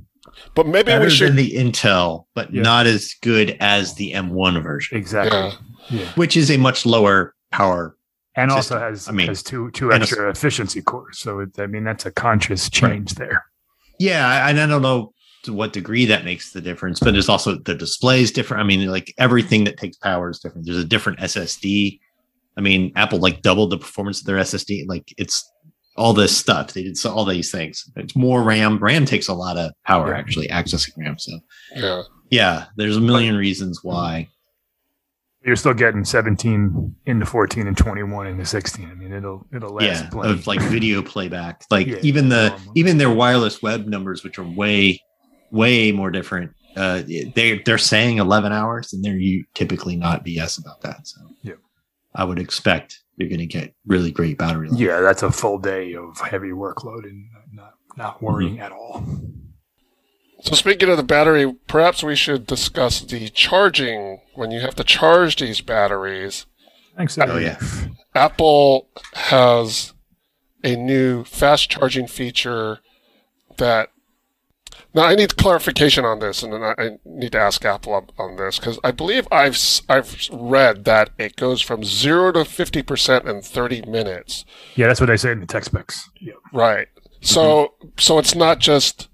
But 0.54 0.66
maybe 0.66 0.86
Better 0.86 1.04
we 1.04 1.10
should. 1.10 1.28
than 1.30 1.36
the 1.36 1.52
Intel, 1.52 2.24
but 2.34 2.52
Yeah. 2.52 2.62
not 2.62 2.86
as 2.86 3.14
good 3.22 3.56
as 3.60 3.94
the 3.94 4.12
M1 4.14 4.62
version, 4.62 4.98
Exactly. 4.98 5.38
Yeah. 5.38 5.52
Yeah. 5.90 6.06
which 6.16 6.36
is 6.36 6.50
a 6.50 6.56
much 6.56 6.84
lower 6.86 7.34
power. 7.52 7.96
And 8.36 8.50
System. 8.50 8.78
also 8.78 8.84
has 8.84 9.08
I 9.08 9.12
mean, 9.12 9.28
has 9.28 9.42
two 9.44 9.70
two 9.70 9.92
and 9.92 10.02
a- 10.02 10.06
extra 10.06 10.28
efficiency 10.30 10.82
cores. 10.82 11.18
So 11.20 11.40
it, 11.40 11.50
I 11.58 11.66
mean 11.66 11.84
that's 11.84 12.04
a 12.04 12.10
conscious 12.10 12.68
change 12.68 13.14
there. 13.14 13.44
Yeah, 14.00 14.48
and 14.48 14.58
I 14.58 14.66
don't 14.66 14.82
know 14.82 15.12
to 15.44 15.52
what 15.52 15.72
degree 15.72 16.04
that 16.06 16.24
makes 16.24 16.52
the 16.52 16.60
difference, 16.60 17.00
but 17.00 17.14
it's 17.14 17.28
also 17.28 17.56
the 17.56 17.74
display 17.74 18.20
is 18.22 18.30
different. 18.32 18.62
I 18.62 18.64
mean, 18.66 18.86
like 18.90 19.14
everything 19.18 19.64
that 19.64 19.76
takes 19.78 19.96
power 19.96 20.30
is 20.30 20.38
different. 20.40 20.66
There's 20.66 20.78
a 20.78 20.84
different 20.84 21.20
SSD 21.20 22.00
I 22.56 22.60
mean, 22.60 22.92
Apple 22.94 23.18
like 23.18 23.42
doubled 23.42 23.70
the 23.70 23.78
performance 23.78 24.20
of 24.20 24.26
their 24.26 24.36
SSD. 24.36 24.86
Like 24.86 25.12
it's 25.18 25.50
all 25.96 26.12
this 26.12 26.36
stuff. 26.36 26.72
They 26.72 26.84
did 26.84 26.96
so, 26.96 27.12
all 27.12 27.24
these 27.24 27.50
things. 27.50 27.90
It's 27.96 28.14
more 28.14 28.44
RAM. 28.44 28.78
RAM 28.78 29.06
takes 29.06 29.26
a 29.26 29.34
lot 29.34 29.56
of 29.56 29.72
power 29.84 30.10
Yeah. 30.12 30.18
actually 30.18 30.46
accessing 30.48 30.90
RAM. 30.96 31.18
So 31.18 31.32
Yeah. 31.74 32.02
yeah, 32.30 32.64
there's 32.76 32.96
a 32.96 33.00
million 33.00 33.36
reasons 33.36 33.80
why. 33.82 34.28
You're 35.44 35.56
still 35.56 35.74
getting 35.74 36.04
17 36.04 36.94
into 37.06 37.26
14 37.26 37.66
and 37.66 37.76
21 37.76 38.28
into 38.28 38.46
16. 38.46 38.88
I 38.88 38.94
mean, 38.94 39.12
it'll 39.12 39.46
it'll 39.52 39.74
last 39.74 40.04
Yeah, 40.04 40.08
plenty. 40.10 40.32
of 40.32 40.46
like 40.46 40.60
video 40.62 41.02
playback. 41.02 41.64
Like 41.72 41.86
Yeah, 41.88 41.98
even 42.02 42.28
the 42.28 42.50
normal. 42.50 42.72
even 42.76 42.98
their 42.98 43.10
wireless 43.10 43.60
web 43.62 43.86
numbers, 43.86 44.22
which 44.24 44.38
are 44.38 44.44
way 44.44 45.00
way 45.50 45.92
more 45.92 46.10
different. 46.10 46.52
Uh, 46.76 47.02
they 47.06 47.62
they're 47.64 47.78
saying 47.78 48.18
11 48.18 48.52
hours, 48.52 48.92
and 48.92 49.04
they're 49.04 49.16
you 49.16 49.44
typically 49.54 49.96
not 49.96 50.24
BS 50.24 50.58
about 50.60 50.80
that. 50.82 51.06
So 51.06 51.20
Yeah. 51.42 51.52
I 52.14 52.24
would 52.24 52.38
expect 52.38 53.00
you're 53.16 53.28
going 53.28 53.38
to 53.38 53.46
get 53.46 53.74
really 53.86 54.10
great 54.10 54.38
battery 54.38 54.68
life. 54.68 54.80
yeah, 54.80 55.00
that's 55.00 55.22
a 55.22 55.30
full 55.30 55.58
day 55.58 55.94
of 55.94 56.18
heavy 56.20 56.48
workload 56.50 57.04
and 57.04 57.26
not 57.52 57.74
not 57.96 58.22
worrying 58.22 58.54
Mm-hmm. 58.54 58.62
at 58.62 58.72
all. 58.72 59.04
So 60.42 60.54
speaking 60.56 60.90
of 60.90 60.96
the 60.96 61.02
battery, 61.04 61.54
perhaps 61.68 62.02
we 62.02 62.16
should 62.16 62.46
discuss 62.46 63.00
the 63.00 63.28
charging 63.30 64.20
when 64.34 64.50
you 64.50 64.60
have 64.60 64.74
to 64.74 64.84
charge 64.84 65.36
these 65.36 65.60
batteries. 65.60 66.44
Thanks. 66.96 67.16
Oh, 67.18 67.38
yeah. 67.38 67.58
Apple 68.14 68.88
has 69.14 69.94
a 70.62 70.76
new 70.76 71.24
fast 71.24 71.70
charging 71.70 72.06
feature 72.08 72.80
that. 73.58 73.88
Now 74.94 75.04
I 75.06 75.14
need 75.16 75.36
clarification 75.36 76.04
on 76.04 76.20
this, 76.20 76.42
and 76.42 76.52
then 76.52 76.62
I, 76.62 76.74
I 76.78 76.90
need 77.04 77.32
to 77.32 77.38
ask 77.40 77.64
Apple 77.64 77.94
up 77.94 78.12
on 78.18 78.36
this 78.36 78.58
because 78.58 78.78
I 78.84 78.92
believe 78.92 79.26
I've 79.32 79.54
s- 79.54 79.82
I've 79.88 80.28
read 80.32 80.84
that 80.84 81.10
it 81.18 81.34
goes 81.36 81.60
from 81.60 81.82
zero 81.82 82.30
to 82.32 82.44
fifty 82.44 82.82
percent 82.82 83.26
in 83.26 83.42
thirty 83.42 83.82
minutes. 83.82 84.44
Yeah, 84.76 84.86
that's 84.86 85.00
what 85.00 85.06
they 85.06 85.16
say 85.16 85.32
in 85.32 85.40
the 85.40 85.46
tech 85.46 85.64
specs. 85.64 86.08
Yeah. 86.20 86.34
Right. 86.52 86.86
Mm-hmm. 86.96 87.24
So 87.24 87.74
so 87.98 88.18
it's 88.18 88.34
not 88.36 88.60
just 88.60 89.08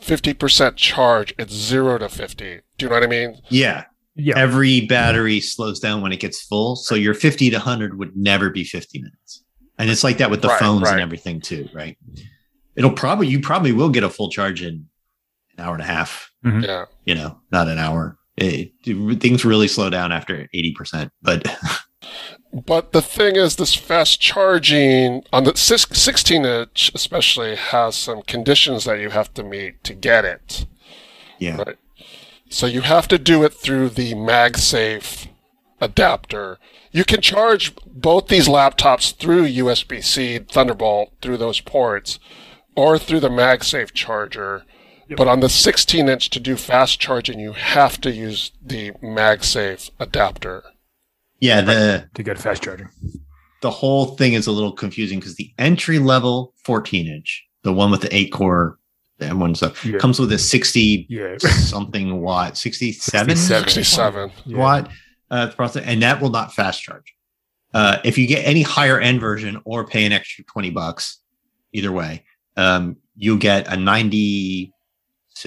fifty 0.00 0.34
percent 0.34 0.76
charge; 0.76 1.32
it's 1.38 1.54
zero 1.54 1.98
to 1.98 2.08
fifty. 2.08 2.60
Do 2.78 2.86
you 2.86 2.90
know 2.90 2.96
what 2.96 3.04
I 3.04 3.06
mean? 3.06 3.38
Yeah, 3.48 3.84
Yeah. 4.16 4.36
every 4.36 4.86
battery 4.86 5.38
slows 5.40 5.78
down 5.78 6.02
when 6.02 6.12
it 6.12 6.18
gets 6.18 6.42
full. 6.42 6.74
So 6.74 6.96
your 6.96 7.14
50 7.14 7.50
to 7.50 7.56
100 7.58 7.96
would 7.96 8.16
never 8.16 8.50
be 8.50 8.64
50 8.64 8.98
minutes. 8.98 9.44
And 9.78 9.88
it's 9.88 10.02
like 10.02 10.18
that 10.18 10.30
with 10.30 10.42
the 10.42 10.48
Right, 10.48 10.58
phones 10.58 10.82
right. 10.82 10.94
and 10.94 11.00
everything 11.00 11.40
too, 11.40 11.68
right? 11.72 11.96
It'll 12.74 12.90
probably, 12.92 13.28
you 13.28 13.38
probably 13.40 13.70
will 13.70 13.90
get 13.90 14.02
a 14.02 14.10
full 14.10 14.30
charge 14.30 14.62
in 14.62 14.68
an 14.68 14.88
hour 15.62 15.74
and 15.74 15.82
a 15.82 15.86
half, 15.86 16.30
mm-hmm. 16.44 16.60
Yeah. 16.64 16.84
you 17.04 17.14
know, 17.14 17.40
not 17.50 17.68
an 17.68 17.78
hour. 17.78 18.18
It, 18.36 18.72
it- 18.84 19.20
things 19.20 19.44
really 19.44 19.68
slow 19.68 19.90
down 19.90 20.12
after 20.12 20.48
80%. 20.54 21.10
But 21.22 21.46
But 22.66 22.92
the 22.92 23.00
thing 23.00 23.36
is, 23.36 23.56
this 23.56 23.74
fast 23.74 24.20
charging 24.20 25.24
on 25.32 25.44
the 25.44 25.56
16 25.56 26.44
inch, 26.44 26.90
especially, 26.94 27.54
has 27.56 27.96
some 27.96 28.20
conditions 28.22 28.84
that 28.84 28.98
you 29.00 29.08
have 29.10 29.32
to 29.34 29.42
meet 29.42 29.82
to 29.84 29.94
get 29.94 30.24
it. 30.26 30.66
yeah, 31.38 31.56
Right. 31.56 31.76
So 32.50 32.66
you 32.66 32.82
have 32.82 33.08
to 33.08 33.18
do 33.18 33.42
it 33.44 33.54
through 33.54 33.88
the 33.90 34.12
MagSafe 34.12 35.28
adapter. 35.80 36.58
You 36.90 37.04
can 37.04 37.22
charge 37.22 37.74
both 37.86 38.28
these 38.28 38.46
laptops 38.48 39.16
through 39.16 39.44
USB 39.48 40.04
C 40.04 40.38
Thunderbolt 40.38 41.12
through 41.22 41.38
those 41.38 41.62
ports 41.62 42.18
or 42.76 42.98
through 42.98 43.20
the 43.20 43.30
MagSafe 43.30 43.92
charger. 43.94 44.64
But 45.16 45.28
on 45.28 45.40
the 45.40 45.48
16 45.48 46.08
inch 46.08 46.30
to 46.30 46.40
do 46.40 46.56
fast 46.56 47.00
charging, 47.00 47.38
you 47.40 47.52
have 47.52 48.00
to 48.02 48.10
use 48.10 48.52
the 48.64 48.92
MagSafe 49.02 49.90
adapter. 50.00 50.62
yeah, 51.40 51.60
the, 51.60 52.08
To 52.14 52.22
get 52.22 52.38
fast 52.38 52.62
charging. 52.62 52.88
the 53.62 53.70
whole 53.70 54.16
thing 54.16 54.32
is 54.34 54.46
a 54.46 54.52
little 54.52 54.72
confusing 54.72 55.18
because 55.18 55.34
the 55.36 55.52
entry 55.58 55.98
level 55.98 56.54
14 56.64 57.06
inch, 57.08 57.44
the 57.62 57.72
one 57.72 57.90
with 57.90 58.00
the 58.02 58.14
eight 58.14 58.32
core 58.32 58.78
M1 59.20 59.56
stuff, 59.56 59.84
Yeah. 59.84 59.98
comes 59.98 60.18
with 60.18 60.32
a 60.32 60.38
60 60.38 61.06
Yeah. 61.08 61.36
something 61.38 62.20
watt, 62.20 62.56
67, 62.56 63.36
67. 63.36 63.68
67. 63.68 64.32
Yeah. 64.46 64.56
watt 64.58 64.90
uh, 65.30 65.48
process, 65.50 65.84
and 65.86 66.02
that 66.02 66.20
will 66.20 66.30
not 66.30 66.52
fast 66.52 66.82
charge. 66.82 67.14
Uh, 67.74 67.98
if 68.04 68.18
you 68.18 68.26
get 68.26 68.46
any 68.46 68.62
higher 68.62 69.00
end 69.00 69.20
version 69.20 69.60
or 69.64 69.86
pay 69.86 70.04
an 70.04 70.12
extra 70.12 70.44
20 70.44 70.70
bucks, 70.70 71.18
either 71.72 71.90
way, 71.90 72.24
um, 72.56 72.96
you'll 73.16 73.38
get 73.38 73.66
a 73.72 73.76
96 73.76 74.70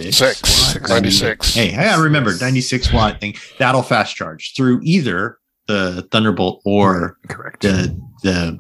Six. 0.03 0.41
watt, 0.75 0.89
96. 0.89 1.53
Hey, 1.53 1.67
hey, 1.67 1.87
I 1.87 1.99
remember 2.01 2.33
96 2.39 2.91
watt 2.91 3.19
thing. 3.19 3.35
That'll 3.59 3.83
fast 3.83 4.15
charge 4.15 4.53
through 4.55 4.81
either 4.83 5.37
the 5.67 6.07
Thunderbolt 6.11 6.61
or 6.65 7.17
Correct. 7.29 7.61
the 7.61 7.99
the 8.23 8.57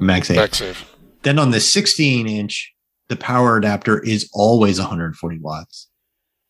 MagSafe. 0.00 0.36
MagSafe. 0.36 0.84
Then 1.22 1.38
on 1.38 1.50
the 1.50 1.60
16 1.60 2.28
inch, 2.28 2.74
the 3.08 3.16
power 3.16 3.56
adapter 3.56 4.02
is 4.02 4.28
always 4.32 4.78
140 4.78 5.38
watts. 5.40 5.88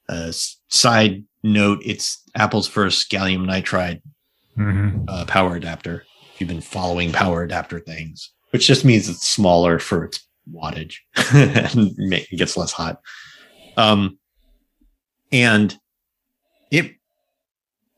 Uh, 0.08 0.30
side 0.68 1.24
note, 1.42 1.80
it's 1.84 2.22
Apple's 2.34 2.68
first 2.68 3.10
gallium 3.10 3.46
nitride 3.46 4.02
hmm 4.54 5.04
uh, 5.08 5.24
power 5.26 5.56
adapter. 5.56 6.04
If 6.34 6.40
you've 6.40 6.48
been 6.48 6.60
following 6.60 7.12
power 7.12 7.42
adapter 7.42 7.80
things, 7.80 8.32
which 8.50 8.66
just 8.66 8.84
means 8.84 9.08
it's 9.08 9.26
smaller 9.26 9.78
for 9.78 10.04
its 10.04 10.26
wattage 10.52 10.96
and 11.34 11.94
it 12.12 12.28
gets 12.36 12.56
less 12.56 12.72
hot. 12.72 13.00
Um, 13.76 14.18
and 15.32 15.76
it, 16.70 16.96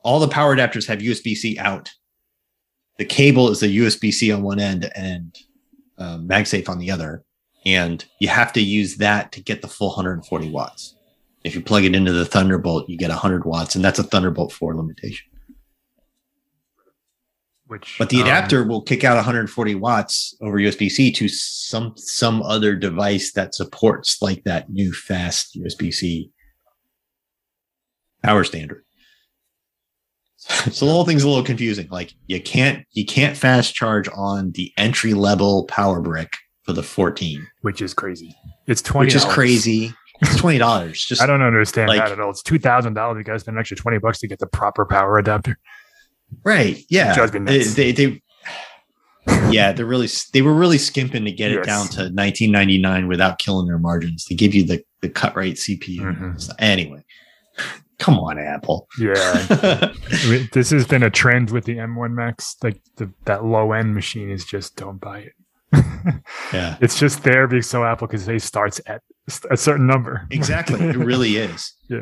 all 0.02 0.20
the 0.20 0.28
power 0.28 0.56
adapters 0.56 0.86
have 0.86 0.98
USB 0.98 1.34
C 1.36 1.58
out. 1.58 1.90
The 2.98 3.04
cable 3.04 3.50
is 3.50 3.62
a 3.62 3.68
USB 3.68 4.12
C 4.12 4.32
on 4.32 4.42
one 4.42 4.58
end 4.58 4.90
and 4.94 5.36
um, 5.98 6.28
MagSafe 6.28 6.68
on 6.68 6.78
the 6.78 6.90
other, 6.90 7.24
and 7.64 8.04
you 8.20 8.28
have 8.28 8.52
to 8.54 8.60
use 8.60 8.96
that 8.96 9.32
to 9.32 9.42
get 9.42 9.62
the 9.62 9.68
full 9.68 9.88
140 9.88 10.50
watts. 10.50 10.96
If 11.44 11.54
you 11.54 11.60
plug 11.60 11.84
it 11.84 11.94
into 11.94 12.12
the 12.12 12.24
Thunderbolt, 12.24 12.88
you 12.88 12.98
get 12.98 13.10
100 13.10 13.44
watts, 13.44 13.74
and 13.74 13.84
that's 13.84 13.98
a 13.98 14.02
Thunderbolt 14.02 14.52
4 14.52 14.74
limitation. 14.74 15.27
Which, 17.68 17.96
But 17.98 18.08
the 18.08 18.16
um, 18.16 18.22
adapter 18.22 18.64
will 18.64 18.80
kick 18.82 19.04
out 19.04 19.16
140 19.16 19.74
watts 19.74 20.34
over 20.40 20.58
USB 20.58 20.90
C 20.90 21.12
to 21.12 21.28
some 21.28 21.92
some 21.96 22.42
other 22.42 22.74
device 22.74 23.32
that 23.32 23.54
supports 23.54 24.20
like 24.22 24.44
that 24.44 24.70
new 24.70 24.92
fast 24.92 25.54
USB 25.54 25.92
C 25.92 26.30
power 28.22 28.44
standard. 28.44 28.84
So 30.70 30.86
the 30.86 30.92
whole 30.92 31.04
thing's 31.04 31.24
a 31.24 31.28
little 31.28 31.44
confusing. 31.44 31.88
Like 31.90 32.14
you 32.26 32.40
can't 32.40 32.86
you 32.92 33.04
can't 33.04 33.36
fast 33.36 33.74
charge 33.74 34.08
on 34.16 34.52
the 34.52 34.72
entry 34.78 35.12
level 35.12 35.64
power 35.64 36.00
brick 36.00 36.32
for 36.62 36.72
the 36.72 36.82
14, 36.82 37.46
which 37.62 37.82
is 37.82 37.92
crazy. 37.92 38.34
It's 38.66 38.80
twenty, 38.80 39.08
which 39.08 39.14
is 39.14 39.24
crazy. 39.26 39.92
It's 40.22 40.36
twenty 40.36 40.56
dollars. 40.58 41.04
Just 41.04 41.20
I 41.22 41.26
don't 41.26 41.42
understand 41.42 41.88
like- 41.88 41.98
that 41.98 42.12
at 42.12 42.20
all. 42.20 42.30
It's 42.30 42.42
two 42.42 42.58
thousand 42.58 42.94
dollars. 42.94 43.18
You 43.18 43.24
guys 43.24 43.42
spend 43.42 43.56
an 43.56 43.60
extra 43.60 43.76
twenty 43.76 43.98
bucks 43.98 44.20
to 44.20 44.26
get 44.28 44.38
the 44.38 44.46
proper 44.46 44.86
power 44.86 45.18
adapter. 45.18 45.58
Right. 46.44 46.78
Yeah. 46.88 47.14
Drives 47.14 47.32
They, 47.32 47.62
they, 47.62 47.92
they 47.92 48.22
yeah, 49.50 49.72
they're 49.72 49.84
really 49.86 50.08
they 50.32 50.40
were 50.42 50.54
really 50.54 50.78
skimping 50.78 51.24
to 51.26 51.32
get 51.32 51.50
it 51.50 51.64
down 51.64 51.86
to 51.88 52.00
1999 52.10 53.08
without 53.08 53.38
killing 53.38 53.66
their 53.66 53.78
margins. 53.78 54.24
They 54.28 54.34
give 54.34 54.54
you 54.54 54.64
the 54.64 54.82
the 55.02 55.08
cut 55.10 55.36
rate 55.36 55.56
CPU. 55.56 56.00
Mhm. 56.00 56.40
So 56.40 56.52
anyway, 56.58 57.04
come 57.98 58.18
on, 58.18 58.38
Apple. 58.38 58.88
Yeah, 58.98 59.92
this 60.52 60.70
has 60.70 60.86
been 60.86 61.02
a 61.02 61.10
trend 61.10 61.50
with 61.50 61.64
the 61.66 61.76
M1 61.76 62.12
Macs. 62.12 62.56
Like 62.62 62.80
the, 62.96 63.12
that 63.26 63.44
low 63.44 63.72
end 63.72 63.94
machine 63.94 64.30
is 64.30 64.44
just 64.46 64.76
don't 64.76 64.98
buy 65.00 65.18
it. 65.18 65.32
yeah, 66.54 66.78
It's 66.80 66.98
just 66.98 67.22
there 67.22 67.46
because 67.46 67.68
so 67.68 67.84
Apple 67.84 68.06
because 68.06 68.24
they 68.24 68.38
starts 68.38 68.80
at 68.86 69.02
a 69.50 69.56
certain 69.58 69.86
number. 69.86 70.26
exactly. 70.30 70.80
It 70.80 70.96
really 70.96 71.36
is. 71.36 71.74
Yeah. 71.90 72.00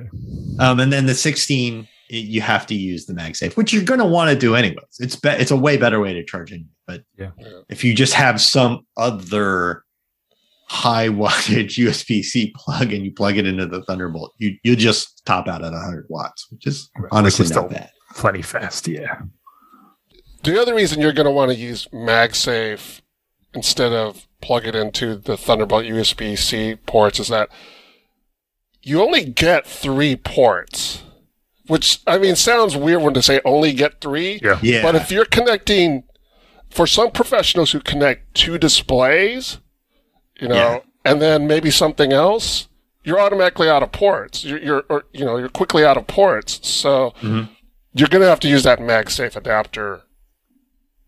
Um, 0.58 0.80
and 0.80 0.92
then 0.92 1.06
the 1.06 1.14
16, 1.14 1.86
it- 2.10 2.26
you 2.26 2.40
have 2.40 2.66
to 2.66 2.74
use 2.74 3.06
the 3.06 3.12
MagSafe, 3.14 3.56
which 3.56 3.72
you're 3.72 3.84
going 3.84 4.00
to 4.00 4.06
want 4.06 4.30
to 4.30 4.36
do 4.36 4.54
anyways. 4.54 4.96
It's 4.98 5.16
be- 5.16 5.28
it's 5.30 5.50
a 5.50 5.56
way 5.56 5.76
better 5.76 6.00
way 6.00 6.12
to 6.14 6.24
charge 6.24 6.52
it. 6.52 6.62
But 6.86 7.02
Yeah. 7.18 7.30
Yeah. 7.38 7.48
if 7.68 7.82
you 7.84 7.94
just 7.94 8.14
have 8.14 8.40
some 8.40 8.86
other 8.96 9.82
high 10.68 11.08
wattage 11.08 11.76
USB 11.86 12.22
C 12.24 12.52
plug 12.56 12.92
and 12.92 13.04
you 13.04 13.12
plug 13.12 13.36
it 13.36 13.46
into 13.46 13.66
the 13.66 13.82
Thunderbolt, 13.82 14.32
you 14.38 14.56
you 14.64 14.76
just 14.76 15.24
top 15.26 15.48
out 15.48 15.64
at 15.64 15.72
100 15.72 16.06
watts, 16.08 16.46
which 16.50 16.66
is 16.66 16.90
Right, 16.98 17.08
honestly 17.12 17.42
which 17.44 17.50
is 17.50 17.56
not 17.56 17.66
still- 17.68 17.78
bad. 17.78 17.90
Plenty 18.14 18.42
fast. 18.42 18.88
Yeah. 18.88 19.20
The 20.44 20.60
other 20.60 20.74
reason 20.74 21.00
you're 21.00 21.12
going 21.12 21.26
to 21.26 21.30
want 21.32 21.50
to 21.50 21.56
use 21.56 21.86
MagSafe 21.92 23.00
instead 23.52 23.92
of 23.92 24.26
plug 24.40 24.64
it 24.66 24.74
into 24.74 25.16
the 25.16 25.36
Thunderbolt 25.36 25.84
USB 25.86 26.38
C 26.38 26.76
ports 26.76 27.18
is 27.18 27.28
that 27.28 27.48
you 28.82 29.02
only 29.02 29.24
get 29.24 29.66
three 29.66 30.14
ports. 30.16 31.02
Which, 31.68 32.00
I 32.06 32.18
mean, 32.18 32.36
sounds 32.36 32.76
weird 32.76 33.02
when 33.02 33.14
to 33.14 33.22
say 33.22 33.40
only 33.44 33.72
get 33.72 34.00
three. 34.00 34.40
Yeah. 34.42 34.58
Yeah, 34.62 34.82
But 34.82 34.94
if 34.94 35.10
you're 35.10 35.24
connecting, 35.24 36.04
for 36.70 36.86
some 36.86 37.10
professionals 37.10 37.72
who 37.72 37.80
connect 37.80 38.34
two 38.34 38.58
displays, 38.58 39.58
you 40.40 40.48
know, 40.48 40.54
Yeah. 40.54 40.78
and 41.04 41.20
then 41.20 41.46
maybe 41.46 41.70
something 41.70 42.12
else, 42.12 42.68
you're 43.04 43.18
automatically 43.20 43.68
out 43.68 43.82
of 43.82 43.92
ports. 43.92 44.44
You're, 44.44 44.58
you're 44.60 44.84
or, 44.88 45.04
you 45.12 45.24
know, 45.24 45.36
you're 45.38 45.48
quickly 45.48 45.84
out 45.84 45.96
of 45.96 46.06
ports. 46.06 46.60
So 46.68 47.14
Mhm. 47.22 47.48
you're 47.94 48.08
going 48.08 48.22
to 48.22 48.28
have 48.28 48.40
to 48.40 48.48
use 48.48 48.62
that 48.64 48.78
MagSafe 48.80 49.36
adapter 49.36 50.02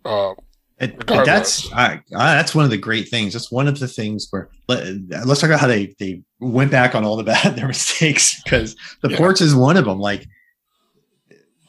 Uh, 0.04 0.32
It, 0.80 1.06
that's 1.08 1.70
I, 1.72 2.00
I, 2.14 2.34
that's 2.36 2.54
one 2.54 2.64
of 2.64 2.70
the 2.70 2.78
great 2.78 3.08
things. 3.08 3.32
That's 3.32 3.50
one 3.50 3.66
of 3.66 3.78
the 3.80 3.88
things 3.88 4.28
where 4.30 4.48
let, 4.68 4.80
us 5.12 5.40
talk 5.40 5.50
about 5.50 5.60
how 5.60 5.66
they 5.66 5.92
they 5.98 6.22
went 6.38 6.70
back 6.70 6.94
on 6.94 7.04
all 7.04 7.16
the 7.16 7.24
bad 7.32 7.56
their 7.56 7.66
mistakes 7.66 8.40
because 8.44 8.76
the 9.02 9.10
Yeah. 9.10 9.16
ports 9.18 9.40
is 9.40 9.54
one 9.56 9.76
of 9.76 9.84
them. 9.84 9.98
Like 9.98 10.24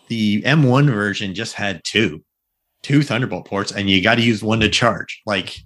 the 0.10 0.42
M1 0.42 0.92
version 0.92 1.34
just 1.34 1.54
had 1.54 1.82
two, 1.84 2.24
two 2.84 3.02
Thunderbolt 3.02 3.48
ports, 3.48 3.72
and 3.72 3.90
you 3.90 4.04
got 4.04 4.16
to 4.16 4.22
use 4.22 4.44
one 4.44 4.60
to 4.60 4.70
charge. 4.70 5.22
Like 5.26 5.58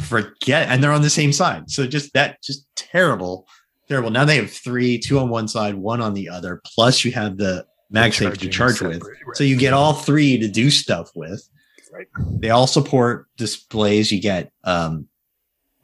forget, 0.00 0.68
and 0.68 0.82
they're 0.82 0.92
on 0.92 1.02
the 1.02 1.10
same 1.10 1.32
side. 1.32 1.70
So 1.70 1.86
just 1.86 2.12
that, 2.14 2.42
just 2.42 2.66
terrible, 2.76 3.46
terrible. 3.88 4.10
Now 4.10 4.24
they 4.24 4.36
have 4.36 4.50
three, 4.50 4.98
two 4.98 5.18
on 5.18 5.28
one 5.28 5.48
side, 5.48 5.74
one 5.74 6.00
on 6.00 6.14
the 6.14 6.28
other. 6.28 6.60
Plus 6.64 7.04
you 7.04 7.12
have 7.12 7.36
the 7.36 7.66
MagSafe 7.92 8.38
to 8.38 8.48
charge 8.48 8.80
with. 8.80 9.02
right. 9.02 9.36
So 9.36 9.44
you 9.44 9.56
get 9.56 9.72
all 9.72 9.92
three 9.92 10.38
to 10.38 10.48
do 10.48 10.70
stuff 10.70 11.10
with. 11.14 11.46
Right. 11.92 12.06
They 12.40 12.50
all 12.50 12.66
support 12.66 13.26
displays. 13.36 14.12
You 14.12 14.20
get 14.20 14.52
um 14.64 15.08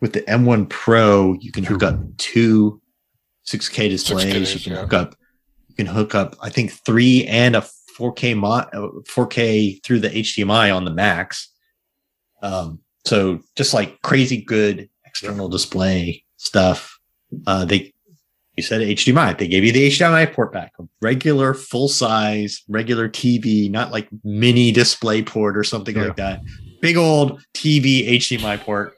with 0.00 0.12
the 0.12 0.20
M1 0.22 0.68
Pro, 0.68 1.34
you 1.40 1.50
can 1.50 1.64
hook 1.64 1.82
up 1.82 1.98
two 2.18 2.80
6K 3.46 3.88
displays. 3.88 4.26
6K, 4.26 4.54
you 4.54 4.60
can 4.60 4.72
yeah. 4.72 4.80
hook 4.80 4.92
up 4.92 5.16
you 5.68 5.74
can 5.76 5.86
hook 5.86 6.14
up 6.14 6.36
I 6.42 6.50
think 6.50 6.72
3 6.72 7.24
and 7.26 7.56
a 7.56 7.64
4K 7.98 8.36
mo- 8.36 8.50
uh, 8.52 8.88
4K 9.08 9.82
through 9.82 10.00
the 10.00 10.10
HDMI 10.10 10.74
on 10.74 10.84
the 10.84 10.92
Max. 10.92 11.50
Um 12.42 12.80
so 13.06 13.40
just 13.56 13.74
like 13.74 14.00
crazy 14.02 14.40
good 14.42 14.88
external 15.04 15.48
display 15.48 16.24
stuff. 16.36 16.98
Uh 17.46 17.64
they 17.64 17.92
you 18.56 18.62
said 18.62 18.80
HDMI. 18.82 19.36
They 19.36 19.48
gave 19.48 19.64
you 19.64 19.72
the 19.72 19.88
HDMI 19.90 20.32
port 20.32 20.52
back, 20.52 20.72
a 20.78 20.84
regular 21.02 21.54
full 21.54 21.88
size, 21.88 22.62
regular 22.68 23.08
TV, 23.08 23.68
not 23.70 23.90
like 23.90 24.08
mini 24.22 24.70
display 24.70 25.22
port 25.22 25.56
or 25.56 25.64
something 25.64 25.96
Yeah. 25.96 26.04
like 26.04 26.16
that. 26.16 26.40
Big 26.80 26.96
old 26.96 27.42
TV 27.54 28.08
HDMI 28.10 28.60
port. 28.60 28.94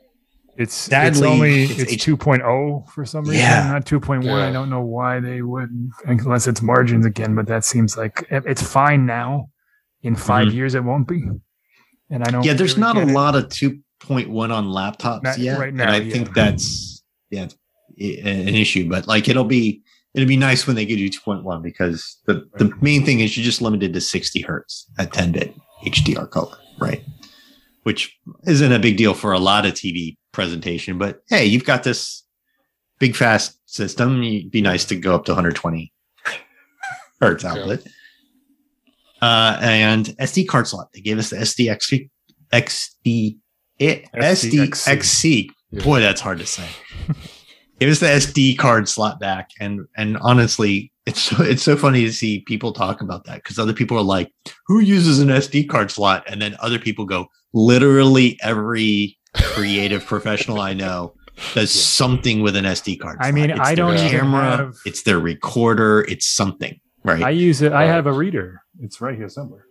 It's 0.59 0.88
it's 0.90 1.21
only 1.23 1.64
it's 1.64 1.81
it's, 1.83 1.92
H- 1.92 2.07
2.0 2.07 2.88
for 2.90 3.05
some 3.05 3.25
reason, 3.25 3.37
Yeah. 3.40 3.69
not 3.73 3.85
2.1. 3.85 4.25
Yeah. 4.25 4.49
I 4.49 4.53
don't 4.53 4.71
know 4.71 4.81
why 4.81 5.21
they 5.21 5.42
would, 5.42 5.69
unless 6.07 6.47
it's 6.47 6.62
margins 6.62 7.05
again. 7.05 7.35
But 7.35 7.47
that 7.47 7.64
seems 7.64 7.97
like 7.97 8.27
it's 8.31 8.62
fine 8.62 9.07
now. 9.07 9.51
In 10.03 10.14
5 10.14 10.49
Mhm. 10.49 10.55
years, 10.55 10.75
it 10.75 10.85
won't 10.85 11.09
be. 11.09 11.25
And 12.11 12.23
I 12.23 12.31
don't. 12.31 12.45
Yeah, 12.45 12.53
there's 12.55 12.77
really 12.79 12.95
not 12.95 12.97
a 12.97 13.09
it. 13.09 13.12
lot 13.12 13.35
of 13.35 13.49
2.1 13.49 14.51
on 14.53 14.66
laptops 14.66 15.23
Not- 15.25 15.38
yet. 15.38 15.59
right 15.59 15.69
and 15.69 15.79
now, 15.79 15.92
I 15.92 15.97
yeah. 15.99 16.12
think 16.12 16.33
that's 16.35 17.03
yeah 17.31 17.49
an 17.99 18.55
issue, 18.55 18.88
but 18.88 19.07
like 19.09 19.29
it'll 19.29 19.45
be 19.45 19.83
it'll 20.14 20.29
be 20.29 20.37
nice 20.37 20.66
when 20.66 20.77
they 20.77 20.87
give 20.87 20.99
you 20.99 21.11
2.1 21.11 21.62
because 21.62 22.19
the, 22.27 22.47
the 22.59 22.71
main 22.81 23.05
thing 23.05 23.21
is 23.21 23.37
you're 23.37 23.45
just 23.45 23.61
limited 23.61 23.92
to 23.95 24.01
60 24.01 24.40
hertz 24.42 24.87
at 24.99 25.12
10 25.12 25.33
bit 25.33 25.55
HDR 25.85 26.31
color, 26.31 26.57
right? 26.79 27.03
Which 27.83 28.16
isn't 28.47 28.73
a 28.73 28.79
big 28.79 28.97
deal 28.97 29.12
for 29.14 29.33
a 29.33 29.38
lot 29.38 29.66
of 29.66 29.73
TV 29.75 30.16
presentation, 30.37 30.99
but 30.99 31.22
hey, 31.29 31.44
you've 31.46 31.64
got 31.64 31.83
this 31.83 32.22
big 33.01 33.16
fast 33.16 33.59
system. 33.64 34.22
It'd 34.22 34.51
be 34.53 34.61
nice 34.61 34.85
to 34.85 34.94
go 34.96 35.14
up 35.14 35.25
to 35.25 35.33
120 35.33 35.92
hertz 37.20 37.42
Yeah. 37.42 37.51
output. 37.53 37.85
Uh, 39.22 39.57
and 39.62 40.07
SD 40.20 40.46
card 40.46 40.68
slot. 40.68 40.88
They 40.92 41.01
gave 41.01 41.18
us 41.18 41.31
the 41.31 41.37
SDXC, 41.38 42.11
XD, 42.53 43.38
it. 43.79 44.05
SDXC. 44.14 45.49
Yeah. 45.70 45.83
Boy, 45.83 46.01
that's 46.01 46.20
hard 46.20 46.38
to 46.38 46.46
say. 46.46 46.68
It 47.79 47.85
was 47.85 48.01
the 48.01 48.07
SD 48.07 48.57
card 48.57 48.88
slot 48.88 49.20
back, 49.20 49.51
and 49.61 49.81
and 49.99 50.16
honestly, 50.22 50.90
it's 51.05 51.20
so 51.20 51.42
it's 51.42 51.62
so 51.62 51.77
funny 51.77 52.05
to 52.07 52.11
see 52.12 52.40
people 52.46 52.72
talk 52.72 53.03
about 53.03 53.25
that 53.27 53.42
because 53.42 53.59
other 53.59 53.75
people 53.75 53.99
are 53.99 54.03
like, 54.03 54.33
"Who 54.66 54.81
uses 54.81 55.18
an 55.20 55.29
SD 55.29 55.68
card 55.68 55.90
slot?" 55.90 56.25
And 56.27 56.40
then 56.40 56.57
other 56.61 56.79
people 56.79 57.05
go, 57.05 57.27
"Literally 57.53 58.38
every 58.42 59.15
creative 59.37 60.05
professional 60.05 60.61
I 60.61 60.72
know 60.75 61.14
does 61.55 61.75
Yeah. 61.75 61.81
something 61.83 62.40
with 62.42 62.57
an 62.57 62.64
SD 62.66 62.96
card." 62.99 63.18
I 63.20 63.25
slot. 63.31 63.35
mean, 63.35 63.51
It's 63.51 63.61
I 63.61 63.64
their 63.75 63.77
don't 63.77 63.94
even 63.99 64.09
camera, 64.11 64.57
have- 64.57 64.75
it's 64.85 65.03
their 65.03 65.18
recorder, 65.18 66.05
it's 66.09 66.27
something, 66.27 66.79
right? 67.05 67.22
I 67.22 67.31
use 67.31 67.62
it. 67.62 67.72
I 67.72 67.87
have 67.87 68.07
a 68.07 68.12
reader. 68.12 68.62
It's 68.81 69.01
right 69.01 69.16
here 69.16 69.29
somewhere. 69.29 69.64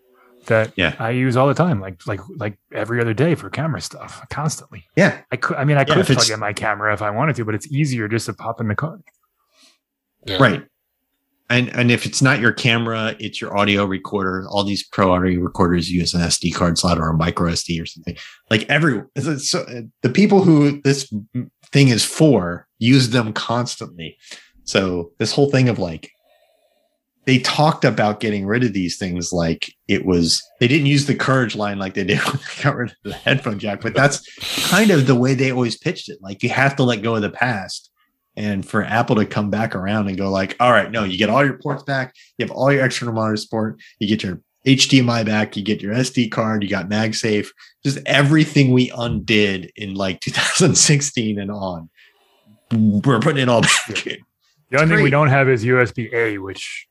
That 0.48 0.74
Yeah. 0.76 0.94
I 1.00 1.10
use 1.10 1.36
all 1.38 1.48
the 1.48 1.56
time, 1.56 1.82
like 1.82 2.06
like 2.06 2.20
like 2.38 2.60
every 2.72 3.02
other 3.02 3.16
day 3.16 3.34
for 3.34 3.50
camera 3.50 3.82
stuff, 3.82 4.24
constantly. 4.30 4.86
yeah, 4.96 5.22
I 5.32 5.38
could. 5.38 5.58
I 5.58 5.64
mean, 5.66 5.78
I 5.78 5.86
Yeah, 5.88 5.96
could 5.96 6.06
plug 6.06 6.30
in 6.30 6.40
my 6.40 6.54
camera 6.54 6.94
if 6.94 7.02
I 7.02 7.10
wanted 7.10 7.36
to, 7.38 7.46
but 7.46 7.56
it's 7.56 7.66
easier 7.72 8.08
just 8.08 8.28
to 8.28 8.34
pop 8.34 8.62
in 8.62 8.68
the 8.68 8.76
card. 8.76 9.02
yeah. 10.28 10.38
right. 10.38 10.64
And 11.50 11.70
and 11.70 11.92
if 11.92 12.06
it's 12.06 12.22
not 12.22 12.40
your 12.40 12.52
camera, 12.52 13.16
it's 13.20 13.40
your 13.40 13.56
audio 13.56 13.86
recorder. 13.86 14.48
All 14.50 14.64
these 14.64 14.86
pro 14.88 15.12
audio 15.12 15.40
recorders 15.40 15.92
use 15.92 16.14
an 16.14 16.22
SD 16.22 16.56
card 16.56 16.78
slot 16.78 16.98
or 16.98 17.10
a 17.10 17.14
micro 17.14 17.52
SD 17.52 17.82
or 17.82 17.86
something. 17.86 18.18
Like 18.50 18.68
every 18.68 19.04
so 19.38 19.62
uh, 19.62 19.82
the 20.02 20.10
people 20.10 20.44
who 20.44 20.82
this 20.82 21.12
thing 21.72 21.90
is 21.90 22.04
for 22.04 22.68
use 22.80 23.12
them 23.12 23.32
constantly. 23.32 24.18
So 24.64 25.12
this 25.20 25.34
whole 25.34 25.52
thing 25.52 25.70
of 25.70 25.78
like 25.78 26.10
they 27.26 27.40
talked 27.40 27.84
about 27.86 28.20
getting 28.20 28.46
rid 28.46 28.64
of 28.64 28.74
these 28.74 28.98
things 28.98 29.34
like 29.34 29.74
it 29.88 30.06
was 30.06 30.42
they 30.60 30.68
didn't 30.68 30.86
use 30.86 31.06
the 31.06 31.16
courage 31.16 31.56
line 31.56 31.80
like 31.80 31.94
they 31.94 32.04
did 32.04 32.20
when 32.20 32.38
they 32.38 32.64
got 32.64 32.76
rid 32.76 32.92
of 32.92 32.98
the 33.04 33.14
headphone 33.14 33.60
jack, 33.60 33.82
but 33.82 33.94
that's 33.94 34.70
kind 34.70 34.92
of 34.92 35.08
the 35.08 35.16
way 35.16 35.34
they 35.34 35.52
always 35.52 35.78
pitched 35.78 36.10
it. 36.10 36.20
Like 36.22 36.44
you 36.44 36.50
have 36.50 36.76
to 36.78 36.84
let 36.84 37.02
go 37.02 37.16
of 37.16 37.22
the 37.22 37.30
past. 37.30 37.92
And 38.38 38.66
for 38.68 38.84
Apple 38.84 39.16
to 39.18 39.26
come 39.26 39.50
back 39.50 39.76
around 39.76 40.08
and 40.08 40.18
go 40.18 40.30
like, 40.30 40.56
all 40.60 40.72
right, 40.72 40.92
no, 40.92 41.04
you 41.04 41.18
get 41.18 41.30
all 41.30 41.44
your 41.46 41.58
ports 41.58 41.84
back, 41.84 42.14
you 42.38 42.46
have 42.46 42.52
all 42.52 42.72
your 42.72 42.86
external 42.86 43.14
monitor 43.14 43.38
support, 43.38 43.80
you 44.00 44.08
get 44.08 44.24
your 44.24 44.42
HDMI 44.68 45.26
back, 45.26 45.56
you 45.56 45.64
get 45.64 45.82
your 45.82 45.94
SD 45.94 46.32
card, 46.32 46.64
you 46.64 46.70
got 46.70 46.90
MagSafe, 46.90 47.48
just 47.84 48.00
everything 48.06 48.72
we 48.74 48.92
undid 48.98 49.72
in 49.76 49.94
like 49.94 50.20
2016 50.22 51.40
and 51.40 51.52
on. 51.52 51.90
We're 52.74 53.20
putting 53.20 53.44
it 53.44 53.50
all 53.50 53.62
back 53.62 54.08
in. 54.08 54.18
The 54.72 54.82
only 54.82 54.96
thing 54.96 55.04
we 55.04 55.10
don't 55.12 55.30
have 55.30 55.48
is 55.48 55.64
USB 55.64 56.12
A, 56.14 56.40
which 56.40 56.88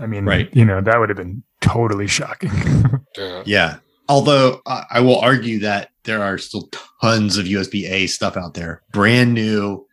I 0.00 0.06
mean, 0.06 0.24
Right. 0.24 0.48
you 0.54 0.64
know, 0.64 0.80
that 0.80 0.98
would 0.98 1.08
have 1.08 1.16
been 1.18 1.42
totally 1.60 2.06
shocking. 2.06 2.50
Yeah. 3.18 3.42
Yeah. 3.46 3.76
Although 4.10 4.60
I 4.66 4.84
I 4.90 5.00
will 5.00 5.18
argue 5.18 5.58
that 5.60 5.88
there 6.04 6.22
are 6.22 6.36
still 6.36 6.68
tons 7.00 7.38
of 7.38 7.46
USB 7.46 7.90
A 7.90 8.06
stuff 8.08 8.36
out 8.36 8.52
there, 8.52 8.82
brand 8.92 9.32
new 9.32 9.85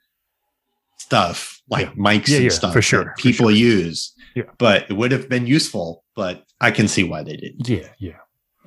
stuff 1.13 1.61
like 1.69 1.87
Yeah. 1.87 1.93
mics 1.93 2.27
Yeah, 2.27 2.35
and 2.37 2.43
yeah, 2.45 2.49
stuff 2.51 2.73
for 2.73 2.81
sure, 2.81 3.03
that 3.05 3.15
for 3.17 3.21
people 3.21 3.47
sure. 3.47 3.55
use. 3.55 4.13
Yeah. 4.35 4.43
But 4.57 4.89
it 4.89 4.93
would 4.93 5.11
have 5.11 5.29
been 5.29 5.45
useful, 5.47 6.03
but 6.15 6.43
I 6.59 6.71
can 6.71 6.87
see 6.87 7.03
why 7.03 7.23
they 7.23 7.37
didn't. 7.37 7.67
yeah, 7.69 7.89
yeah. 7.99 8.17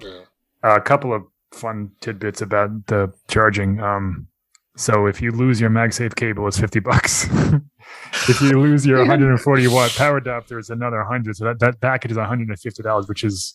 Yeah. 0.00 0.22
a 0.62 0.80
couple 0.80 1.12
of 1.14 1.22
fun 1.52 1.90
tidbits 2.00 2.40
about 2.42 2.86
the 2.86 3.12
charging. 3.28 3.80
Um, 3.80 4.28
so 4.76 5.06
if 5.06 5.20
you 5.22 5.30
lose 5.32 5.60
your 5.60 5.70
MagSafe 5.70 6.14
cable, 6.14 6.46
it's 6.46 6.58
fifty 6.60 6.80
bucks. 6.80 7.24
if 8.28 8.40
you 8.42 8.60
lose 8.60 8.84
your 8.86 8.98
140 8.98 9.68
watt 9.68 9.90
power 9.96 10.18
adapter, 10.18 10.58
it's 10.58 10.68
another 10.70 10.98
100. 10.98 11.34
So 11.36 11.44
that, 11.46 11.58
that 11.60 11.80
package 11.80 12.10
is 12.10 12.16
150 12.18 12.82
dollars, 12.82 13.08
which 13.08 13.24
is 13.24 13.54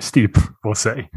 steep, 0.00 0.36
we'll 0.64 0.74
say. 0.74 1.10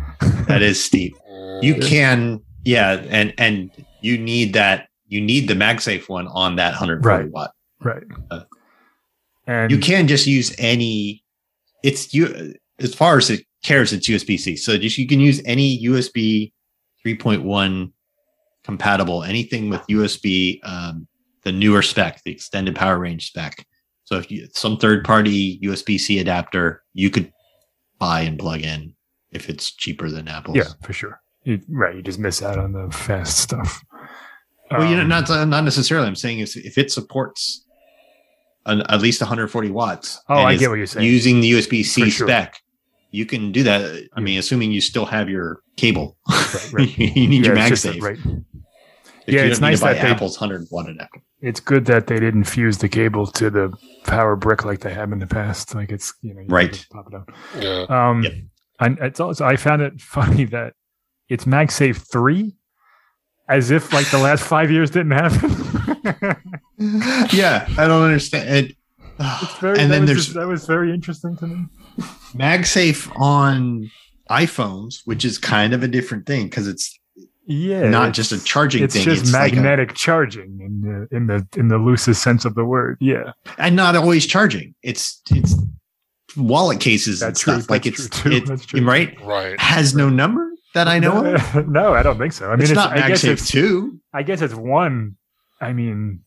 That 0.49 0.61
is 0.61 0.83
steep. 0.83 1.13
Uh, 1.27 1.59
You 1.61 1.75
can, 1.75 2.41
yeah, 2.65 3.01
and 3.09 3.33
and 3.37 3.71
you 4.01 4.17
need 4.17 4.53
that. 4.53 4.88
You 5.09 5.19
need 5.21 5.47
the 5.49 5.55
MagSafe 5.55 6.07
one 6.07 6.27
on 6.27 6.55
that 6.57 6.69
140 6.79 7.23
Right. 7.23 7.31
watt. 7.31 7.51
right. 7.81 8.03
Uh, 8.31 8.41
And 9.47 9.71
You 9.71 9.79
can 9.79 10.07
just 10.07 10.27
use 10.27 10.53
any. 10.59 11.23
It's 11.83 12.13
you 12.13 12.53
as 12.79 12.93
far 12.93 13.17
as 13.17 13.29
it 13.31 13.45
cares. 13.63 13.91
It's 13.91 14.07
USB 14.07 14.37
C. 14.39 14.55
So 14.55 14.77
just 14.77 14.97
you 14.97 15.07
can 15.07 15.19
use 15.19 15.41
any 15.45 15.81
USB 15.83 16.53
3.1 17.05 17.91
compatible 18.63 19.23
anything 19.23 19.69
with 19.69 19.81
USB, 19.87 20.59
um, 20.63 21.07
the 21.43 21.51
newer 21.51 21.81
spec, 21.81 22.21
the 22.23 22.31
extended 22.31 22.75
power 22.75 22.99
range 22.99 23.27
spec. 23.27 23.65
So 24.03 24.17
if 24.17 24.29
you 24.29 24.47
some 24.53 24.77
third 24.77 25.03
party 25.05 25.59
USB 25.63 25.97
C 25.99 26.19
adapter, 26.19 26.83
you 26.93 27.09
could 27.09 27.31
buy 27.97 28.21
and 28.21 28.37
plug 28.37 28.61
in 28.61 28.93
if 29.31 29.49
it's 29.49 29.71
cheaper 29.71 30.09
than 30.09 30.27
Apple's. 30.27 30.57
yeah, 30.57 30.69
for 30.83 30.93
sure. 30.93 31.19
You, 31.45 31.61
right, 31.69 31.95
you 31.95 32.01
just 32.03 32.19
miss 32.19 32.41
out 32.43 32.57
on 32.59 32.73
the 32.73 32.91
fast 32.91 33.37
stuff. 33.39 33.81
Well, 34.71 34.89
you 34.89 34.95
know, 34.95 35.01
Um, 35.03 35.07
not 35.09 35.29
not 35.47 35.63
necessarily. 35.63 36.07
I'm 36.07 36.15
saying 36.15 36.39
if, 36.39 36.55
if 36.57 36.77
it 36.77 36.91
supports 36.91 37.65
an, 38.65 38.81
at 38.89 39.01
least 39.01 39.21
140 39.21 39.69
watts. 39.71 40.19
Oh, 40.29 40.35
I 40.35 40.55
get 40.57 40.69
what 40.69 40.75
you're 40.75 40.85
saying. 40.87 41.05
Using 41.05 41.41
the 41.41 41.51
USB 41.53 41.83
C 41.83 42.09
sure. 42.09 42.27
spec, 42.27 42.61
you 43.11 43.25
can 43.25 43.51
do 43.51 43.63
that. 43.63 44.07
I 44.13 44.19
mean, 44.19 44.37
assuming 44.37 44.71
you 44.71 44.81
still 44.81 45.05
have 45.05 45.29
your 45.29 45.61
cable, 45.77 46.17
Right, 46.29 46.69
right. 46.73 46.97
you 47.17 47.27
need 47.27 47.45
your 47.45 47.55
Yeah, 47.55 47.67
it's 47.67 47.85
MagSafe. 47.85 47.93
just- 47.93 48.01
right. 48.03 48.17
If 49.27 49.35
Yeah, 49.35 49.41
it's 49.41 49.59
don't 49.59 49.67
need 49.67 49.71
nice 49.73 49.79
to 49.79 49.85
buy 49.85 49.93
that 49.93 50.01
they- 50.01 50.07
Apple's 50.09 50.39
100 50.39 50.67
watt 50.71 50.89
adapter. 50.89 51.21
It's 51.41 51.59
good 51.61 51.85
that 51.85 52.07
they 52.07 52.19
didn't 52.19 52.43
fuse 52.45 52.79
the 52.79 52.89
cable 52.89 53.25
to 53.27 53.49
the 53.49 53.71
power 54.05 54.35
brick 54.35 54.65
like 54.65 54.81
they 54.81 54.93
have 54.93 55.11
in 55.13 55.19
the 55.19 55.27
past. 55.27 55.73
Like 55.73 55.89
it's 55.91 56.13
you 56.21 56.33
know 56.33 56.41
you 56.41 56.47
Right. 56.47 56.73
just 56.73 56.89
pop 56.89 57.07
it 57.07 57.15
out. 57.15 57.29
Yeah. 57.59 57.85
Um, 58.09 58.23
Yep. 58.23 58.33
and 58.81 58.97
it's 59.01 59.19
also 59.21 59.45
I 59.45 59.55
found 59.55 59.81
it 59.81 60.01
funny 60.17 60.43
that 60.45 60.73
it's 61.29 61.45
MagSafe 61.45 62.11
three, 62.11 62.55
as 63.49 63.71
if 63.71 63.91
like 63.91 64.09
the 64.11 64.17
last 64.19 64.43
five 64.43 64.71
years 64.71 64.89
didn't 64.91 65.11
happen. 65.11 66.49
yeah, 67.33 67.67
I 67.77 67.87
don't 67.87 68.03
understand. 68.03 68.49
It, 68.49 68.75
it's 69.19 69.57
very, 69.59 69.79
and 69.79 69.91
then 69.91 70.05
there's 70.05 70.25
just- 70.25 70.35
that 70.35 70.47
was 70.47 70.65
very 70.65 70.93
interesting 70.93 71.35
to 71.37 71.47
me. 71.47 71.65
MagSafe 72.33 73.11
on 73.19 73.89
iPhones, 74.29 75.01
which 75.05 75.25
is 75.25 75.37
kind 75.37 75.73
of 75.73 75.83
a 75.83 75.87
different 75.87 76.25
thing 76.25 76.45
because 76.45 76.67
it's 76.67 76.97
Yeah, 77.45 77.89
not 77.89 78.09
it's- 78.09 78.15
just 78.15 78.31
a 78.31 78.43
charging 78.45 78.83
It's 78.83 78.93
thing. 78.95 79.03
just 79.03 79.23
it's 79.23 79.33
like 79.33 79.51
a- 79.51 79.55
magnetic 79.55 79.95
charging 79.95 80.59
in 80.61 80.81
the 80.81 81.15
in 81.15 81.27
the 81.27 81.45
in 81.57 81.67
the 81.67 81.77
loosest 81.77 82.21
sense 82.23 82.45
of 82.45 82.55
the 82.55 82.63
word. 82.63 82.97
Yeah, 83.01 83.31
and 83.57 83.75
not 83.75 83.95
always 83.95 84.25
charging. 84.25 84.75
It's 84.83 85.21
it's 85.31 85.55
wallet 86.37 86.79
cases 86.79 87.21
and 87.21 87.29
That's 87.29 87.41
true. 87.41 87.55
stuff. 87.55 87.69
Like 87.71 87.83
That's 87.83 88.05
it's 88.05 88.21
too. 88.21 88.31
it, 88.31 88.45
That's 88.45 88.65
true. 88.65 88.85
right 88.85 89.19
Right. 89.25 89.59
has 89.59 89.95
no 89.95 90.07
number 90.09 90.49
that 90.79 90.87
I 90.87 90.99
know 90.99 91.21
no, 91.21 91.35
of. 91.35 91.67
no, 91.79 91.93
I 91.93 92.01
don't 92.03 92.17
think 92.17 92.33
so. 92.33 92.47
I 92.47 92.51
mean, 92.55 92.61
it's, 92.61 92.71
it's, 92.71 92.75
not 92.75 92.97
I 92.97 93.07
guess 93.09 93.23
MagSafe 93.23 93.31
it's 93.33 93.47
two. 93.51 93.99
I 94.13 94.23
guess 94.23 94.41
it's 94.41 94.53
one. 94.55 95.15
I 95.61 95.73
mean, 95.73 96.21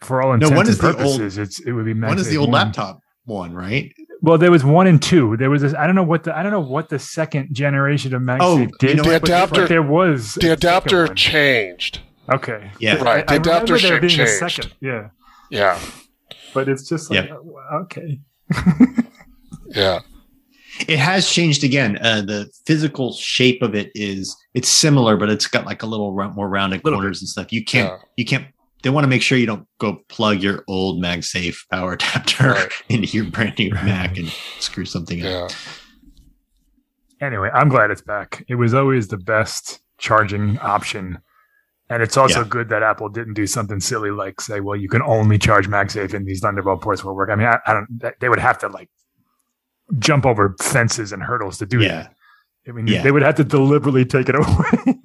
for 0.00 0.22
all 0.22 0.28
No, 0.28 0.34
intents 0.34 0.50
one 0.52 0.60
and 0.60 0.68
is 0.68 0.78
the 0.78 0.86
old- 0.88 0.96
purposes, 0.96 1.38
it's 1.38 1.60
it 1.60 1.72
would 1.72 1.84
be 1.86 1.94
One 1.94 2.18
is 2.18 2.28
the 2.28 2.36
old 2.36 2.52
one. 2.52 2.66
laptop 2.66 3.00
one, 3.24 3.52
right? 3.54 3.92
Well, 4.20 4.38
there 4.38 4.50
was 4.50 4.64
one 4.64 4.86
and 4.86 5.02
two. 5.02 5.36
There 5.36 5.50
was 5.50 5.62
this. 5.62 5.74
I 5.74 5.86
don't 5.86 5.94
know 5.96 6.02
what 6.02 6.24
the 6.24 6.36
I 6.36 6.42
don't 6.42 6.52
know 6.52 6.60
what 6.60 6.88
the 6.88 6.98
second 6.98 7.54
generation 7.54 8.14
of 8.14 8.22
MagSafe 8.22 8.38
Oh, 8.40 8.56
you 8.58 8.70
did. 8.78 8.96
know 8.98 9.02
The 9.04 9.20
but- 9.20 9.50
but 9.50 9.68
there 9.68 9.82
was 9.82 10.34
The 10.34 10.52
adapter 10.52 11.08
changed. 11.08 12.00
Okay, 12.32 12.70
Yeah. 12.78 12.94
Right. 13.02 13.26
The 13.26 13.34
I 13.34 13.36
adapter 13.36 13.74
remember 13.74 14.00
there 14.00 14.08
shape 14.10 14.16
being 14.16 14.20
a 14.20 14.26
second. 14.26 14.72
Yeah, 14.80 15.08
Yeah. 15.50 15.78
but 16.54 16.68
it's 16.70 16.88
just 16.88 17.10
like 17.10 17.28
Yeah. 17.28 17.34
uh, 17.36 17.76
okay. 17.82 18.20
Yeah. 19.68 20.00
It 20.88 20.98
has 20.98 21.28
changed 21.30 21.62
again. 21.64 21.98
Uh, 22.02 22.22
the 22.22 22.50
physical 22.66 23.12
shape 23.12 23.62
of 23.62 23.74
it 23.74 23.90
is 23.94 24.36
it's 24.54 24.68
similar, 24.68 25.16
but 25.16 25.30
it's 25.30 25.46
got 25.46 25.66
like 25.66 25.82
a 25.82 25.86
little 25.86 26.12
more 26.34 26.48
rounded 26.48 26.84
Little 26.84 26.98
corners 27.00 27.20
and 27.22 27.28
stuff. 27.28 27.52
You 27.52 27.64
can't 27.64 27.90
Yeah. 27.90 27.98
you 28.16 28.24
can't. 28.24 28.46
They 28.82 28.90
want 28.90 29.04
to 29.04 29.08
make 29.08 29.22
sure 29.22 29.38
you 29.38 29.46
don't 29.46 29.66
go 29.78 30.00
plug 30.08 30.42
your 30.42 30.62
old 30.68 31.02
MagSafe 31.02 31.56
power 31.70 31.92
adapter 31.98 32.50
Right. 32.50 32.72
into 32.88 33.06
your 33.16 33.24
brand 33.26 33.58
new 33.58 33.70
Mac 33.70 34.18
and 34.18 34.28
screw 34.58 34.84
something 34.84 35.24
up. 35.24 35.50
Anyway, 37.20 37.50
I'm 37.54 37.68
glad 37.68 37.90
it's 37.90 38.02
back. 38.02 38.44
It 38.48 38.56
was 38.56 38.74
always 38.74 39.08
the 39.08 39.16
best 39.16 39.80
charging 39.98 40.58
option. 40.58 41.18
And 41.88 42.02
it's 42.02 42.16
also 42.16 42.40
Yeah. 42.42 42.48
good 42.48 42.68
that 42.70 42.82
Apple 42.82 43.08
didn't 43.08 43.34
do 43.34 43.46
something 43.46 43.78
silly 43.80 44.10
like 44.10 44.40
say, 44.40 44.60
well, 44.60 44.76
you 44.76 44.88
can 44.88 45.02
only 45.02 45.38
charge 45.38 45.68
MagSafe 45.68 46.12
in 46.14 46.24
these 46.24 46.40
Thunderbolt 46.40 46.82
ports 46.82 47.04
will 47.04 47.14
work. 47.14 47.30
I 47.30 47.36
mean, 47.36 47.46
I, 47.46 47.58
I 47.66 47.72
don't, 47.74 48.02
they 48.20 48.28
would 48.28 48.40
have 48.40 48.58
to 48.58 48.68
like 48.68 48.90
jump 49.98 50.24
over 50.26 50.54
fences 50.60 51.12
and 51.12 51.22
hurdles 51.22 51.58
to 51.58 51.66
do 51.66 51.80
Yeah. 51.80 51.88
that. 51.88 52.14
I 52.68 52.72
mean, 52.72 52.86
Yeah. 52.86 53.02
they 53.02 53.10
would 53.10 53.22
have 53.22 53.34
to 53.36 53.44
deliberately 53.44 54.04
take 54.04 54.28
it 54.28 54.34
away. 54.38 54.98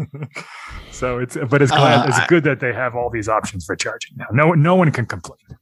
so 0.92 1.20
it's, 1.20 1.38
but 1.50 1.62
it's 1.62 1.72
glad, 1.72 2.06
Uh, 2.06 2.08
it's 2.08 2.20
I- 2.20 2.28
good 2.28 2.44
that 2.46 2.60
they 2.60 2.74
have 2.74 2.96
all 2.96 3.10
these 3.10 3.28
options 3.30 3.66
for 3.66 3.76
charging 3.76 4.16
now. 4.18 4.26
No, 4.32 4.52
no 4.54 4.76
one 4.76 4.92
can 4.92 5.06
complain. 5.06 5.58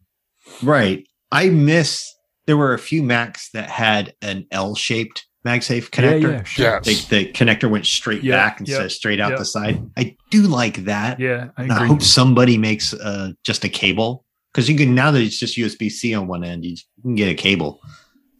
Right. 0.63 1.05
I 1.31 1.49
miss. 1.49 2.03
There 2.45 2.55
were 2.57 2.73
a 2.73 2.79
few 2.79 3.03
Macs 3.03 3.49
that 3.51 3.69
had 3.69 4.13
an 4.21 4.45
L-shaped 4.51 5.25
MagSafe 5.45 5.89
connector. 5.89 6.21
Yeah, 6.21 6.29
yeah, 6.29 6.43
sure. 6.43 6.81
Yes. 6.85 7.05
The, 7.07 7.15
the 7.25 7.31
connector 7.33 7.69
went 7.69 7.85
straight 7.85 8.23
Yeah, 8.23 8.35
back 8.37 8.59
instead 8.59 8.79
yeah, 8.79 8.85
of 8.85 8.91
straight 8.91 9.19
out 9.19 9.31
yeah. 9.31 9.37
the 9.37 9.45
side. 9.45 9.89
I 9.97 10.15
do 10.29 10.43
like 10.43 10.85
that. 10.85 11.19
Yeah, 11.19 11.49
I 11.57 11.63
And 11.63 11.71
I 11.73 11.85
hope 11.87 12.01
somebody 12.01 12.57
makes 12.57 12.93
uh, 12.93 13.31
just 13.43 13.63
a 13.65 13.69
cable 13.69 14.25
because 14.53 14.69
you 14.69 14.77
can 14.77 14.95
now 14.95 15.11
that 15.11 15.21
it's 15.21 15.37
just 15.39 15.57
USB 15.57 15.89
C 15.91 16.13
on 16.15 16.27
one 16.27 16.43
end, 16.43 16.63
you 16.65 16.75
can 17.01 17.15
get 17.15 17.29
a 17.29 17.35
cable. 17.35 17.79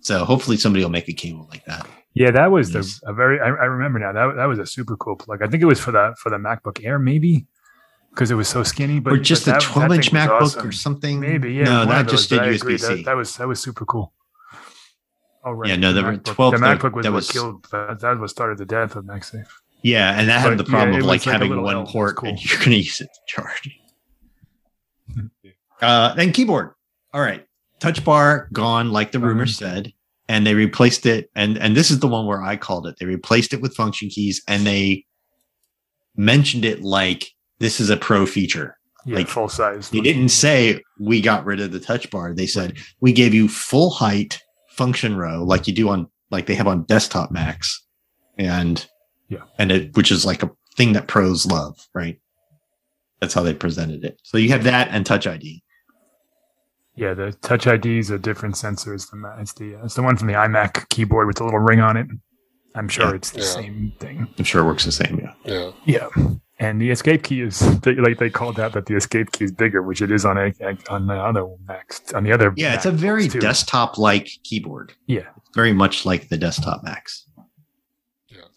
So 0.07 0.23
hopefully 0.23 0.55
somebody 0.55 0.85
will 0.85 0.89
make 0.91 1.09
a 1.09 1.13
cable 1.13 1.47
like 1.51 1.65
that. 1.65 1.85
Yeah, 2.13 2.31
that 2.31 2.49
was 2.49 2.71
the 2.71 2.79
a 3.05 3.13
very. 3.13 3.41
I, 3.41 3.47
I 3.47 3.65
remember 3.65 3.99
now. 3.99 4.13
That 4.13 4.37
that 4.37 4.45
was 4.45 4.57
a 4.57 4.65
super 4.65 4.95
cool 4.95 5.17
plug. 5.17 5.41
I 5.41 5.47
think 5.47 5.61
it 5.61 5.65
was 5.65 5.81
for 5.81 5.91
the 5.91 6.15
for 6.17 6.29
the 6.29 6.37
MacBook 6.37 6.83
Air, 6.85 6.97
maybe 6.97 7.45
because 8.11 8.31
it 8.31 8.35
was 8.35 8.47
so 8.47 8.63
skinny. 8.63 9.01
But 9.01 9.11
or 9.13 9.17
just 9.17 9.45
but 9.45 9.51
a 9.51 9.53
that- 9.59 9.61
that 9.67 9.73
12 9.73 9.91
inch 9.93 10.11
MacBook 10.11 10.41
awesome. 10.41 10.67
or 10.69 10.71
something. 10.71 11.19
Maybe 11.19 11.53
yeah. 11.55 11.65
No, 11.65 11.85
that 11.85 12.03
those, 12.07 12.11
just 12.25 12.29
did 12.29 12.39
USB 12.39 12.79
C. 12.79 12.87
That, 12.87 13.05
that 13.05 13.15
was 13.17 13.35
that 13.35 13.47
was 13.49 13.59
super 13.59 13.85
cool. 13.85 14.13
Oh 15.43 15.51
right. 15.51 15.69
Yeah, 15.71 15.75
no, 15.75 15.91
the 15.91 16.01
the 16.01 16.07
MacBook, 16.07 16.23
12 16.23 16.51
the 16.53 16.57
MacBook 16.59 16.93
was 16.93 17.03
that 17.03 17.11
was- 17.11 17.29
killed. 17.29 17.67
That, 17.71 17.99
that 17.99 18.17
was 18.17 18.31
started 18.31 18.57
the 18.57 18.65
death 18.65 18.95
of 18.95 19.03
MagSafe. 19.03 19.45
yeah, 19.83 20.17
and 20.17 20.29
that 20.29 20.39
had 20.39 20.57
the 20.57 20.63
problem 20.63 20.93
yeah, 20.93 20.99
of 20.99 21.05
like 21.05 21.25
like 21.25 21.33
having 21.33 21.61
one 21.61 21.75
L. 21.75 21.85
Port 21.85 22.15
cool. 22.15 22.29
and 22.29 22.43
you're 22.49 22.57
going 22.59 22.71
to 22.71 22.77
use 22.77 23.01
it 23.01 23.09
to 23.13 23.19
charge. 23.27 23.69
uh, 25.81 26.13
then 26.15 26.31
keyboard. 26.31 26.71
All 27.13 27.21
right. 27.21 27.43
Touch 27.79 28.03
bar 28.03 28.49
gone, 28.53 28.91
like 28.91 29.11
the 29.11 29.19
rumor 29.19 29.43
Um, 29.43 29.47
said. 29.47 29.93
And 30.29 30.45
they 30.45 30.53
replaced 30.55 31.05
it. 31.05 31.29
And 31.35 31.57
and 31.57 31.75
this 31.75 31.89
is 31.91 31.99
the 31.99 32.07
one 32.07 32.25
where 32.25 32.41
I 32.43 32.57
called 32.57 32.85
it. 32.87 32.95
They 32.99 33.05
replaced 33.05 33.53
it 33.53 33.61
with 33.61 33.75
function 33.75 34.09
keys 34.09 34.41
and 34.47 34.65
they 34.65 35.05
mentioned 36.15 36.65
it 36.65 36.81
like 36.81 37.25
this 37.59 37.79
is 37.79 37.89
a 37.89 37.97
pro 37.97 38.25
feature. 38.25 38.77
Yeah, 39.05 39.17
Like, 39.17 39.27
full 39.27 39.47
size. 39.49 39.89
They 39.89 40.01
didn't 40.01 40.29
say 40.29 40.81
we 40.99 41.21
got 41.21 41.45
rid 41.45 41.61
of 41.61 41.71
the 41.71 41.79
touch 41.79 42.09
bar. 42.11 42.33
They 42.33 42.47
said 42.47 42.77
we 42.99 43.13
gave 43.13 43.33
you 43.33 43.47
full 43.47 43.89
height 43.91 44.41
function 44.69 45.15
row 45.15 45.43
like 45.43 45.67
you 45.67 45.73
do 45.73 45.89
on 45.89 46.07
like 46.29 46.45
they 46.45 46.55
have 46.55 46.67
on 46.67 46.83
desktop 46.83 47.31
Macs. 47.31 47.85
And 48.37 48.85
Yeah. 49.29 49.43
and 49.57 49.71
it 49.71 49.95
which 49.95 50.11
is 50.11 50.25
like 50.25 50.43
a 50.43 50.51
thing 50.75 50.93
that 50.93 51.07
pros 51.07 51.45
love, 51.45 51.77
right? 51.93 52.19
That's 53.21 53.33
how 53.33 53.43
they 53.43 53.53
presented 53.53 54.03
it. 54.03 54.19
So 54.23 54.37
you 54.37 54.49
have 54.49 54.63
that 54.65 54.89
and 54.91 55.05
touch 55.05 55.25
ID. 55.25 55.63
Yeah, 56.97 57.13
the 57.13 57.31
Touch 57.41 57.67
ID 57.67 57.99
is 57.99 58.09
a 58.09 58.17
different 58.19 58.57
sensor. 58.57 58.93
It's 58.93 59.05
the 59.09 59.35
it's 59.39 59.53
the 59.53 59.75
it's 59.83 59.93
the 59.93 60.01
one 60.01 60.17
from 60.17 60.27
the 60.27 60.33
iMac 60.33 60.89
keyboard 60.89 61.27
with 61.27 61.37
the 61.37 61.43
little 61.45 61.59
ring 61.59 61.79
on 61.79 61.95
it. 61.95 62.07
I'm 62.75 62.87
sure 62.89 63.09
Yeah. 63.09 63.15
it's 63.15 63.31
the 63.31 63.39
Yeah. 63.39 63.45
same 63.45 63.93
thing. 63.99 64.27
I'm 64.37 64.43
sure 64.43 64.61
it 64.61 64.65
works 64.65 64.85
the 64.85 64.91
same, 64.91 65.19
yeah. 65.23 65.33
Yeah. 65.45 65.71
Yeah, 65.85 66.07
and 66.59 66.81
the 66.81 66.89
escape 66.91 67.23
key 67.23 67.41
is 67.41 67.59
they, 67.81 67.95
like 67.95 68.17
they 68.17 68.29
called 68.29 68.59
out 68.59 68.73
that 68.73 68.87
the 68.87 68.95
escape 68.95 69.31
key 69.31 69.45
is 69.45 69.51
bigger, 69.51 69.81
which 69.83 70.01
it 70.01 70.11
is 70.11 70.25
on 70.25 70.37
a, 70.37 70.51
on 70.89 71.07
the 71.07 71.13
other 71.15 71.47
Macs 71.67 72.01
on 72.13 72.23
the 72.23 72.31
other. 72.31 72.51
Yeah, 72.57 72.73
it's 72.75 72.85
a 72.85 72.91
very 72.91 73.27
desktop 73.27 73.97
like 73.97 74.29
keyboard. 74.43 74.93
Yeah, 75.05 75.27
Very 75.55 75.73
much 75.73 76.05
like 76.05 76.29
the 76.29 76.37
desktop 76.37 76.83
Macs. 76.83 77.25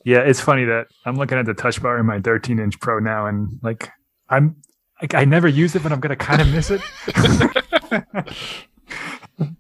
yeah. 0.04 0.18
It's 0.20 0.40
funny 0.40 0.64
that 0.64 0.86
I'm 1.06 1.16
looking 1.16 1.38
at 1.38 1.44
the 1.46 1.54
touch 1.54 1.80
bar 1.82 1.98
in 1.98 2.06
my 2.06 2.20
13 2.20 2.58
inch 2.58 2.80
Pro 2.80 2.98
now, 3.00 3.26
and 3.26 3.58
like 3.62 3.90
I'm 4.30 4.56
like 5.02 5.14
I 5.14 5.24
never 5.24 5.48
use 5.48 5.74
it, 5.76 5.82
but 5.82 5.92
I'm 5.92 6.00
gonna 6.00 6.16
kind 6.16 6.40
of 6.42 6.48
miss 6.48 6.70
it. 6.70 6.80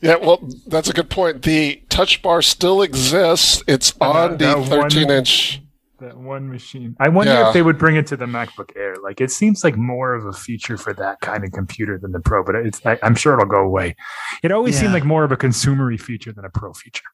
Yeah, 0.00 0.16
well, 0.16 0.40
that's 0.66 0.90
a 0.90 0.92
good 0.92 1.08
point. 1.10 1.42
The 1.42 1.80
touch 1.88 2.22
bar 2.22 2.42
still 2.42 2.82
exists. 2.82 3.62
It's 3.68 3.94
on 4.00 4.32
the 4.32 4.36
that 4.38 4.58
one- 4.58 4.68
13 4.68 5.08
inch. 5.10 5.62
that 6.00 6.16
one 6.16 6.50
machine. 6.50 6.96
I 6.98 7.08
wonder 7.08 7.32
Yeah. 7.32 7.46
if 7.46 7.54
they 7.54 7.62
would 7.62 7.78
bring 7.78 7.94
it 7.94 8.08
to 8.08 8.16
the 8.16 8.24
MacBook 8.26 8.72
Air. 8.76 8.96
Like 9.00 9.20
it 9.20 9.30
seems 9.30 9.62
like 9.62 9.76
more 9.76 10.14
of 10.14 10.26
a 10.26 10.32
feature 10.32 10.76
for 10.76 10.92
that 10.94 11.20
kind 11.20 11.44
of 11.44 11.52
computer 11.52 12.00
than 12.02 12.10
the 12.10 12.18
Pro, 12.18 12.42
but 12.42 12.56
it's 12.56 12.84
I, 12.84 12.98
I'm 13.04 13.14
sure 13.14 13.34
it'll 13.34 13.46
go 13.46 13.60
away. 13.60 13.94
It 14.42 14.50
always 14.50 14.76
seemed 14.76 14.92
like 14.92 15.04
more 15.04 15.22
of 15.22 15.30
a 15.30 15.36
consumery 15.36 16.00
feature 16.00 16.32
than 16.32 16.44
a 16.44 16.50
Pro 16.50 16.72
feature. 16.72 17.04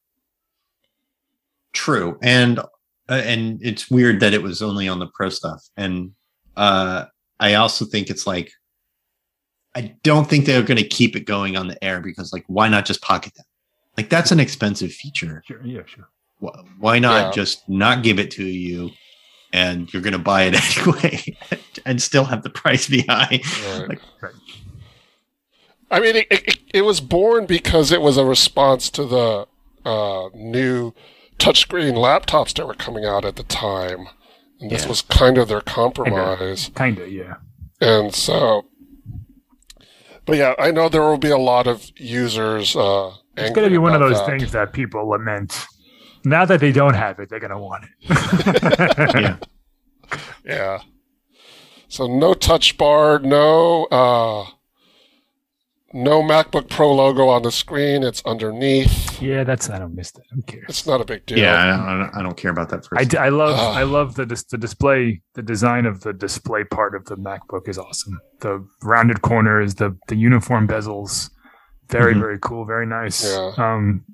True, 1.75 2.19
and 2.23 2.59
uh, 2.61 2.63
and 3.11 3.59
it's 3.63 3.91
weird 3.91 4.21
that 4.21 4.33
it 4.33 4.43
was 4.43 4.63
only 4.63 4.89
on 4.89 4.99
the 4.99 5.09
pro 5.13 5.29
stuff. 5.29 5.63
And 5.77 6.13
uh, 6.57 7.05
I 7.39 7.55
also 7.55 7.85
think 7.85 8.09
it's 8.09 8.27
like 8.27 8.51
I 9.79 9.95
don't 10.03 10.29
think 10.29 10.45
they're 10.45 10.63
going 10.63 10.83
to 10.83 10.87
keep 10.89 11.15
it 11.17 11.25
going 11.25 11.57
on 11.57 11.69
the 11.69 11.83
air 11.85 12.01
because 12.01 12.33
like 12.33 12.45
why 12.49 12.69
not 12.69 12.85
just 12.85 13.01
pocket 13.01 13.35
them? 13.35 13.47
Like 13.97 14.09
that's 14.11 14.31
an 14.33 14.41
expensive 14.41 14.93
feature. 14.93 15.43
Sure, 15.47 15.65
yeah, 15.65 15.83
sure. 15.87 16.09
Wh- 16.41 16.81
Why 16.83 16.99
not 16.99 17.27
Yeah. 17.27 17.31
just 17.43 17.69
not 17.69 18.03
give 18.03 18.19
it 18.19 18.31
to 18.33 18.45
you? 18.45 18.91
And 19.53 19.91
you're 19.95 20.03
going 20.03 20.13
to 20.13 20.19
buy 20.19 20.43
it 20.43 20.55
anyway, 20.79 21.37
and 21.87 22.03
still 22.03 22.25
have 22.25 22.43
the 22.43 22.51
price 22.51 22.87
be 22.89 23.03
high. 23.09 23.41
Right. 23.79 23.89
Like, 23.89 24.01
I 25.91 26.01
mean, 26.01 26.17
it, 26.17 26.27
it, 26.31 26.59
it 26.75 26.83
was 26.83 27.01
born 27.01 27.47
because 27.47 27.91
it 27.91 28.03
was 28.03 28.17
a 28.19 28.25
response 28.27 28.91
to 28.91 29.05
the 29.07 29.47
uh, 29.89 30.29
new 30.35 30.93
touchscreen 31.39 31.95
laptops 31.95 32.53
that 32.55 32.67
were 32.67 32.75
coming 32.75 33.07
out 33.07 33.25
at 33.25 33.37
the 33.37 33.43
time. 33.45 34.09
And 34.61 34.71
this 34.71 34.83
Yeah. 34.83 34.89
was 34.91 35.03
kind 35.03 35.39
of 35.39 35.49
their 35.49 35.63
compromise. 35.63 36.71
Kinda, 36.77 37.09
yeah. 37.11 37.37
And 37.81 38.15
so, 38.15 38.67
but 40.29 40.37
yeah, 40.37 40.55
I 40.59 40.71
know 40.71 40.89
there 40.89 41.03
will 41.03 41.19
be 41.19 41.31
a 41.31 41.39
lot 41.39 41.67
of 41.67 41.91
users. 41.97 42.77
Uh, 42.77 43.13
It's 43.37 43.51
gonna 43.55 43.71
be 43.71 43.79
one 43.79 43.95
of 43.95 44.01
those 44.01 44.19
that. 44.19 44.27
things 44.27 44.53
that 44.53 44.73
people 44.73 45.09
lament. 45.09 45.67
Now 46.25 46.45
that 46.45 46.61
they 46.61 46.71
don't 46.73 46.95
have 46.95 47.19
it, 47.19 47.29
they're 47.31 47.41
gonna 47.41 47.59
want 47.59 47.85
it. 47.85 49.15
yeah, 49.15 49.37
Yeah. 50.45 50.79
So 51.89 52.07
no 52.07 52.35
touch 52.35 52.77
bar, 52.77 53.19
no 53.21 53.85
uh 53.87 54.45
no 55.93 56.23
MacBook 56.23 56.69
Pro 56.69 56.95
logo 56.95 57.29
on 57.29 57.43
the 57.43 57.51
screen. 57.53 58.03
It's 58.03 58.23
underneath. 58.27 59.21
yeah, 59.23 59.45
that's 59.45 59.71
I 59.71 59.79
don't 59.79 59.95
miss 59.95 60.11
that. 60.13 60.25
Who 60.33 60.43
cares? 60.43 60.65
It's 60.69 60.87
not 60.87 61.01
a 61.01 61.05
big 61.05 61.25
deal. 61.27 61.39
yeah. 61.39 61.83
I 61.83 61.97
don't, 61.99 62.17
I 62.17 62.23
don't- 62.23 62.37
care 62.37 62.51
about 62.51 62.69
that. 62.71 62.87
I, 62.93 62.99
First. 62.99 63.11
d- 63.11 63.17
I 63.17 63.29
love 63.31 63.57
Ugh. 63.59 63.77
I 63.77 63.83
love 63.85 64.15
the 64.15 64.27
dis- 64.27 64.45
the 64.45 64.59
display 64.59 65.23
the 65.35 65.43
design 65.43 65.87
of 65.87 66.01
the 66.03 66.13
display 66.13 66.65
part 66.65 66.95
of 66.95 67.05
the 67.07 67.17
MacBook 67.17 67.69
is 67.69 67.79
awesome. 67.79 68.21
The 68.41 68.67
rounded 68.83 69.23
corners, 69.23 69.75
the 69.77 69.97
the 70.09 70.17
uniform 70.17 70.69
bezels, 70.69 71.31
very 71.89 72.15
Mhm. 72.15 72.21
very 72.21 72.39
cool, 72.39 72.65
very 72.67 72.87
nice. 72.87 73.25
Yeah. 73.25 73.53
Um, 73.57 74.05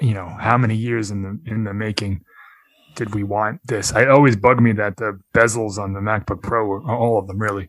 you 0.00 0.14
know 0.14 0.28
how 0.28 0.56
many 0.56 0.76
years 0.76 1.10
in 1.10 1.22
the 1.22 1.50
in 1.50 1.64
the 1.64 1.74
making 1.74 2.22
did 2.94 3.14
we 3.14 3.24
want 3.24 3.60
this? 3.66 3.92
I 3.92 4.06
always 4.06 4.36
bug 4.36 4.60
me 4.62 4.72
that 4.72 4.96
the 4.96 5.18
bezels 5.34 5.76
on 5.76 5.92
the 5.92 6.00
MacBook 6.00 6.40
Pro, 6.42 6.82
all 6.86 7.18
of 7.18 7.26
them 7.26 7.38
really, 7.38 7.68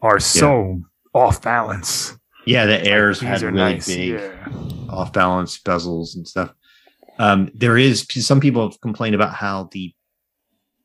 are 0.00 0.18
so 0.20 0.80
off 1.12 1.42
balance. 1.42 2.16
Yeah, 2.46 2.66
the 2.66 2.84
airs 2.84 3.20
These 3.20 3.28
had 3.28 3.42
are 3.42 3.46
really 3.52 3.56
nice. 3.74 3.86
big 3.86 4.10
Yeah. 4.12 4.48
off 4.90 5.12
balance 5.12 5.58
bezels 5.58 6.14
and 6.16 6.26
stuff. 6.26 6.52
Um, 7.18 7.50
there 7.54 7.76
is 7.78 8.06
some 8.26 8.40
people 8.40 8.68
have 8.68 8.80
complained 8.80 9.14
about 9.14 9.34
how 9.34 9.68
the 9.72 9.94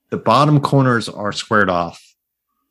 the 0.09 0.17
bottom 0.17 0.59
corners 0.59 1.07
are 1.09 1.31
squared 1.31 1.69
off, 1.69 2.01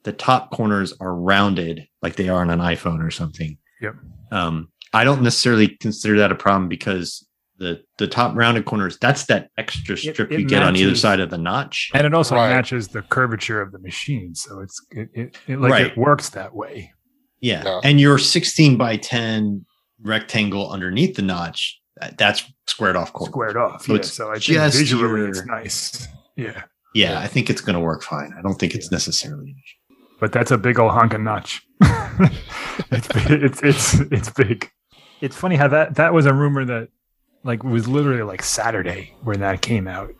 the 0.02 0.12
top 0.12 0.50
corners 0.50 0.92
are 1.00 1.14
rounded 1.14 1.86
like 2.02 2.16
they 2.16 2.28
are 2.28 2.40
on 2.40 2.50
an 2.50 2.58
iPhone 2.60 3.04
or 3.04 3.10
something. 3.10 3.58
Yep. 3.80 3.94
Um, 4.32 4.68
I 4.92 5.04
don't 5.04 5.22
necessarily 5.22 5.68
consider 5.68 6.18
that 6.18 6.32
a 6.32 6.34
problem 6.34 6.68
because 6.68 7.24
the 7.58 7.82
the 7.98 8.06
top 8.06 8.36
rounded 8.36 8.64
corners 8.64 8.96
that's 9.00 9.26
that 9.26 9.50
extra 9.58 9.96
strip 9.96 10.30
it 10.32 10.38
you 10.40 10.46
get 10.46 10.62
on 10.62 10.76
either 10.76 10.94
side 10.94 11.18
of 11.20 11.28
the 11.30 11.38
notch. 11.38 11.90
And 11.94 12.06
it 12.06 12.14
also 12.14 12.36
Right. 12.36 12.50
matches 12.54 12.88
the 12.88 13.02
curvature 13.02 13.60
of 13.60 13.72
the 13.72 13.80
machine, 13.80 14.34
so 14.36 14.60
it's 14.60 14.80
it, 14.92 15.08
it, 15.14 15.36
it 15.48 15.60
like 15.60 15.72
Right. 15.72 15.86
it 15.86 15.96
works 15.96 16.28
that 16.30 16.54
way. 16.54 16.92
Yeah. 17.40 17.62
Yeah. 17.64 17.80
And 17.84 18.00
your 18.00 18.18
16 18.18 18.76
by 18.76 18.96
10 18.96 19.64
rectangle 20.02 20.70
underneath 20.70 21.16
the 21.16 21.22
notch, 21.22 21.80
that's 22.16 22.44
squared 22.66 22.96
off 22.96 23.12
corners. 23.12 23.32
Squared 23.32 23.56
off. 23.56 23.82
So 23.84 23.92
yeah. 23.92 23.98
it's 23.98 24.12
So 24.12 24.28
I 24.30 24.34
think 24.34 24.44
just 24.44 24.78
visually 24.78 25.20
your- 25.20 25.28
it's 25.30 25.44
nice. 25.46 26.08
Yeah. 26.36 26.62
Yeah, 26.94 27.20
I 27.20 27.26
think 27.26 27.50
it's 27.50 27.60
going 27.60 27.74
to 27.74 27.80
work 27.80 28.02
fine. 28.02 28.32
I 28.38 28.42
don't 28.42 28.54
think 28.58 28.74
it's 28.74 28.86
Yeah. 28.86 28.96
necessarily. 28.96 29.54
But 30.20 30.32
that's 30.32 30.50
a 30.50 30.58
big 30.58 30.78
old 30.80 30.92
honking 30.92 31.22
notch. 31.22 31.62
it's, 32.90 33.08
it's 33.30 33.62
it's 33.62 33.94
it's 34.10 34.30
big. 34.30 34.68
It's 35.20 35.36
funny 35.36 35.54
how 35.56 35.68
that 35.68 35.94
that 35.96 36.12
was 36.12 36.26
a 36.26 36.34
rumor 36.34 36.64
that 36.64 36.88
like 37.44 37.62
was 37.62 37.86
literally 37.86 38.22
like 38.22 38.42
Saturday 38.42 39.14
when 39.22 39.40
that 39.40 39.62
came 39.62 39.86
out, 39.86 40.12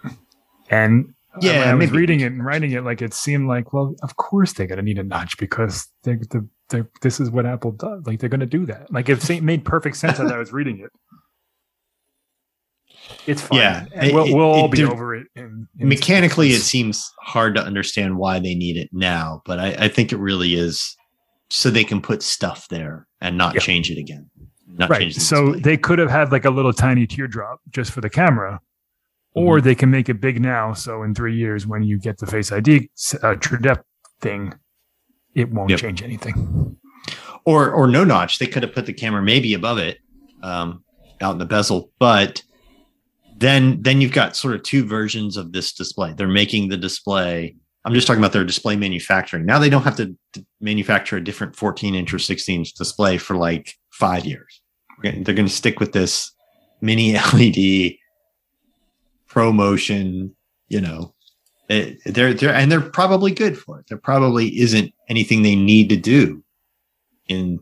and 0.71 1.15
Uh, 1.35 1.39
yeah, 1.43 1.59
when 1.61 1.69
I 1.69 1.75
was 1.75 1.91
reading 1.91 2.21
it 2.21 2.33
and 2.33 2.45
writing 2.45 2.73
it, 2.73 2.85
like 2.85 3.03
it 3.03 3.13
seemed 3.15 3.49
like, 3.49 3.73
well, 3.73 3.95
of 4.03 4.17
course 4.17 4.53
they're 4.55 4.67
gonna 4.67 4.83
need 4.83 4.99
a 4.99 5.03
notch 5.05 5.37
because 5.39 5.87
they 6.05 6.15
the 6.17 6.47
they 6.71 6.83
this 7.03 7.21
is 7.21 7.31
what 7.31 7.45
Apple 7.47 7.73
does. 7.73 8.07
Like 8.07 8.19
they're 8.21 8.29
gonna 8.31 8.47
do 8.47 8.65
that. 8.67 8.91
Like 8.93 9.09
it 9.09 9.43
made 9.43 9.65
perfect 9.65 9.97
sense 9.97 10.19
as 10.21 10.31
I 10.33 10.39
was 10.39 10.53
reading 10.53 10.79
it. 10.81 10.91
It's 13.27 13.43
fine. 13.43 13.59
Yeah, 13.59 13.87
and 13.95 14.13
we'll, 14.15 14.27
it- 14.27 14.35
we'll 14.35 14.45
all 14.47 14.67
it 14.67 14.71
be 14.73 14.79
did- 14.79 14.91
over 14.91 15.15
it. 15.15 15.27
In, 15.35 15.67
in 15.79 15.89
Mechanically, 15.89 16.51
it 16.51 16.61
seems 16.61 17.11
hard 17.21 17.55
to 17.57 17.63
understand 17.63 18.19
why 18.19 18.39
they 18.39 18.55
need 18.55 18.77
it 18.77 18.91
now, 18.93 19.43
but 19.45 19.59
I, 19.59 19.69
I 19.85 19.89
think 19.89 20.13
it 20.13 20.19
really 20.19 20.55
is 20.55 20.97
so 21.51 21.71
they 21.71 21.85
can 21.85 22.01
put 22.03 22.23
stuff 22.23 22.69
there 22.69 23.07
and 23.21 23.39
not 23.39 23.55
Yeah. 23.55 23.61
change 23.61 23.91
it 23.91 23.99
again. 23.99 24.29
Not 24.67 24.91
right 24.91 25.13
the 25.13 25.21
so 25.21 25.53
display. 25.55 25.61
they 25.63 25.77
could 25.79 25.99
have 25.99 26.11
had 26.11 26.31
like 26.31 26.45
a 26.45 26.51
little 26.51 26.73
tiny 26.75 27.07
teardrop 27.07 27.61
just 27.71 27.91
for 27.91 28.01
the 28.03 28.11
camera 28.11 28.61
or 29.35 29.59
Mm-hmm. 29.59 29.65
they 29.65 29.75
can 29.75 29.91
make 29.91 30.09
it 30.09 30.21
big 30.21 30.41
now 30.41 30.73
so 30.73 31.03
in 31.03 31.15
three 31.15 31.37
years 31.37 31.67
when 31.67 31.83
you 31.83 31.99
get 31.99 32.19
the 32.19 32.27
face 32.27 32.51
id 32.53 32.91
uh, 33.23 33.35
thing 34.21 34.53
it 35.35 35.51
won't 35.51 35.71
Yep. 35.71 35.81
change 35.81 36.03
anything 36.03 36.77
or 37.45 37.71
or 37.71 37.87
no 37.87 38.05
notch. 38.05 38.39
They 38.39 38.47
could 38.47 38.63
have 38.63 38.75
put 38.75 38.87
the 38.87 38.93
camera 38.93 39.23
maybe 39.23 39.55
above 39.55 39.79
it, 39.79 39.99
um, 40.43 40.83
out 41.21 41.33
in 41.33 41.39
the 41.39 41.47
bezel, 41.47 41.91
but 41.99 42.43
then 43.39 43.81
then 43.83 44.01
you've 44.01 44.13
got 44.13 44.37
sort 44.37 44.55
of 44.55 44.63
two 44.65 44.85
versions 44.85 45.37
of 45.37 45.53
this 45.53 45.73
display. 45.73 46.13
They're 46.13 46.27
making 46.29 46.69
the 46.69 46.77
display. 46.77 47.55
I'm 47.85 47.95
just 47.95 48.07
talking 48.07 48.21
about 48.21 48.33
their 48.33 48.45
display 48.45 48.77
manufacturing. 48.77 49.47
Now 49.47 49.59
they 49.61 49.71
don't 49.71 49.83
have 49.85 49.97
to 49.97 50.15
d- 50.33 50.45
manufacture 50.61 51.17
a 51.17 51.25
different 51.25 51.55
14 51.57 51.95
inch 51.95 52.13
or 52.13 52.19
16 52.19 52.61
inch 52.61 52.75
display 52.75 53.17
for 53.17 53.37
like 53.37 53.73
five 53.91 54.27
years. 54.27 54.61
They're 55.03 55.13
going 55.13 55.47
to 55.47 55.49
stick 55.49 55.79
with 55.81 55.93
this 55.93 56.33
mini 56.83 57.13
LED 57.33 57.95
ProMotion. 59.39 60.31
You 60.69 60.81
know, 60.81 61.15
it, 61.69 61.99
they're 62.05 62.35
they're 62.35 62.53
and 62.55 62.71
they're 62.71 62.81
probably 62.81 63.33
good 63.33 63.57
for 63.59 63.79
it. 63.81 63.87
There 63.89 63.99
probably 63.99 64.59
isn't 64.61 64.93
anything 65.09 65.43
they 65.43 65.57
need 65.57 65.89
to 65.91 65.97
do 65.97 66.43
in 67.29 67.61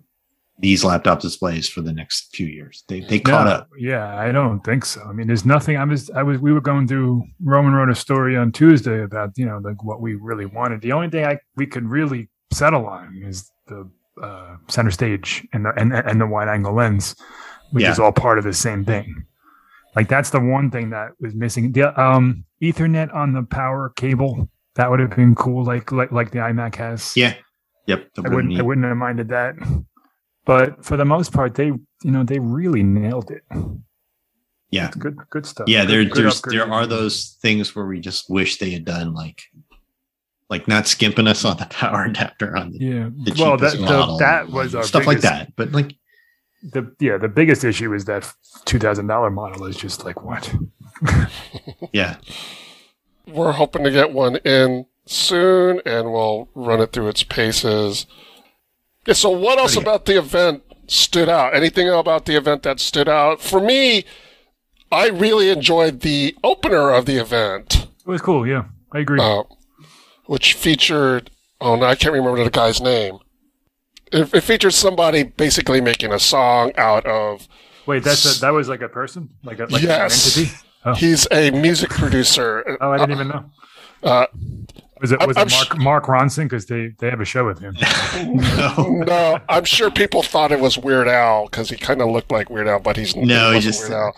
these 0.58 0.82
laptop 0.82 1.20
displays 1.20 1.68
for 1.68 1.82
the 1.82 1.92
next 1.92 2.34
few 2.34 2.46
years. 2.46 2.82
They 2.88 3.00
they 3.00 3.20
caught 3.20 3.44
No, 3.46 3.52
up. 3.52 3.68
yeah 3.78 4.16
i 4.18 4.32
don't 4.32 4.60
think 4.64 4.86
so 4.86 5.02
i 5.02 5.12
mean 5.12 5.26
there's 5.26 5.44
nothing 5.44 5.76
i 5.76 5.84
was 5.84 6.08
i 6.12 6.22
was 6.22 6.38
we 6.38 6.50
were 6.50 6.62
going 6.62 6.88
through 6.88 7.22
roman 7.44 7.74
wrote 7.74 7.90
a 7.90 7.94
story 7.94 8.38
on 8.38 8.52
tuesday 8.52 9.02
about 9.02 9.36
you 9.36 9.44
know 9.44 9.58
like 9.62 9.84
what 9.84 10.00
we 10.00 10.14
really 10.14 10.46
wanted 10.46 10.80
the 10.80 10.92
only 10.92 11.10
thing 11.10 11.26
i 11.26 11.36
we 11.56 11.66
could 11.66 11.84
really 11.86 12.30
settle 12.54 12.86
on 12.86 13.20
is 13.22 13.50
the 13.66 13.86
uh, 14.22 14.56
center 14.68 14.90
stage 14.90 15.46
and 15.52 15.66
the 15.66 15.72
and, 15.76 15.92
and 15.92 16.18
the 16.22 16.26
wide 16.26 16.48
angle 16.48 16.72
lens 16.74 17.14
which 17.72 17.82
Yeah. 17.84 17.90
is 17.92 17.98
all 17.98 18.12
part 18.12 18.38
of 18.38 18.44
the 18.44 18.54
same 18.54 18.82
thing 18.82 19.26
like 19.96 20.08
that's 20.08 20.30
the 20.30 20.40
one 20.40 20.70
thing 20.70 20.90
that 20.90 21.10
was 21.20 21.34
missing 21.34 21.72
the 21.72 21.98
um 22.00 22.44
ethernet 22.62 23.12
on 23.14 23.32
the 23.32 23.42
power 23.42 23.92
cable 23.96 24.48
that 24.76 24.90
would 24.90 25.00
have 25.00 25.10
been 25.16 25.34
cool 25.34 25.64
like 25.64 25.90
like 25.90 26.12
like 26.12 26.30
the 26.30 26.38
imac 26.38 26.74
has 26.76 27.16
Yeah. 27.16 27.34
Yep. 27.86 28.10
I 28.24 28.28
wouldn't, 28.28 28.58
I 28.58 28.62
wouldn't 28.62 28.84
have 28.84 28.96
minded 28.96 29.28
that. 29.28 29.54
But 30.44 30.84
for 30.84 30.96
the 30.96 31.04
most 31.04 31.32
part, 31.32 31.54
they, 31.54 31.66
you 31.66 32.10
know, 32.10 32.24
they 32.24 32.40
really 32.40 32.82
nailed 32.82 33.30
it. 33.30 33.42
Yeah. 34.70 34.88
It's 34.88 34.96
good, 34.96 35.16
good 35.30 35.46
stuff. 35.46 35.68
yeah, 35.68 35.84
Good- 35.84 36.12
there 36.12 36.24
good 36.30 36.32
there 36.50 36.70
are 36.72 36.86
those 36.86 37.38
things 37.40 37.74
where 37.76 37.86
we 37.86 38.00
just 38.00 38.28
wish 38.28 38.58
they 38.58 38.70
had 38.70 38.84
done 38.84 39.14
like 39.14 39.40
like 40.50 40.66
not 40.68 40.86
skimping 40.88 41.26
us 41.28 41.44
on 41.44 41.56
the 41.58 41.66
power 41.70 42.04
adapter 42.04 42.56
on 42.56 42.72
the, 42.72 42.78
Yeah. 42.78 43.08
the 43.24 43.34
Well, 43.38 43.56
that 43.56 43.76
the, 43.78 44.16
that 44.18 44.50
was 44.50 44.74
our 44.74 44.82
stuff 44.82 45.06
like 45.06 45.20
that. 45.20 45.54
But 45.56 45.72
like 45.72 45.94
The 46.62 46.94
yeah, 46.98 47.16
the 47.18 47.28
biggest 47.28 47.64
issue 47.64 47.92
is 47.94 48.06
that 48.06 48.32
two 48.64 48.78
thousand 48.78 49.06
dollar 49.06 49.30
model 49.30 49.66
is 49.66 49.76
just 49.76 50.04
like 50.04 50.22
what? 50.22 50.52
yeah, 51.92 52.16
We're 53.26 53.52
hoping 53.52 53.84
to 53.84 53.90
get 53.90 54.12
one 54.12 54.36
in 54.36 54.86
soon, 55.04 55.80
and 55.84 56.12
we'll 56.12 56.48
run 56.54 56.80
it 56.80 56.92
through 56.92 57.08
its 57.08 57.22
paces. 57.22 58.06
Yeah, 59.06 59.14
so 59.14 59.30
what 59.30 59.58
else 59.58 59.76
about 59.76 60.06
the 60.06 60.18
event 60.18 60.62
stood 60.88 61.28
out? 61.28 61.54
Anything 61.54 61.88
about 61.88 62.24
the 62.26 62.36
event 62.36 62.62
that 62.64 62.80
stood 62.80 63.08
out? 63.08 63.40
For 63.40 63.60
me, 63.60 64.04
I 64.90 65.08
really 65.08 65.50
enjoyed 65.50 66.00
the 66.00 66.34
opener 66.42 66.90
of 66.90 67.06
the 67.06 67.16
event, 67.20 67.86
It 68.00 68.06
was 68.08 68.22
cool. 68.22 68.46
Yeah, 68.46 68.64
I 68.92 69.00
agree. 69.00 69.20
uh, 69.20 69.42
which 70.24 70.54
featured, 70.54 71.30
oh, 71.60 71.76
no, 71.76 71.84
I 71.86 71.94
can't 71.94 72.14
remember 72.14 72.42
the 72.42 72.50
guy's 72.50 72.80
name. 72.80 73.18
It, 74.12 74.32
it 74.34 74.40
featured 74.42 74.74
somebody 74.74 75.24
basically 75.24 75.80
making 75.80 76.12
a 76.12 76.18
song 76.18 76.72
out 76.76 77.04
of, 77.06 77.48
Wait, 77.86 78.02
that's 78.04 78.38
a, 78.38 78.40
that 78.40 78.50
was 78.50 78.68
like 78.68 78.82
a 78.82 78.88
person, 78.88 79.28
like 79.44 79.58
a 79.58 79.64
like 79.66 79.82
Yes. 79.82 80.36
an 80.36 80.42
entity. 80.44 80.56
Oh. 80.84 80.94
he's 80.94 81.26
a 81.32 81.50
music 81.50 81.90
producer. 81.90 82.76
Oh, 82.80 82.92
I 82.92 82.98
didn't 82.98 83.12
even 83.12 83.28
know. 83.28 83.50
Uh, 84.02 84.26
Was 85.00 85.10
it 85.10 85.26
was 85.26 85.36
I'm 85.36 85.48
it 85.48 85.50
Mark 85.50 85.78
Mark 85.78 86.04
Ronson? 86.04 86.44
Because 86.44 86.66
they 86.66 86.92
they 86.98 87.10
have 87.10 87.20
a 87.20 87.24
show 87.24 87.44
with 87.44 87.58
him. 87.58 87.74
no, 88.26 89.02
no, 89.06 89.38
I'm 89.48 89.64
sure 89.64 89.90
people 89.90 90.22
thought 90.22 90.52
it 90.52 90.60
was 90.60 90.78
Weird 90.78 91.08
Al 91.08 91.46
because 91.46 91.68
he 91.70 91.76
kind 91.76 92.00
of 92.00 92.08
looked 92.10 92.30
like 92.30 92.48
Weird 92.50 92.68
Al, 92.68 92.78
but 92.78 92.96
he's 92.96 93.16
no, 93.16 93.50
he 93.50 93.60
just 93.60 93.88
Weird 93.88 93.92
Al. 93.94 94.16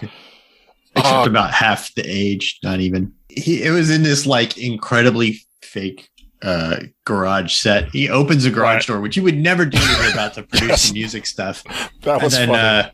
except 0.97 1.07
Um, 1.14 1.28
about 1.30 1.53
half 1.55 1.95
the 1.95 2.05
age, 2.07 2.59
not 2.62 2.80
even. 2.80 3.12
He 3.28 3.62
it 3.62 3.70
was 3.70 3.89
in 3.91 4.03
this 4.03 4.26
like 4.26 4.59
incredibly 4.59 5.41
fake 5.62 6.11
uh 6.43 6.80
garage 7.05 7.53
set. 7.55 7.89
He 7.91 8.09
opens 8.09 8.45
a 8.45 8.51
garage 8.51 8.74
Right. 8.76 8.86
door, 8.86 9.01
which 9.01 9.16
you 9.16 9.22
would 9.24 9.36
never 9.39 9.64
do 9.66 9.78
when 9.78 10.03
you're 10.03 10.12
about 10.12 10.34
to 10.34 10.43
produce 10.51 10.86
Yes. 10.86 10.93
music 10.93 11.26
stuff. 11.26 11.62
That 12.03 12.14
and 12.14 12.22
was 12.22 12.32
then 12.34 12.49
funny. 12.49 12.59
uh 12.61 12.91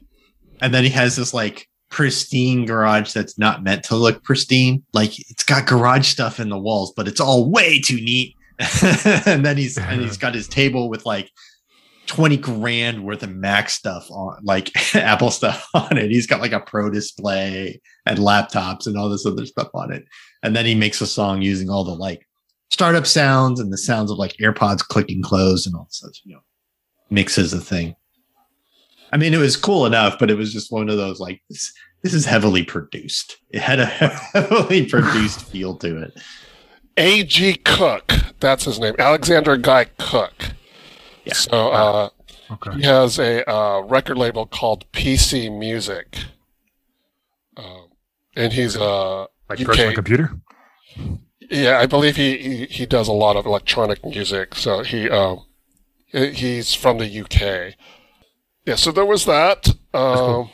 and 0.63 0.73
then 0.73 0.85
he 0.85 0.91
has 0.91 1.17
this 1.17 1.35
like 1.35 1.69
pristine 1.91 2.65
garage 2.65 3.13
that's 3.13 3.39
not 3.39 3.63
meant 3.63 3.85
to 3.85 3.95
look 3.97 4.25
pristine 4.25 4.83
like 4.93 5.19
it's 5.31 5.45
got 5.45 5.67
garage 5.67 6.09
stuff 6.09 6.41
in 6.41 6.49
the 6.49 6.59
walls 6.59 6.93
but 6.97 7.07
it's 7.07 7.21
all 7.21 7.49
way 7.51 7.81
too 7.81 7.97
neat 7.97 8.35
and 9.27 9.45
then 9.45 9.57
he's 9.57 9.79
and 9.79 10.01
he's 10.01 10.17
got 10.17 10.35
his 10.35 10.49
table 10.49 10.89
with 10.89 11.05
like 11.07 11.31
20 12.07 12.37
grand 12.39 13.05
worth 13.05 13.23
of 13.23 13.31
mac 13.35 13.71
stuff 13.71 14.11
on 14.11 14.37
like 14.43 14.71
apple 14.97 15.31
stuff 15.31 15.69
on 15.75 15.97
it 15.97 16.11
he's 16.11 16.27
got 16.27 16.41
like 16.41 16.53
a 16.53 16.61
pro 16.61 16.91
display 16.91 17.81
and 18.07 18.19
laptops 18.19 18.87
and 18.87 18.97
all 18.97 19.09
this 19.09 19.25
other 19.27 19.47
stuff 19.47 19.69
on 19.75 19.93
it 19.93 20.05
and 20.43 20.57
then 20.57 20.67
he 20.67 20.75
makes 20.75 21.01
a 21.01 21.07
song 21.07 21.43
using 21.43 21.71
all 21.71 21.85
the 21.85 21.95
like 21.95 22.27
startup 22.71 23.07
sounds 23.07 23.61
and 23.61 23.73
the 23.73 23.79
sounds 23.79 24.11
of 24.11 24.19
like 24.19 24.35
airpods 24.39 24.81
clicking 24.81 25.23
closed 25.23 25.67
and 25.67 25.75
all 25.77 25.87
such 25.91 26.21
you 26.25 26.35
know 26.35 26.41
mixes 27.11 27.53
a 27.53 27.61
thing 27.61 27.95
I 29.13 29.17
mean, 29.17 29.33
it 29.33 29.39
was 29.39 29.57
cool 29.57 29.87
enough, 29.87 30.19
but 30.19 30.29
it 30.29 30.35
was 30.35 30.53
just 30.53 30.73
one 30.73 30.89
of 30.89 30.97
those 30.97 31.21
like 31.21 31.41
this, 31.49 31.73
this 32.03 32.13
is 32.15 32.25
heavily 32.27 32.65
produced. 32.65 33.37
It 33.51 33.61
had 33.61 33.79
a 33.79 33.87
heavily 33.87 34.87
produced 34.87 35.43
feel 35.43 35.77
to 35.77 36.03
it. 36.03 36.21
A.G. 36.97 37.55
Cook, 37.65 38.13
that's 38.41 38.65
his 38.65 38.81
name, 38.81 38.97
Alexander 38.99 39.57
Guy 39.57 39.85
Cook. 39.99 40.35
Yeah. 41.25 41.35
So 41.35 41.69
uh, 41.71 42.09
Okay. 42.51 42.73
he 42.79 42.83
has 42.83 43.21
a 43.21 43.49
uh, 43.49 43.83
record 43.83 44.19
label 44.19 44.47
called 44.47 44.91
PC 44.91 45.57
Music, 45.57 46.19
um, 47.57 47.91
and 48.35 48.53
he's 48.53 48.77
uh, 48.77 49.27
Like 49.49 49.61
UK 49.61 49.67
personal 49.67 49.95
computer. 49.95 50.33
Yeah, 51.51 51.79
I 51.79 51.87
believe 51.87 52.17
he, 52.17 52.37
he, 52.39 52.65
he 52.67 52.87
does 52.87 53.09
a 53.09 53.13
lot 53.13 53.37
of 53.37 53.47
electronic 53.47 54.05
music. 54.05 54.55
So 54.55 54.83
he 54.83 55.09
um 55.11 55.45
he's 56.11 56.75
from 56.75 56.99
the 56.99 57.21
UK. 57.23 57.75
Yeah, 58.67 58.77
so 58.77 58.93
there 58.93 59.05
was 59.05 59.25
that. 59.27 59.69
Um, 59.93 60.17
cool. 60.17 60.51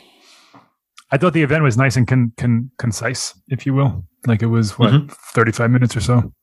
I 1.11 1.17
thought 1.17 1.33
the 1.33 1.43
event 1.43 1.63
was 1.63 1.77
nice 1.77 1.95
and 1.97 2.07
con, 2.07 2.31
con, 2.37 2.71
concise, 2.77 3.33
if 3.49 3.65
you 3.65 3.73
will. 3.73 4.05
Like 4.27 4.41
it 4.41 4.47
was 4.47 4.77
what 4.77 4.91
Mhm. 4.91 5.11
thirty 5.33 5.51
five 5.51 5.71
minutes 5.71 5.95
or 5.95 6.01
so. 6.01 6.33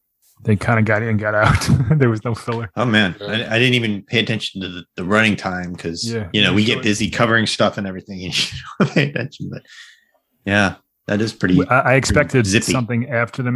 They 0.44 0.55
kind 0.57 0.78
of 0.78 0.84
got 0.84 1.03
in, 1.03 1.16
got 1.16 1.34
out. 1.34 1.68
there 1.99 2.09
was 2.11 2.24
no 2.24 2.34
filler. 2.34 2.70
Oh 2.76 2.84
man, 2.84 3.16
Yeah. 3.20 3.26
I, 3.51 3.57
I 3.57 3.59
didn't 3.59 3.74
even 3.74 4.03
pay 4.03 4.20
attention 4.20 4.61
to 4.62 4.68
the, 4.68 4.84
the 4.96 5.05
running 5.05 5.36
time 5.36 5.72
because 5.72 6.11
Yeah, 6.11 6.28
you 6.32 6.42
know 6.42 6.53
we 6.55 6.64
sure. 6.64 6.76
get 6.76 6.84
busy 6.84 7.11
covering 7.11 7.46
stuff 7.46 7.76
and 7.76 7.86
everything, 7.86 8.22
and 8.24 8.34
you 8.53 8.59
don't 8.78 8.90
pay 8.92 9.11
attention. 9.11 9.51
But 9.53 9.62
yeah, 10.46 10.76
That 11.07 11.20
is 11.20 11.32
pretty. 11.32 11.66
I, 11.68 11.80
I 11.80 11.94
expected 11.94 12.46
zippy. 12.46 12.72
something 12.72 13.09
after 13.11 13.42
the 13.42 13.51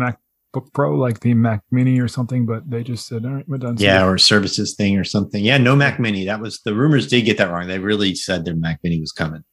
MacBook 0.52 0.72
Pro, 0.72 0.96
like 0.96 1.20
the 1.20 1.34
Mac 1.34 1.62
Mini 1.70 2.00
or 2.00 2.08
something, 2.08 2.46
but 2.46 2.68
they 2.68 2.82
just 2.82 3.06
said, 3.06 3.24
"All 3.24 3.32
right, 3.32 3.48
we're 3.48 3.58
done." 3.58 3.76
Yeah, 3.78 4.06
or 4.06 4.18
services 4.18 4.74
thing 4.74 4.96
or 4.98 5.04
something. 5.04 5.44
Yeah, 5.44 5.58
no 5.58 5.74
Mac 5.76 5.98
Mini. 5.98 6.24
That 6.24 6.40
was 6.40 6.60
the 6.64 6.74
rumors 6.74 7.06
did 7.08 7.22
get 7.24 7.38
that 7.38 7.50
wrong. 7.50 7.66
They 7.68 7.78
really 7.78 8.14
said 8.14 8.44
their 8.44 8.54
Mac 8.56 8.80
Mini 8.82 9.00
was 9.00 9.12
coming. 9.12 9.44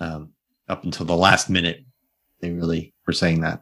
Um, 0.00 0.30
up 0.68 0.84
until 0.84 1.06
the 1.06 1.16
last 1.16 1.50
minute, 1.50 1.84
they 2.40 2.50
really 2.50 2.94
were 3.06 3.12
saying 3.12 3.40
that. 3.42 3.60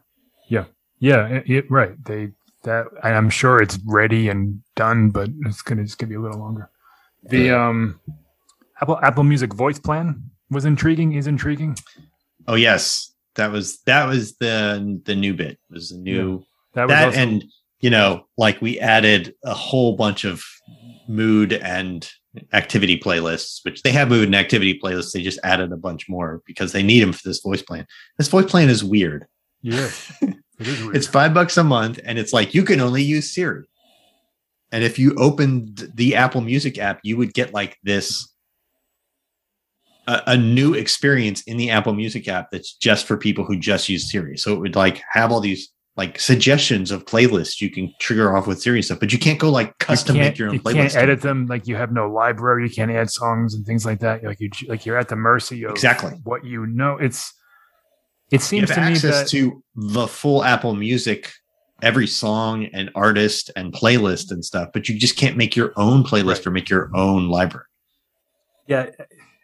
yeah, 0.99 1.27
it, 1.27 1.49
it- 1.49 1.71
right. 1.71 2.01
They 2.05 2.29
that 2.63 2.85
I'm 3.03 3.29
sure 3.29 3.61
it's 3.61 3.77
ready 3.85 4.29
and 4.29 4.61
done, 4.77 5.09
but 5.09 5.29
it's 5.45 5.61
gonna 5.61 5.83
just 5.83 5.97
gonna 5.97 6.09
be 6.11 6.15
a 6.15 6.21
little 6.21 6.39
longer. 6.39 6.69
The 7.23 7.51
um, 7.51 7.99
Apple 8.81 8.99
Apple 9.01 9.23
Music 9.23 9.53
voice 9.53 9.79
plan 9.79 10.23
was 10.49 10.63
intriguing. 10.63 11.13
Is 11.13 11.27
intriguing. 11.27 11.75
Oh 12.47 12.55
yes, 12.55 13.13
that 13.35 13.51
was 13.51 13.81
that 13.81 14.07
was 14.07 14.37
the 14.37 15.01
the 15.05 15.15
new 15.15 15.33
bit. 15.33 15.59
Was 15.69 15.89
the 15.89 15.97
new 15.97 16.45
That 16.73 16.87
was 16.87 16.89
that 16.89 17.05
also, 17.05 17.19
and 17.19 17.43
you 17.79 17.89
know 17.89 18.25
like 18.37 18.61
we 18.61 18.79
added 18.79 19.33
a 19.43 19.53
whole 19.53 19.95
bunch 19.95 20.23
of 20.23 20.43
mood 21.07 21.53
and 21.53 22.09
activity 22.53 22.97
playlists 22.97 23.59
which 23.63 23.83
they 23.83 23.91
have 23.91 24.09
mood 24.09 24.25
and 24.25 24.35
activity 24.35 24.79
playlists. 24.83 25.11
They 25.11 25.21
just 25.21 25.39
added 25.43 25.71
a 25.71 25.77
bunch 25.77 26.09
more 26.09 26.41
because 26.45 26.71
they 26.71 26.83
need 26.83 27.01
them 27.01 27.13
for 27.13 27.21
this 27.27 27.41
voice 27.41 27.61
plan. 27.61 27.85
This 28.17 28.27
voice 28.27 28.49
plan 28.49 28.69
is 28.69 28.83
weird. 28.83 29.27
Yeah, 29.61 29.89
it 30.21 30.37
is 30.59 30.81
weird. 30.81 30.95
it's 30.95 31.07
five 31.07 31.33
bucks 31.33 31.57
a 31.57 31.63
month 31.63 31.99
and 32.03 32.17
it's 32.17 32.33
like 32.33 32.53
you 32.53 32.63
can 32.63 32.79
only 32.79 33.03
use 33.03 33.33
siri. 33.33 33.65
And 34.71 34.83
if 34.83 34.97
you 34.97 35.13
opened 35.15 35.91
the 35.93 36.15
apple 36.15 36.41
music 36.41 36.79
app 36.79 36.99
you 37.03 37.17
would 37.17 37.33
get 37.33 37.53
like 37.53 37.77
this 37.83 38.27
a, 40.07 40.21
a 40.27 40.37
new 40.37 40.73
experience 40.73 41.43
in 41.43 41.57
the 41.57 41.69
apple 41.69 41.93
music 41.93 42.27
app 42.27 42.51
that's 42.51 42.73
just 42.73 43.05
for 43.05 43.17
people 43.17 43.45
who 43.45 43.57
just 43.57 43.89
use 43.89 44.11
siri. 44.11 44.37
So 44.37 44.53
it 44.53 44.59
would 44.59 44.75
like 44.75 45.01
have 45.11 45.31
all 45.31 45.39
these 45.39 45.69
like 45.95 46.19
suggestions 46.19 46.89
of 46.89 47.05
playlists 47.05 47.61
you 47.61 47.69
can 47.69 47.93
trigger 47.99 48.35
off 48.35 48.47
with 48.47 48.59
siri 48.61 48.81
stuff 48.81 48.99
but 48.99 49.13
you 49.13 49.19
can't 49.19 49.39
go 49.39 49.49
like 49.49 49.77
custom 49.77 50.15
you 50.15 50.21
make 50.23 50.37
your 50.39 50.47
own 50.47 50.55
you 50.55 50.59
playlist 50.61 50.73
can't 50.75 50.95
edit 50.95 51.21
them 51.21 51.45
like 51.45 51.67
you 51.67 51.75
have 51.75 51.91
no 51.91 52.09
library. 52.09 52.63
You 52.67 52.73
can't 52.73 52.89
add 52.91 53.09
songs 53.11 53.53
and 53.53 53.65
things 53.65 53.85
like 53.85 53.99
that. 53.99 54.23
Like 54.23 54.39
you 54.39 54.49
like 54.67 54.85
you're 54.85 54.97
at 54.97 55.07
the 55.09 55.15
mercy 55.15 55.63
of 55.65 55.71
Exactly. 55.71 56.11
what 56.23 56.43
you 56.43 56.65
know. 56.65 56.97
It's 56.97 57.31
it 58.31 58.37
you 58.37 58.39
seems 58.39 58.69
to 58.71 58.77
me 58.77 58.87
access 58.93 59.19
that 59.21 59.27
to 59.29 59.63
the 59.75 60.07
full 60.07 60.43
apple 60.43 60.73
music 60.75 61.31
every 61.81 62.07
song 62.07 62.65
and 62.73 62.89
artist 62.95 63.51
and 63.55 63.73
playlist 63.73 64.31
and 64.31 64.43
stuff 64.45 64.69
but 64.73 64.87
you 64.87 64.97
just 64.97 65.17
can't 65.17 65.35
make 65.35 65.53
your 65.55 65.73
own 65.75 66.01
playlist 66.03 66.37
Right. 66.37 66.47
or 66.47 66.51
make 66.51 66.69
your 66.69 66.89
own 66.95 67.27
library 67.29 67.65
yeah, 68.67 68.89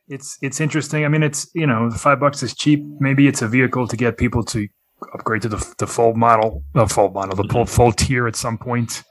it's 0.08 0.38
it's 0.42 0.62
interesting. 0.62 1.04
I 1.06 1.10
mean, 1.10 1.24
it's 1.24 1.50
you 1.54 1.68
know, 1.68 1.90
five 1.92 2.20
bucks 2.22 2.42
is 2.42 2.56
cheap. 2.56 2.82
Maybe 3.00 3.28
it's 3.28 3.42
a 3.42 3.48
vehicle 3.48 3.86
to 3.88 3.98
get 3.98 4.18
people 4.18 4.44
to 4.46 4.68
upgrade 5.14 5.42
to 5.44 5.50
the 5.50 5.76
the 5.78 5.88
full 5.88 6.14
model, 6.16 6.64
the 6.74 6.88
full 6.88 7.10
model, 7.12 7.36
the 7.36 7.48
full 7.52 7.66
full 7.66 7.92
tier 7.92 8.28
at 8.28 8.36
some 8.36 8.58
point. 8.58 9.04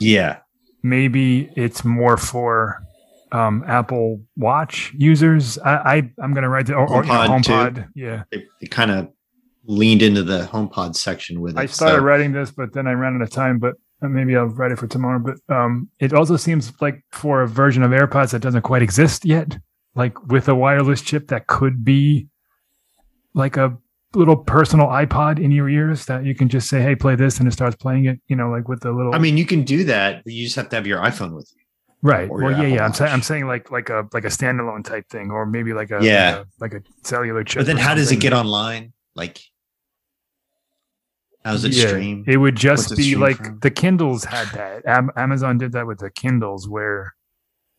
yeah 0.00 0.38
Maybe 0.82 1.50
it's 1.56 1.84
more 1.84 2.16
for 2.16 2.80
um, 3.32 3.64
Apple 3.66 4.22
Watch 4.36 4.92
users. 4.96 5.58
I, 5.58 5.74
I 5.74 5.96
I'm 6.22 6.32
gonna 6.34 6.48
write 6.48 6.66
the 6.66 6.74
or, 6.74 6.88
or, 6.88 7.04
you 7.04 7.10
know, 7.12 7.18
HomePod, 7.28 7.88
Yeah, 7.94 8.22
they, 8.30 8.44
they 8.60 8.66
kind 8.68 8.90
of 8.92 9.08
leaned 9.64 10.02
into 10.02 10.22
the 10.22 10.42
HomePod 10.52 10.94
section 10.96 11.40
with 11.40 11.56
it. 11.56 11.60
I 11.60 11.66
started 11.66 11.98
so- 11.98 12.04
writing 12.04 12.32
this, 12.32 12.50
but 12.52 12.72
then 12.72 12.86
I 12.86 12.92
ran 12.92 13.16
out 13.16 13.22
of 13.22 13.30
time. 13.30 13.58
But 13.58 13.74
uh, 14.02 14.08
maybe 14.08 14.36
I'll 14.36 14.46
write 14.46 14.70
it 14.72 14.78
for 14.78 14.86
tomorrow. 14.86 15.18
But 15.18 15.54
um, 15.54 15.90
it 15.98 16.12
also 16.12 16.36
seems 16.36 16.72
like 16.80 17.02
for 17.10 17.42
a 17.42 17.48
version 17.48 17.82
of 17.82 17.90
AirPods 17.90 18.30
that 18.30 18.40
doesn't 18.40 18.62
quite 18.62 18.82
exist 18.82 19.24
yet, 19.24 19.58
like 19.96 20.14
with 20.28 20.48
a 20.48 20.54
wireless 20.54 21.02
chip 21.02 21.28
that 21.28 21.48
could 21.48 21.84
be 21.84 22.28
like 23.34 23.56
a 23.56 23.76
little 24.14 24.36
personal 24.36 24.86
iPod 24.86 25.38
in 25.42 25.50
your 25.50 25.68
ears 25.68 26.06
that 26.06 26.24
you 26.24 26.34
can 26.34 26.48
just 26.48 26.68
say, 26.68 26.80
"Hey, 26.82 26.94
play 26.96 27.14
this," 27.14 27.38
and 27.38 27.46
it 27.48 27.52
starts 27.52 27.76
playing 27.76 28.06
it. 28.06 28.20
You 28.28 28.36
know, 28.36 28.50
like 28.50 28.68
with 28.68 28.80
the 28.80 28.92
little. 28.92 29.14
I 29.14 29.18
mean, 29.18 29.36
you 29.36 29.44
can 29.46 29.62
do 29.64 29.84
that, 29.84 30.24
but 30.24 30.32
you 30.32 30.44
just 30.44 30.56
have 30.56 30.68
to 30.70 30.76
have 30.76 30.86
your 30.86 30.98
iPhone 31.00 31.34
with 31.34 31.50
you. 31.54 31.62
right? 32.02 32.28
Well, 32.30 32.50
yeah, 32.50 32.56
Apple 32.58 32.68
yeah. 32.68 32.84
I'm 32.84 32.92
saying, 32.94 33.12
I'm 33.12 33.22
saying 33.22 33.46
like 33.46 33.70
like 33.70 33.90
a 33.90 34.06
like 34.12 34.24
a 34.24 34.28
standalone 34.28 34.84
type 34.84 35.08
thing, 35.10 35.30
or 35.30 35.44
maybe 35.46 35.72
like 35.72 35.90
a 35.90 35.98
Yeah. 36.02 36.36
like 36.60 36.72
a, 36.72 36.76
like 36.76 36.84
a 36.84 37.06
cellular 37.06 37.44
chip. 37.44 37.60
But 37.60 37.66
then, 37.66 37.76
how 37.76 37.94
does 37.94 38.10
it 38.12 38.20
get 38.20 38.32
online? 38.32 38.92
Like, 39.14 39.40
how 41.44 41.52
does 41.52 41.64
it 41.64 41.72
Yeah, 41.74 41.88
stream? 41.88 42.24
It 42.26 42.36
would 42.38 42.56
just 42.56 42.92
it 42.92 42.96
be 42.98 43.14
like 43.16 43.36
from? 43.36 43.58
the 43.60 43.70
Kindles 43.70 44.24
had 44.24 44.48
that. 44.48 44.86
Am- 44.86 45.10
Amazon 45.16 45.58
did 45.58 45.72
that 45.72 45.86
with 45.86 45.98
the 45.98 46.10
Kindles, 46.10 46.68
where 46.68 47.14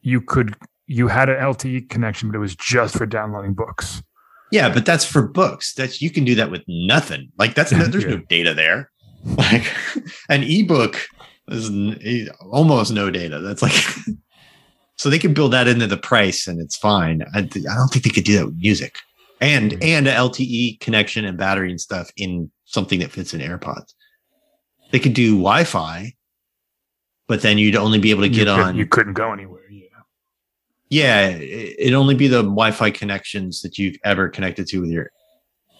you 0.01 0.21
could 0.21 0.55
you 0.85 1.07
had 1.07 1.29
an 1.29 1.37
LTE 1.37 1.87
connection, 1.89 2.29
but 2.29 2.35
it 2.35 2.39
was 2.39 2.55
just 2.55 2.97
for 2.97 3.05
downloading 3.05 3.53
books. 3.53 4.01
Yeah, 4.51 4.69
but 4.73 4.85
that's 4.85 5.05
for 5.05 5.27
books. 5.27 5.73
That's 5.73 6.01
you 6.01 6.09
can 6.09 6.25
do 6.25 6.35
that 6.35 6.51
with 6.51 6.63
nothing. 6.67 7.31
Like 7.37 7.55
that's 7.55 7.71
no, 7.71 7.85
there's 7.85 8.03
Yeah. 8.03 8.11
no 8.11 8.17
data 8.29 8.53
there. 8.53 8.89
Like 9.37 9.65
an 10.29 10.43
ebook 10.43 11.05
is 11.49 11.69
n- 11.69 12.29
almost 12.51 12.93
no 12.93 13.09
data. 13.11 13.39
That's 13.39 13.61
like. 13.61 13.73
So 14.97 15.09
they 15.09 15.19
can 15.19 15.33
build 15.33 15.53
that 15.53 15.67
into 15.67 15.87
the 15.87 15.97
price 15.97 16.45
and 16.47 16.59
it's 16.61 16.75
fine. 16.77 17.23
I, 17.33 17.39
I 17.39 17.41
don't 17.43 17.87
think 17.89 18.03
they 18.03 18.09
could 18.11 18.23
do 18.25 18.35
that 18.37 18.45
with 18.47 18.55
music 18.57 18.95
and 19.41 19.71
Mhm. 19.73 19.83
and 19.83 20.07
a 20.07 20.13
LTE 20.13 20.79
connection 20.81 21.23
and 21.25 21.37
battery 21.37 21.69
and 21.69 21.79
stuff 21.79 22.09
in 22.17 22.51
something 22.65 22.99
that 22.99 23.11
fits 23.11 23.33
in 23.33 23.39
AirPods. 23.41 23.93
They 24.91 24.99
could 24.99 25.13
do 25.13 25.31
Wi-Fi, 25.37 26.13
but 27.27 27.41
then 27.41 27.57
you'd 27.57 27.75
only 27.77 27.99
be 27.99 28.11
able 28.11 28.21
to 28.23 28.27
You 28.29 28.33
get 28.45 28.47
could- 28.47 28.59
on. 28.63 28.75
You 28.75 28.85
couldn't 28.85 29.13
go 29.13 29.31
anywhere. 29.33 29.58
Yeah. 30.89 31.29
yeah, 31.29 31.35
it- 31.37 31.75
it'd 31.79 31.93
only 31.93 32.15
be 32.15 32.27
the 32.27 32.41
Wi-Fi 32.43 32.91
connections 32.91 33.61
that 33.61 33.77
you've 33.77 33.97
ever 34.03 34.27
connected 34.29 34.67
to 34.67 34.81
with 34.81 34.89
your 34.89 35.11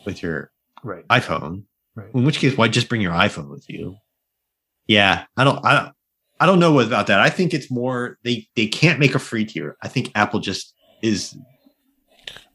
with 0.06 0.22
your 0.22 0.52
Right. 0.84 1.06
iPhone. 1.10 1.64
Right. 1.96 2.08
In 2.14 2.24
which 2.24 2.40
case, 2.40 2.56
why 2.58 2.68
just 2.70 2.88
bring 2.90 3.02
your 3.02 3.12
iPhone 3.14 3.50
with 3.50 3.70
you? 3.70 3.98
Yeah, 4.88 5.26
I 5.36 5.44
don't, 5.44 5.64
I 5.66 5.74
don't, 5.74 5.94
I 6.40 6.46
don't 6.46 6.60
know 6.60 6.80
about 6.80 7.08
that. 7.08 7.20
I 7.20 7.30
think 7.30 7.54
it's 7.54 7.70
more 7.70 8.18
they 8.24 8.48
they 8.56 8.68
can't 8.68 9.00
make 9.00 9.14
a 9.16 9.20
free 9.20 9.46
tier. 9.46 9.76
I 9.84 9.88
think 9.90 10.12
Apple 10.16 10.40
just 10.40 10.74
is 11.02 11.36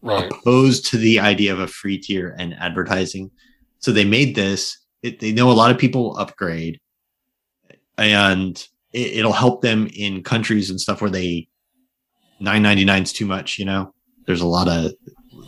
Right. 0.00 0.30
opposed 0.30 0.86
to 0.86 0.96
the 0.98 1.20
idea 1.20 1.52
of 1.52 1.60
a 1.60 1.66
free 1.66 1.98
tier 1.98 2.34
and 2.38 2.54
advertising. 2.54 3.30
So 3.80 3.90
they 3.92 4.04
made 4.04 4.34
this. 4.34 4.78
It, 5.02 5.20
they 5.20 5.32
know 5.32 5.50
a 5.50 5.52
lot 5.52 5.70
of 5.70 5.76
people 5.78 6.16
upgrade, 6.18 6.80
and 7.98 8.56
it, 8.92 9.18
it'll 9.18 9.32
help 9.32 9.60
them 9.62 9.88
in 9.94 10.22
countries 10.22 10.70
and 10.70 10.80
stuff 10.80 11.00
where 11.00 11.10
they 11.10 11.48
nine 12.40 12.62
ninety 12.62 12.84
nine 12.84 13.02
is 13.02 13.12
too 13.12 13.26
much. 13.26 13.58
You 13.58 13.64
know, 13.64 13.94
there's 14.26 14.40
a 14.40 14.46
lot 14.46 14.68
of 14.68 14.92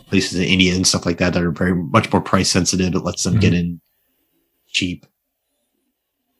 places 0.07 0.39
in 0.39 0.45
India 0.45 0.75
and 0.75 0.87
stuff 0.87 1.05
like 1.05 1.17
that 1.17 1.33
that 1.33 1.43
are 1.43 1.51
very 1.51 1.75
much 1.75 2.11
more 2.11 2.21
price 2.21 2.49
sensitive. 2.49 2.95
It 2.95 2.99
lets 2.99 3.23
them 3.23 3.39
get 3.39 3.53
mm-hmm. 3.53 3.59
in 3.59 3.81
cheap. 4.67 5.05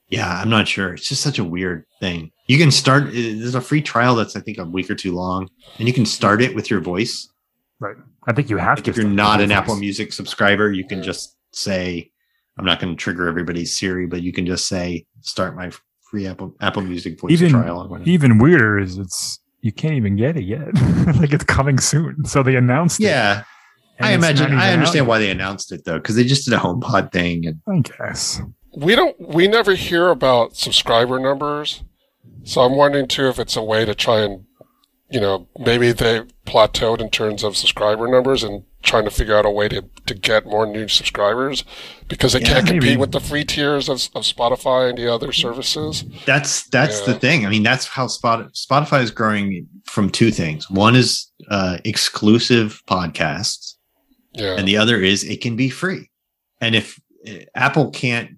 Yeah, 0.08 0.40
I'm 0.40 0.48
not 0.48 0.66
sure. 0.66 0.94
It's 0.94 1.08
just 1.08 1.22
such 1.22 1.38
a 1.38 1.44
weird 1.44 1.84
thing. 2.00 2.30
You 2.46 2.56
can 2.56 2.70
start. 2.70 3.08
Uh, 3.08 3.12
there's 3.12 3.54
a 3.54 3.60
free 3.60 3.82
trial 3.82 4.14
that's 4.14 4.36
I 4.36 4.40
think 4.40 4.58
a 4.58 4.64
week 4.64 4.88
or 4.90 4.94
two 4.94 5.14
long, 5.14 5.48
and 5.78 5.86
you 5.86 5.92
can 5.92 6.06
start 6.06 6.40
it 6.40 6.54
with 6.54 6.70
your 6.70 6.80
voice. 6.80 7.28
Right. 7.80 7.96
I 8.26 8.32
think 8.32 8.50
you 8.50 8.56
have 8.56 8.78
Like 8.78 8.84
to. 8.84 8.90
if 8.90 8.96
you're 8.96 9.06
not 9.06 9.40
an 9.40 9.48
voice. 9.48 9.56
Apple 9.58 9.76
Music 9.76 10.12
subscriber, 10.12 10.72
you 10.72 10.86
can 10.86 11.02
just 11.02 11.36
say, 11.52 12.10
I'm 12.58 12.64
not 12.64 12.80
going 12.80 12.94
to 12.94 12.96
trigger 12.96 13.28
everybody's 13.28 13.78
Siri, 13.78 14.06
but 14.06 14.22
you 14.22 14.32
can 14.32 14.46
just 14.46 14.66
say, 14.66 15.06
start 15.20 15.54
my 15.54 15.70
free 16.10 16.26
Apple 16.26 16.54
Apple 16.60 16.82
Music 16.82 17.20
voice 17.20 17.30
Even 17.32 17.50
trial. 17.50 18.00
even 18.04 18.38
weirder 18.38 18.78
is 18.78 18.98
it's 18.98 19.40
you 19.60 19.72
can't 19.72 19.94
even 19.94 20.16
get 20.16 20.36
it 20.36 20.44
yet. 20.44 20.74
like 21.20 21.32
it's 21.32 21.44
coming 21.44 21.78
soon. 21.78 22.24
So 22.24 22.42
they 22.42 22.56
announced 22.56 23.00
it. 23.00 23.04
Yeah, 23.04 23.44
I 24.00 24.12
imagine. 24.12 24.52
I 24.52 24.72
understand 24.72 25.04
yet. 25.04 25.08
why 25.08 25.18
they 25.18 25.30
announced 25.30 25.72
it 25.72 25.84
though, 25.84 25.98
because 25.98 26.16
they 26.16 26.24
just 26.24 26.44
did 26.44 26.54
a 26.54 26.58
HomePod 26.58 27.12
thing, 27.12 27.46
and 27.46 27.60
I 27.68 27.80
guess. 27.80 28.40
We 28.76 28.94
don't. 28.94 29.16
We 29.20 29.48
never 29.48 29.74
hear 29.74 30.08
about 30.08 30.56
subscriber 30.56 31.18
numbers, 31.18 31.82
so 32.44 32.60
I'm 32.60 32.76
wondering 32.76 33.08
too 33.08 33.28
if 33.28 33.38
it's 33.38 33.56
a 33.56 33.62
way 33.62 33.84
to 33.84 33.94
try 33.94 34.20
and, 34.20 34.44
you 35.10 35.20
know, 35.20 35.46
maybe 35.58 35.92
they 35.92 36.22
plateaued 36.46 37.00
in 37.00 37.08
terms 37.10 37.42
of 37.42 37.56
subscriber 37.56 38.06
numbers 38.08 38.42
and 38.42 38.64
trying 38.82 39.04
to 39.04 39.10
figure 39.10 39.36
out 39.36 39.44
a 39.46 39.50
way 39.50 39.68
to, 39.68 39.82
to 40.06 40.14
get 40.14 40.46
more 40.46 40.64
new 40.66 40.86
subscribers 40.86 41.64
because 42.08 42.32
they 42.32 42.40
Yeah, 42.40 42.46
can't 42.54 42.66
compete 42.66 42.82
maybe. 42.82 42.96
with 42.96 43.12
the 43.12 43.20
free 43.20 43.44
tiers 43.44 43.88
of, 43.88 43.96
of 44.14 44.22
Spotify 44.24 44.88
and 44.90 44.98
the 44.98 45.12
other 45.12 45.32
services. 45.32 46.04
that's 46.26 46.68
that's 46.68 47.00
Yeah. 47.00 47.06
the 47.14 47.18
thing. 47.18 47.46
I 47.46 47.48
mean, 47.50 47.62
that's 47.62 47.86
how 47.86 48.06
Spot, 48.06 48.52
Spotify 48.52 49.02
is 49.02 49.10
growing 49.10 49.66
from 49.86 50.10
two 50.10 50.30
things. 50.30 50.70
One 50.70 50.94
is 50.94 51.30
uh, 51.50 51.78
exclusive 51.84 52.82
podcasts, 52.86 53.74
Yeah. 54.34 54.56
and 54.58 54.66
the 54.68 54.76
other 54.76 55.00
is 55.00 55.24
it 55.24 55.40
can 55.40 55.56
be 55.56 55.70
free. 55.70 56.10
And 56.60 56.74
if 56.76 57.00
uh, 57.26 57.32
Apple 57.54 57.90
can't, 57.90 58.30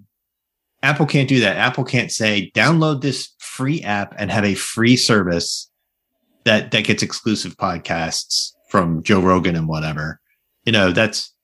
Apple 0.82 1.06
can't 1.06 1.28
do 1.28 1.40
that. 1.40 1.56
Apple 1.56 1.84
can't 1.84 2.10
say 2.10 2.50
download 2.54 3.02
this 3.02 3.34
free 3.38 3.82
app 3.82 4.14
and 4.18 4.30
have 4.30 4.44
a 4.44 4.54
free 4.54 4.96
service 4.96 5.69
that 6.45 6.70
that 6.70 6.84
gets 6.84 7.03
exclusive 7.03 7.57
podcasts 7.57 8.53
from 8.68 9.03
Joe 9.03 9.20
Rogan 9.20 9.57
and 9.57 9.68
whatever. 9.68 10.20
You 10.64 10.72
know, 10.72 10.93
that's 10.93 11.34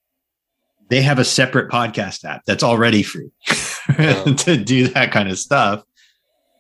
they 0.89 1.03
have 1.03 1.19
a 1.19 1.25
separate 1.25 1.71
podcast 1.71 2.25
app 2.25 2.43
that's 2.47 2.63
already 2.63 3.03
free 3.03 3.31
to 3.97 4.63
do 4.65 4.89
that 4.89 5.11
kind 5.13 5.29
of 5.29 5.39
stuff. 5.39 5.83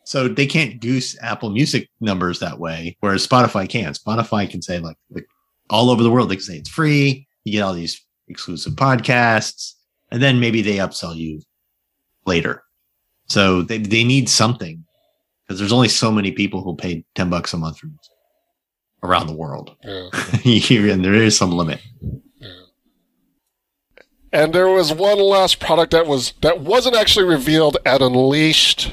So 0.05 0.29
they 0.29 0.47
can't 0.47 0.81
goose 0.81 1.17
Apple 1.21 1.51
Music 1.51 1.89
numbers 2.01 2.39
that 2.41 2.59
way, 2.59 2.97
whereas 3.01 3.27
Spotify 3.27 3.69
can. 3.69 3.93
Spotify 3.93 4.49
can 4.49 4.63
say 4.63 4.79
like, 4.79 4.97
like 5.11 5.27
all 5.69 5.91
over 5.91 6.03
the 6.03 6.11
world, 6.11 6.29
they 6.29 6.37
can 6.37 6.45
say 6.45 6.57
it's 6.59 6.71
free. 6.71 7.27
You 7.45 7.53
get 7.53 7.63
all 7.63 7.73
these 7.73 8.05
exclusive 8.29 8.75
podcasts. 8.75 9.73
and 10.11 10.23
then 10.23 10.41
maybe 10.41 10.63
they 10.63 10.77
upsell 10.77 11.17
you 11.17 11.41
later. 12.25 12.63
So 13.29 13.63
they 13.63 13.79
they 13.79 14.05
need 14.05 14.29
something 14.29 14.85
because 15.47 15.59
there's 15.59 15.73
only 15.73 15.89
so 15.89 16.13
many 16.13 16.33
people 16.33 16.63
who 16.63 16.77
pay 16.77 17.05
ten 17.15 17.31
bucks 17.31 17.53
a 17.53 17.57
month 17.57 17.79
for 17.79 17.87
music 17.87 18.16
around 19.03 19.27
the 19.27 19.33
world, 19.33 19.77
Yeah. 19.85 20.09
and 20.93 21.05
there 21.05 21.15
is 21.15 21.37
some 21.37 21.53
limit. 21.53 21.81
And 24.33 24.53
there 24.53 24.69
was 24.69 24.93
one 24.93 25.19
last 25.19 25.61
product 25.61 25.93
that 25.93 26.07
was 26.07 26.35
that 26.43 26.61
wasn't 26.61 26.97
actually 26.97 27.25
revealed 27.25 27.79
at 27.87 28.03
Unleashed. 28.03 28.93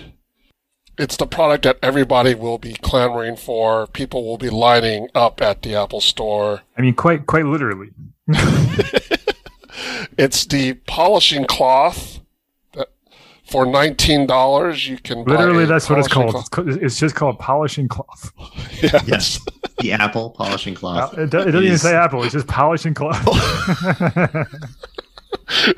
It's 0.98 1.18
the 1.18 1.26
product 1.26 1.64
that 1.64 1.80
everybody 1.82 2.36
will 2.36 2.60
be 2.60 2.74
clamoring 2.74 3.36
for. 3.36 3.88
People 3.88 4.24
will 4.24 4.38
be 4.38 4.50
lining 4.52 5.10
up 5.16 5.42
at 5.42 5.64
the 5.64 5.76
Apple 5.76 6.02
Store. 6.02 6.62
I 6.78 6.82
mean, 6.82 6.94
quite 6.94 7.26
quite 7.26 7.46
literally. 7.46 7.90
It's 10.18 10.46
the 10.46 10.74
polishing 10.88 11.46
cloth. 11.46 12.20
That 13.54 13.60
for 13.60 13.66
nineteen 13.66 14.26
dollars 14.28 14.88
you 14.88 14.98
can 14.98 15.24
Literally, 15.24 15.64
a 15.64 15.68
that's 15.68 15.90
what 15.90 16.00
it's 16.00 16.08
polishing 16.08 16.32
called. 16.32 16.68
It's 16.68 16.80
co- 16.80 16.86
It's 16.86 17.00
just 17.00 17.16
called 17.16 17.40
polishing 17.40 17.88
cloth. 17.88 18.32
cloth. 18.36 18.82
Yes. 18.84 19.08
Yes, 19.08 19.40
the 19.80 19.92
Apple 19.94 20.32
polishing 20.32 20.76
cloth. 20.76 21.18
Uh, 21.18 21.22
It, 21.22 21.30
do- 21.30 21.38
it 21.40 21.46
doesn't 21.46 21.64
even 21.64 21.78
say 21.78 21.96
Apple. 21.96 22.24
It's 22.24 22.34
just 22.34 22.48
polishing 22.48 22.94
cloth. 22.94 23.24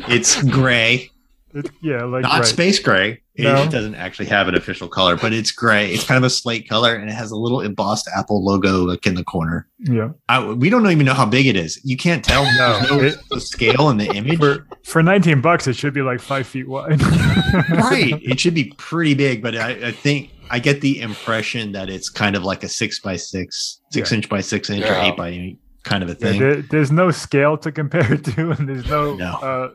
It's 0.08 0.42
gray, 0.44 1.10
It- 1.56 1.72
yeah, 1.82 2.04
like 2.04 2.24
not 2.24 2.34
right. 2.40 2.46
space 2.46 2.80
gray. 2.80 3.22
It 3.36 3.44
No. 3.44 3.68
doesn't 3.70 3.96
actually 3.96 4.28
have 4.28 4.48
an 4.48 4.56
official 4.56 4.88
color, 4.88 5.18
but 5.18 5.34
it's 5.34 5.52
gray. 5.52 5.92
It's 5.94 6.04
kind 6.06 6.18
of 6.18 6.24
a 6.24 6.30
slate 6.30 6.70
color, 6.70 6.96
and 6.96 7.10
it 7.10 7.14
has 7.14 7.32
a 7.32 7.36
little 7.36 7.60
embossed 7.62 8.10
Apple 8.16 8.44
logo 8.46 8.84
like 8.84 9.06
in 9.08 9.16
the 9.16 9.24
corner. 9.26 9.68
Yeah. 9.80 10.10
I, 10.30 10.46
we 10.46 10.70
don't 10.70 10.90
even 10.90 11.06
know 11.06 11.14
how 11.14 11.26
big 11.26 11.46
it 11.48 11.56
is. 11.58 11.80
You 11.84 11.98
can't 11.98 12.24
tell. 12.24 12.44
No, 12.58 12.80
no 12.90 13.00
it- 13.04 13.18
the 13.30 13.40
scale 13.54 13.90
in 13.90 13.98
the 13.98 14.06
image. 14.16 14.38
For 14.40 14.68
for 14.84 15.02
19 15.04 15.42
bucks, 15.42 15.68
it 15.68 15.76
should 15.76 15.94
be 15.94 16.02
like 16.02 16.20
five 16.22 16.46
feet 16.48 16.68
wide. 16.68 17.02
right. 17.70 18.20
It 18.22 18.40
should 18.40 18.54
be 18.54 18.74
pretty 18.78 19.14
big, 19.16 19.42
but 19.42 19.56
I, 19.58 19.88
I 19.88 19.92
think 19.92 20.32
I 20.50 20.60
get 20.60 20.82
the 20.82 21.02
impression 21.02 21.72
that 21.74 21.90
it's 21.90 22.10
kind 22.10 22.36
of 22.36 22.44
like 22.44 22.64
a 22.64 22.70
six 22.70 23.00
by 23.00 23.16
six, 23.18 23.82
six 23.92 24.12
Yeah. 24.12 24.16
inch 24.18 24.30
by 24.30 24.42
six 24.42 24.70
inch, 24.70 24.86
or 24.86 24.94
eight 24.96 25.18
by 25.18 25.30
eight 25.30 25.60
kind 25.84 26.04
of 26.04 26.10
a 26.10 26.14
Yeah, 26.14 26.18
thing. 26.32 26.40
there, 26.40 26.62
there's 26.64 26.92
no 26.92 27.12
scale 27.12 27.58
to 27.60 27.72
compare 27.72 28.12
it 28.14 28.24
to, 28.26 28.52
and 28.52 28.68
there's 28.70 28.88
no, 28.90 29.16
No. 29.16 29.34
Uh, 29.36 29.70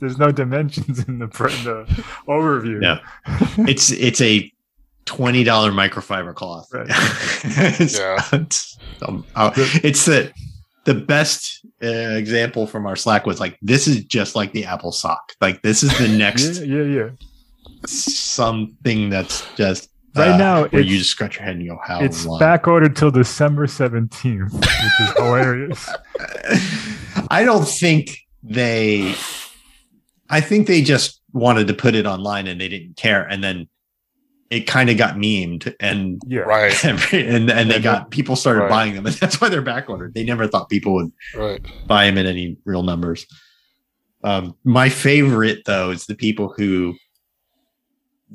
there's 0.00 0.18
no 0.18 0.30
dimensions 0.30 1.04
in 1.06 1.18
the 1.18 1.28
pr- 1.28 1.48
in 1.48 1.64
the 1.64 1.84
overview. 2.28 2.80
No. 2.80 2.98
it's 3.68 3.90
it's 3.92 4.20
a 4.20 4.50
twenty 5.04 5.44
dollar 5.44 5.70
microfiber 5.70 6.34
cloth. 6.34 6.68
Right. 6.72 6.86
it's, 7.80 7.98
Yeah. 7.98 8.22
it's, 8.32 8.78
um, 9.06 9.24
uh, 9.34 9.52
it's 9.56 10.06
the 10.06 10.32
the 10.84 10.94
best 10.94 11.64
uh, 11.82 11.86
example 11.86 12.66
from 12.66 12.86
our 12.86 12.96
Slack 12.96 13.26
was 13.26 13.40
like 13.40 13.58
this 13.62 13.86
is 13.86 14.04
just 14.04 14.34
like 14.36 14.52
the 14.52 14.64
Apple 14.64 14.92
sock. 14.92 15.32
Like 15.40 15.62
this 15.62 15.82
is 15.82 15.96
the 15.98 16.08
next 16.08 16.58
Yeah, 16.64 16.82
yeah, 16.82 16.82
yeah. 17.04 17.08
something 17.86 19.10
that's 19.10 19.44
just 19.56 19.90
Right 20.16 20.28
uh, 20.30 20.36
now, 20.36 20.64
where 20.68 20.80
you 20.80 20.98
just 20.98 21.10
scratch 21.10 21.34
your 21.36 21.44
head 21.44 21.56
and 21.56 21.64
you 21.64 21.70
go, 21.72 21.80
"How 21.84 22.00
It's 22.00 22.24
long?" 22.24 22.38
back 22.38 22.68
ordered 22.68 22.94
till 22.94 23.10
December 23.10 23.66
17th, 23.66 24.52
which 24.52 25.00
is 25.00 25.12
hilarious. 25.16 25.90
I 27.30 27.42
don't 27.44 27.66
think 27.66 28.16
they. 28.40 29.16
I 30.34 30.40
think 30.40 30.66
they 30.66 30.82
just 30.82 31.20
wanted 31.32 31.68
to 31.68 31.74
put 31.74 31.94
it 31.94 32.06
online 32.06 32.46
and 32.48 32.60
they 32.60 32.68
didn't 32.68 32.96
care, 32.96 33.22
and 33.22 33.42
then 33.42 33.68
it 34.50 34.66
kind 34.66 34.90
of 34.90 34.96
got 34.98 35.14
memed, 35.14 35.72
and 35.80 36.20
Yeah. 36.26 36.40
Right. 36.40 36.84
and 37.14 37.50
and 37.50 37.70
they 37.70 37.80
got 37.80 38.10
people 38.10 38.34
started 38.36 38.60
Right. 38.62 38.70
buying 38.70 38.94
them, 38.94 39.06
and 39.06 39.14
that's 39.22 39.40
why 39.40 39.48
they're 39.48 39.62
back 39.62 39.88
ordered. 39.88 40.14
They 40.14 40.24
never 40.24 40.46
thought 40.48 40.68
people 40.68 40.94
would 40.94 41.12
Right. 41.36 41.60
buy 41.86 42.06
them 42.06 42.18
in 42.18 42.26
any 42.26 42.56
real 42.64 42.82
numbers. 42.82 43.26
Um, 44.24 44.54
my 44.64 44.88
favorite 44.88 45.60
though 45.66 45.90
is 45.90 46.06
the 46.06 46.14
people 46.16 46.52
who 46.56 46.94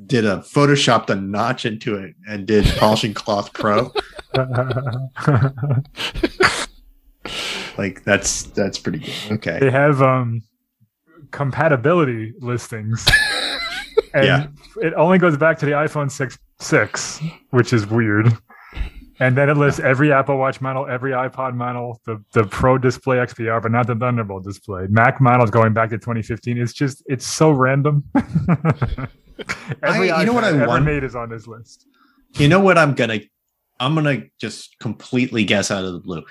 did 0.06 0.24
a 0.26 0.38
photoshopped 0.38 1.10
a 1.10 1.16
notch 1.16 1.66
into 1.66 1.96
it 1.96 2.16
and 2.28 2.46
did 2.48 2.64
polishing 2.78 3.14
cloth 3.14 3.52
pro. 3.54 3.92
Like 7.78 8.04
that's 8.04 8.44
that's 8.44 8.78
pretty 8.80 9.00
good. 9.00 9.14
Okay. 9.34 9.58
they 9.60 9.72
have 9.72 10.02
um 10.02 10.42
compatibility 11.32 12.34
listings. 12.40 13.06
and 14.14 14.26
Yeah. 14.26 14.48
it 14.78 14.94
only 14.96 15.18
goes 15.18 15.38
back 15.38 15.58
to 15.60 15.66
the 15.66 15.74
iPhone 15.74 16.10
6 16.12 16.38
6, 16.60 17.22
which 17.52 17.72
is 17.74 17.86
weird. 17.88 18.36
And 19.22 19.36
then 19.38 19.50
it 19.50 19.58
lists 19.58 19.82
every 19.82 20.14
Apple 20.14 20.38
Watch 20.38 20.62
model, 20.62 20.88
every 20.88 21.12
iPod 21.12 21.54
model, 21.54 22.00
the, 22.06 22.24
the 22.32 22.46
Pro 22.46 22.78
Display 22.78 23.18
XDR, 23.18 23.62
but 23.62 23.70
not 23.72 23.86
the 23.86 23.96
Thunderbolt 23.96 24.46
display. 24.46 24.88
Mac 24.90 25.20
models 25.20 25.50
going 25.52 25.74
back 25.74 25.90
to 25.90 25.98
2015. 25.98 26.58
It's 26.58 26.72
just, 26.72 27.04
it's 27.06 27.26
so 27.28 27.52
random. 27.52 28.06
every 29.84 30.12
I- 30.12 30.22
you 30.22 30.26
know 30.26 30.34
what 30.34 30.44
I 30.44 30.50
ever 30.50 30.68
want- 30.68 30.86
made 30.86 31.04
is 31.04 31.16
on 31.16 31.30
this 31.30 31.48
list. 31.48 31.86
You 32.38 32.48
know 32.48 32.60
what 32.60 32.78
I'm 32.78 32.94
gonna 32.94 33.20
I'm 33.80 33.96
gonna 33.96 34.24
just 34.40 34.78
completely 34.80 35.44
guess 35.46 35.72
out 35.72 35.84
of 35.84 35.94
the 35.94 36.00
blue. 36.00 36.24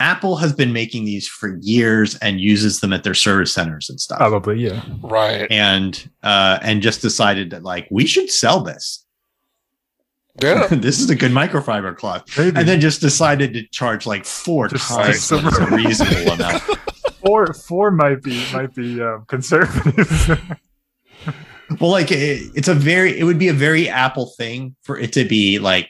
Apple 0.00 0.36
has 0.36 0.52
been 0.52 0.72
making 0.72 1.04
these 1.04 1.28
for 1.28 1.58
years 1.60 2.16
and 2.16 2.40
uses 2.40 2.80
them 2.80 2.92
at 2.92 3.04
their 3.04 3.14
service 3.14 3.52
centers 3.52 3.88
and 3.88 4.00
stuff. 4.00 4.18
Probably, 4.18 4.60
yeah. 4.60 4.82
Right. 5.02 5.46
And 5.50 6.10
uh 6.22 6.58
and 6.62 6.82
just 6.82 7.02
decided 7.02 7.50
that 7.50 7.62
like 7.62 7.86
we 7.90 8.06
should 8.06 8.30
sell 8.30 8.62
this. 8.62 9.04
Yeah. 10.42 10.66
this 10.70 10.98
is 11.00 11.10
a 11.10 11.14
good 11.14 11.32
microfiber 11.32 11.96
cloth. 11.96 12.24
Maybe. 12.36 12.58
And 12.58 12.66
then 12.66 12.80
just 12.80 13.00
decided 13.00 13.52
to 13.54 13.62
charge 13.68 14.06
like 14.06 14.24
four 14.24 14.68
Just- 14.68 14.88
times 14.88 15.28
just 15.28 15.32
a 15.32 15.66
reasonable 15.66 16.32
amount. 16.32 16.62
four, 17.24 17.52
four 17.52 17.90
might 17.90 18.22
be, 18.22 18.44
might 18.52 18.74
be 18.74 19.00
um, 19.00 19.24
conservative. 19.28 20.40
Well, 21.78 21.90
like 21.90 22.10
it, 22.10 22.50
it's 22.56 22.66
a 22.66 22.74
very 22.74 23.16
it 23.16 23.22
would 23.22 23.38
be 23.38 23.46
a 23.48 23.52
very 23.52 23.88
Apple 23.88 24.26
thing 24.36 24.74
for 24.82 24.98
it 24.98 25.12
to 25.12 25.24
be 25.24 25.60
like 25.60 25.88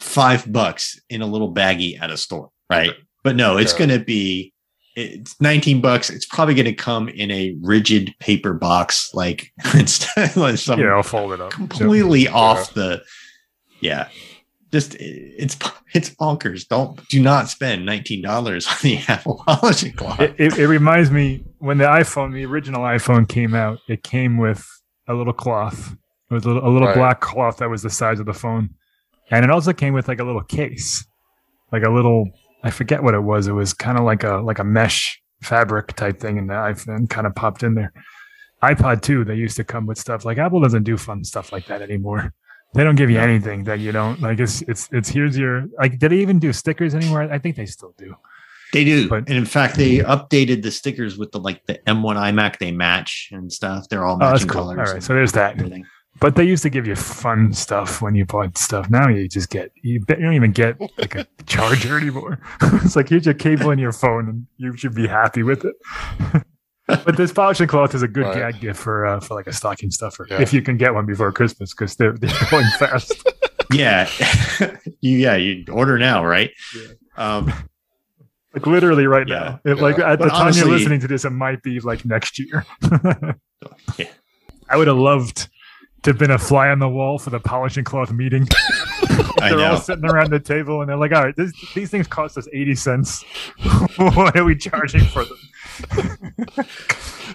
five 0.00 0.50
bucks 0.50 1.00
in 1.08 1.22
a 1.22 1.26
little 1.26 1.54
baggie 1.54 2.00
at 2.00 2.10
a 2.10 2.16
store, 2.16 2.50
right? 2.68 2.94
But 3.22 3.36
no, 3.36 3.56
it's 3.56 3.72
Yeah. 3.72 3.78
going 3.78 3.90
to 3.98 4.04
be 4.04 4.52
it's 4.96 5.40
19 5.40 5.80
bucks. 5.80 6.10
It's 6.10 6.26
probably 6.26 6.54
going 6.54 6.66
to 6.66 6.74
come 6.74 7.08
in 7.08 7.30
a 7.30 7.56
rigid 7.62 8.12
paper 8.18 8.52
box, 8.52 9.10
like 9.14 9.52
instead 9.74 10.36
like 10.36 10.58
some 10.58 10.80
yeah, 10.80 10.88
I'll 10.94 11.02
fold 11.02 11.32
it 11.32 11.40
up. 11.40 11.50
completely 11.50 12.26
off 12.28 12.74
the 12.74 13.02
yeah. 13.80 14.08
Just 14.72 14.94
it's 15.00 15.56
it's 15.94 16.10
bonkers. 16.10 16.66
Don't 16.68 17.06
do 17.08 17.20
not 17.20 17.48
spend 17.48 17.84
nineteen 17.86 18.22
dollars 18.22 18.66
on 18.68 18.74
the 18.82 18.98
Apple 19.08 19.42
polishing 19.46 19.92
cloth. 19.94 20.20
it, 20.20 20.34
it, 20.38 20.58
it 20.58 20.66
reminds 20.68 21.10
me 21.10 21.42
when 21.58 21.78
the 21.78 21.84
iPhone, 21.84 22.32
the 22.32 22.44
original 22.44 22.82
iPhone 22.82 23.28
came 23.28 23.54
out, 23.54 23.78
it 23.88 24.02
came 24.04 24.38
with 24.38 24.64
a 25.08 25.14
little 25.14 25.32
cloth. 25.32 25.92
It 26.30 26.34
was 26.34 26.44
a 26.44 26.48
little, 26.48 26.68
a 26.68 26.70
little 26.70 26.86
Right. 26.88 26.96
black 26.96 27.20
cloth 27.20 27.56
that 27.58 27.68
was 27.68 27.82
the 27.82 27.90
size 27.90 28.20
of 28.20 28.26
the 28.26 28.32
phone. 28.32 28.70
And 29.32 29.44
it 29.44 29.50
also 29.50 29.72
came 29.72 29.92
with 29.94 30.06
like 30.06 30.20
a 30.20 30.24
little 30.24 30.42
case, 30.44 31.04
like 31.72 31.82
a 31.82 31.90
little, 31.90 32.28
I 32.62 32.70
forget 32.70 33.02
what 33.02 33.14
it 33.14 33.20
was. 33.22 33.46
It 33.46 33.52
was 33.52 33.72
kind 33.72 33.98
of 33.98 34.04
like 34.04 34.22
a, 34.24 34.34
like 34.36 34.58
a 34.58 34.64
mesh 34.64 35.20
fabric 35.42 35.94
type 35.96 36.20
thing. 36.20 36.38
And 36.38 36.48
the 36.50 36.54
iPhone 36.54 37.08
kind 37.08 37.26
of 37.26 37.34
popped 37.34 37.62
in 37.62 37.74
there. 37.74 37.92
iPod 38.62 39.00
too, 39.02 39.24
they 39.24 39.34
used 39.34 39.56
to 39.56 39.64
come 39.64 39.86
with 39.86 39.98
stuff 39.98 40.24
like 40.24 40.38
Apple 40.38 40.60
doesn't 40.60 40.82
do 40.84 40.96
fun 40.96 41.24
stuff 41.24 41.52
like 41.52 41.66
that 41.66 41.80
anymore. 41.82 42.32
They 42.74 42.84
don't 42.84 42.94
give 42.94 43.10
you 43.10 43.18
anything 43.18 43.64
that 43.64 43.80
you 43.80 43.90
don't 43.90 44.20
like. 44.20 44.38
It's, 44.38 44.62
it's, 44.62 44.88
it's 44.92 45.08
here's 45.08 45.36
your, 45.36 45.64
like, 45.80 45.98
did 45.98 46.12
they 46.12 46.18
even 46.18 46.38
do 46.38 46.52
stickers 46.52 46.94
anymore? 46.94 47.22
I 47.22 47.38
think 47.38 47.56
they 47.56 47.66
still 47.66 47.94
do. 47.98 48.14
They 48.72 48.84
do, 48.84 49.08
But- 49.08 49.28
and 49.28 49.36
in 49.36 49.44
fact, 49.44 49.74
they 49.76 49.98
updated 49.98 50.62
the 50.62 50.70
stickers 50.70 51.18
with 51.18 51.32
the 51.32 51.40
like 51.40 51.66
the 51.66 51.80
M1 51.88 52.14
iMac. 52.14 52.58
They 52.58 52.70
match 52.70 53.30
and 53.32 53.52
stuff. 53.52 53.88
They're 53.88 54.04
all 54.04 54.14
Oh, 54.14 54.18
matching 54.18 54.46
cool. 54.46 54.62
colors. 54.62 54.88
All 54.88 54.94
right, 54.94 55.02
so 55.02 55.14
there's 55.14 55.32
that. 55.32 55.56
everything. 55.56 55.84
But 56.18 56.34
they 56.36 56.44
used 56.44 56.62
to 56.64 56.70
give 56.70 56.86
you 56.86 56.96
fun 56.96 57.52
stuff 57.54 58.02
when 58.02 58.14
you 58.14 58.26
bought 58.26 58.58
stuff. 58.58 58.90
Now 58.90 59.08
you 59.08 59.26
just 59.28 59.48
get 59.48 59.70
you, 59.82 59.94
you 59.94 60.00
don't 60.00 60.34
even 60.34 60.52
get 60.52 60.78
like 60.98 61.14
a 61.14 61.26
charger 61.46 61.96
anymore. 61.98 62.40
it's 62.62 62.96
like 62.96 63.08
here's 63.08 63.24
your 63.24 63.34
cable 63.34 63.70
and 63.70 63.80
your 63.80 63.92
phone, 63.92 64.28
and 64.28 64.46
you 64.58 64.76
should 64.76 64.94
be 64.94 65.06
happy 65.06 65.42
with 65.42 65.64
it. 65.64 65.76
but 66.86 67.16
this 67.16 67.32
polishing 67.32 67.68
cloth 67.68 67.94
is 67.94 68.02
a 68.02 68.08
good 68.08 68.24
Right. 68.26 68.52
gag 68.52 68.60
gift 68.60 68.80
for 68.80 69.06
uh, 69.06 69.20
for 69.20 69.34
like 69.34 69.46
a 69.46 69.52
stocking 69.52 69.90
stuffer 69.90 70.26
Yeah. 70.28 70.42
if 70.42 70.52
you 70.52 70.60
can 70.60 70.76
get 70.76 70.92
one 70.92 71.06
before 71.06 71.32
Christmas 71.32 71.72
because 71.72 71.96
they're 71.96 72.12
they're 72.12 72.34
going 72.50 72.66
fast. 72.78 73.14
Yeah, 73.72 74.10
you 75.00 75.16
yeah 75.18 75.36
you 75.36 75.64
order 75.70 75.96
now, 75.96 76.22
right? 76.24 76.50
Um, 77.16 77.50
like 78.52 78.66
literally 78.66 79.06
right 79.06 79.26
Yeah. 79.28 79.58
now. 79.64 79.72
It, 79.72 79.78
Like 79.78 79.96
Yeah. 79.98 80.12
at 80.12 80.18
the 80.18 80.26
But 80.26 80.30
time 80.34 80.52
you're 80.54 80.68
listening 80.68 81.00
to 81.00 81.08
this, 81.08 81.24
it 81.24 81.30
might 81.30 81.62
be 81.62 81.78
like 81.80 82.04
next 82.04 82.38
year. 82.38 82.66
Yeah. 83.96 84.06
I 84.68 84.76
would 84.76 84.88
have 84.88 84.96
loved 84.98 85.48
to 86.02 86.10
have 86.10 86.18
been 86.18 86.30
a 86.30 86.38
fly 86.38 86.68
on 86.68 86.78
the 86.78 86.88
wall 86.88 87.18
for 87.18 87.30
the 87.30 87.40
polishing 87.40 87.84
cloth 87.84 88.10
meeting. 88.12 88.46
They're 89.38 89.60
all 89.60 89.76
sitting 89.78 90.04
around 90.04 90.30
the 90.30 90.40
table 90.40 90.80
and 90.80 90.88
they're 90.88 90.96
like, 90.96 91.12
all 91.12 91.24
right, 91.24 91.36
this, 91.36 91.52
these 91.74 91.90
things 91.90 92.06
cost 92.06 92.36
us 92.38 92.46
80 92.52 92.74
cents. 92.74 93.22
what 93.96 94.36
are 94.36 94.44
we 94.44 94.54
charging 94.56 95.04
for 95.04 95.24
them? 95.24 95.38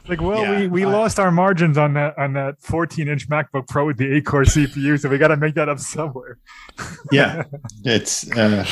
like, 0.07 0.21
well, 0.21 0.41
Yeah, 0.41 0.59
we, 0.61 0.67
we 0.67 0.85
I- 0.85 0.89
lost 0.91 1.19
our 1.19 1.31
margins 1.31 1.77
on 1.77 1.93
that 1.93 2.17
on 2.17 2.33
that 2.33 2.61
14 2.61 3.07
inch 3.07 3.27
MacBook 3.29 3.67
Pro 3.67 3.85
with 3.87 3.97
the 3.97 4.15
eight 4.15 4.25
core 4.25 4.43
CPU, 4.43 4.99
so 4.99 5.09
we 5.09 5.17
got 5.17 5.29
to 5.29 5.37
make 5.37 5.55
that 5.55 5.69
up 5.69 5.79
somewhere. 5.79 6.37
yeah, 7.11 7.43
it's 7.83 8.29
uh, 8.37 8.65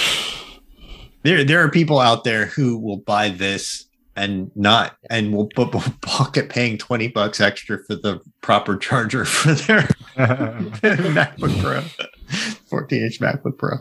there. 1.23 1.43
There 1.43 1.63
are 1.63 1.69
people 1.69 1.99
out 1.99 2.23
there 2.23 2.47
who 2.47 2.77
will 2.77 2.97
buy 2.97 3.29
this 3.29 3.85
and 4.15 4.51
not 4.55 4.95
and 5.09 5.33
we'll 5.33 5.49
but 5.55 5.73
we'll 5.73 5.83
at 6.37 6.49
paying 6.49 6.77
20 6.77 7.07
bucks 7.09 7.39
extra 7.39 7.83
for 7.85 7.95
the 7.95 8.19
proper 8.41 8.77
charger 8.77 9.25
for 9.25 9.53
their 9.53 9.81
MacBook 10.15 11.61
Pro 11.61 11.81
14 12.69 13.03
inch 13.03 13.19
MacBook 13.19 13.57
Pro. 13.57 13.77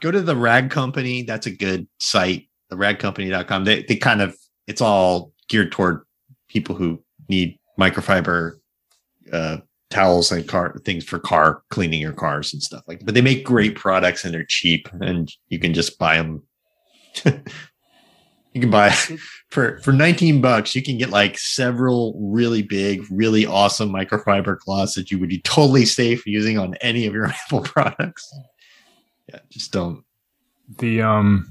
Go 0.00 0.10
to 0.10 0.22
the 0.22 0.36
rag 0.36 0.70
company. 0.70 1.22
That's 1.22 1.46
a 1.46 1.50
good 1.50 1.86
site, 1.98 2.48
the 2.70 2.76
ragcompany.com. 2.76 3.64
They 3.64 3.82
they 3.82 3.96
kind 3.96 4.22
of 4.22 4.36
it's 4.66 4.80
all 4.80 5.32
geared 5.48 5.72
toward 5.72 6.02
people 6.48 6.74
who 6.74 7.02
need 7.28 7.58
microfiber 7.78 8.52
uh 9.32 9.58
towels 9.90 10.30
and 10.30 10.48
car 10.48 10.74
things 10.84 11.04
for 11.04 11.18
car 11.18 11.62
cleaning 11.70 12.00
your 12.00 12.12
cars 12.12 12.52
and 12.52 12.62
stuff 12.62 12.82
like 12.86 13.00
that. 13.00 13.04
But 13.04 13.14
they 13.14 13.20
make 13.20 13.44
great 13.44 13.74
products 13.74 14.24
and 14.24 14.32
they're 14.32 14.44
cheap 14.48 14.88
and 15.00 15.30
you 15.48 15.58
can 15.58 15.74
just 15.74 15.98
buy 15.98 16.16
them. 16.16 16.42
you 18.52 18.60
can 18.60 18.70
buy 18.70 18.90
for 19.50 19.78
for 19.80 19.92
19 19.92 20.40
bucks 20.40 20.74
you 20.74 20.82
can 20.82 20.98
get 20.98 21.10
like 21.10 21.38
several 21.38 22.14
really 22.18 22.62
big 22.62 23.04
really 23.10 23.46
awesome 23.46 23.90
microfiber 23.90 24.58
cloths 24.58 24.94
that 24.94 25.10
you 25.10 25.18
would 25.18 25.28
be 25.28 25.40
totally 25.42 25.84
safe 25.84 26.26
using 26.26 26.58
on 26.58 26.74
any 26.80 27.06
of 27.06 27.14
your 27.14 27.26
apple 27.46 27.62
products. 27.62 28.32
Yeah 29.28 29.40
just 29.50 29.72
don't. 29.72 30.04
The 30.78 31.02
um 31.02 31.46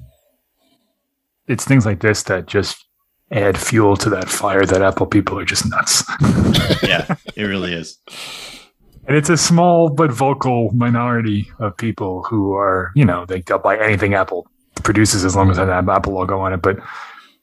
it's 1.47 1.65
things 1.65 1.85
like 1.85 2.01
this 2.01 2.23
that 2.23 2.45
just 2.45 2.85
add 3.31 3.57
fuel 3.57 3.95
to 3.95 4.09
that 4.09 4.27
fire 4.27 4.65
that 4.65 4.81
apple 4.81 5.05
people 5.05 5.37
are 5.39 5.45
just 5.45 5.69
nuts. 5.69 6.03
Yeah 6.83 7.15
it 7.35 7.43
really 7.43 7.73
is. 7.73 7.97
And 9.07 9.17
it's 9.17 9.29
a 9.29 9.37
small 9.37 9.89
but 9.89 10.11
vocal 10.11 10.71
minority 10.73 11.49
of 11.59 11.75
people 11.77 12.23
who 12.23 12.53
are 12.53 12.91
you 12.95 13.05
know 13.05 13.25
they, 13.25 13.41
they'll 13.41 13.59
buy 13.59 13.77
anything 13.77 14.13
apple 14.13 14.47
produces 14.83 15.25
as 15.25 15.35
long 15.35 15.49
as 15.51 15.57
it 15.57 15.67
has 15.67 15.69
an 15.83 15.89
apple 15.89 16.13
logo 16.13 16.39
on 16.39 16.53
it 16.53 16.61
but 16.61 16.77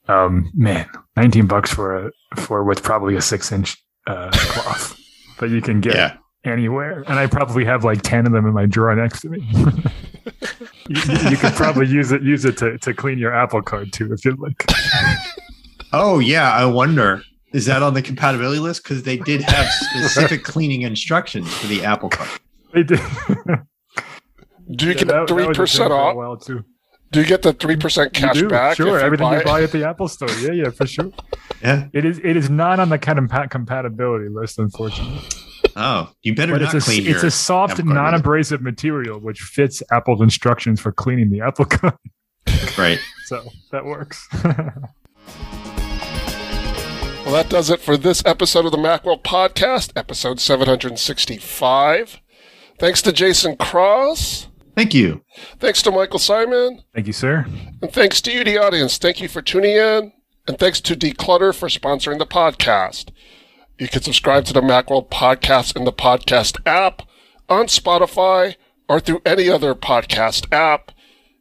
um, 0.09 0.51
man, 0.55 0.89
19 1.17 1.47
bucks 1.49 1.75
for 1.75 2.07
a 2.07 2.11
for 2.37 2.63
what's 2.63 2.81
probably 2.81 3.17
a 3.17 3.21
six 3.21 3.51
inch 3.51 3.77
uh, 4.07 4.31
cloth 4.33 4.97
that 5.41 5.51
you 5.51 5.61
can 5.61 5.81
get 5.81 5.95
yeah 5.97 6.17
anywhere. 6.45 7.03
And 7.09 7.19
I 7.19 7.27
probably 7.27 7.65
have 7.65 7.83
like 7.83 8.03
10 8.03 8.25
of 8.25 8.31
them 8.33 8.47
in 8.47 8.53
my 8.55 8.67
drawer 8.67 8.95
next 8.95 9.23
to 9.23 9.29
me. 9.31 9.41
you, 10.89 11.03
you 11.29 11.37
could 11.37 11.55
probably 11.55 11.89
use 11.89 12.13
it 12.13 12.23
use 12.23 12.45
it 12.45 12.57
to, 12.59 12.79
to 12.79 12.95
clean 12.95 13.19
your 13.19 13.35
Apple 13.35 13.63
card 13.63 13.93
too 13.93 14.13
if 14.13 14.25
you'd 14.25 14.39
like. 14.39 14.65
oh 15.93 16.21
yeah, 16.21 16.53
I 16.53 16.65
wonder. 16.67 17.23
Is 17.53 17.67
that 17.67 17.83
on 17.83 17.95
the 17.95 18.03
compatibility 18.03 18.61
list? 18.61 18.85
Because 18.85 19.03
they 19.03 19.17
did 19.17 19.41
have 19.43 19.67
specific 19.69 20.45
cleaning 20.45 20.83
instructions 20.83 21.53
for 21.53 21.67
the 21.67 21.85
Apple 21.85 22.11
card. 22.11 22.29
They 22.73 22.85
did. 22.85 23.01
Do 24.71 24.87
you 24.87 24.93
Yeah, 24.93 24.99
get 24.99 25.09
that- 25.09 25.27
that 25.27 25.29
three 25.29 25.47
was 25.47 25.47
a 25.47 25.47
thing 25.47 25.55
percent 25.55 25.89
for 25.89 25.95
a 25.95 26.31
off? 26.31 26.41
While, 27.11 27.13
too. 27.13 27.19
Do 27.19 27.21
you 27.21 27.27
get 27.27 27.43
the 27.43 27.53
three 27.53 27.77
percent 27.77 28.17
You 28.19 28.27
cash 28.27 28.37
do, 28.37 28.49
back? 28.49 28.77
Sure, 28.77 28.97
if 28.97 29.01
you 29.01 29.07
everything 29.07 29.27
buy 29.29 29.39
you 29.39 29.45
buy 29.45 29.63
at 29.63 29.73
the 29.73 29.87
Apple 29.89 30.09
Store. 30.09 30.29
Yeah, 30.41 30.53
yeah, 30.53 30.71
for 30.71 30.87
sure. 30.87 31.11
Yeah. 31.63 31.87
It 31.95 32.05
is 32.05 32.19
it 32.23 32.37
is 32.37 32.51
not 32.51 32.81
on 32.81 32.91
the 32.91 32.99
kind 32.99 33.19
of 33.19 33.25
compa- 33.27 33.49
compatibility 33.49 34.29
list, 34.29 34.59
unfortunately. 34.59 35.21
Oh, 35.75 36.13
you 36.23 36.35
better 36.35 36.53
But 36.53 36.61
not 36.61 36.75
it's 36.75 36.85
a 36.87 36.87
clean 36.87 37.07
it's 37.07 37.23
your 37.23 37.27
a 37.27 37.31
soft, 37.31 37.73
Apple 37.73 37.85
card 37.85 37.89
with 37.89 37.97
it. 37.97 38.03
non-abrasive 38.03 38.61
material 38.63 39.19
which 39.19 39.41
fits 39.41 39.83
Apple's 39.91 40.21
instructions 40.21 40.81
for 40.83 40.93
cleaning 40.93 41.31
the 41.31 41.41
Apple 41.41 41.65
card. 41.65 41.95
right. 42.77 42.99
So 43.25 43.43
that 43.73 43.87
works. 43.87 44.29
Well, 47.25 47.35
that 47.35 47.49
does 47.49 47.71
it 47.71 47.81
for 47.81 47.97
this 47.97 48.23
episode 48.25 48.67
of 48.67 48.71
the 48.71 48.79
Macworld 48.79 49.23
Podcast, 49.25 49.91
episode 49.97 50.39
765. 50.39 52.21
Thanks 52.79 53.03
to 53.03 53.11
Jason 53.13 53.57
Cross. 53.57 54.47
Thank 54.77 54.93
you. 54.93 55.23
Thanks 55.59 55.81
to 55.83 55.91
Michael 55.91 56.19
Simon. 56.19 56.83
Thank 56.95 57.07
you, 57.07 57.15
sir. 57.15 57.47
And 57.81 57.91
thanks 57.91 58.21
to 58.21 58.31
you, 58.31 58.45
the 58.45 58.59
audience. 58.59 58.99
Thank 58.99 59.23
you 59.23 59.29
for 59.29 59.41
tuning 59.41 59.75
in. 59.75 60.13
And 60.47 60.59
thanks 60.59 60.81
to 60.83 60.95
Declutter 60.95 61.55
for 61.55 61.69
sponsoring 61.69 62.19
the 62.19 62.27
podcast. 62.27 63.11
You 63.79 63.89
can 63.89 64.03
subscribe 64.03 64.45
to 64.45 64.53
the 64.53 64.61
Macworld 64.61 65.09
Podcast 65.09 65.77
in 65.77 65.85
the 65.85 65.93
podcast 65.93 66.61
app, 66.67 67.03
on 67.49 67.67
Spotify, 67.67 68.57
or 68.89 69.01
through 69.01 69.23
any 69.25 69.49
other 69.49 69.75
podcast 69.75 70.53
app. 70.53 70.93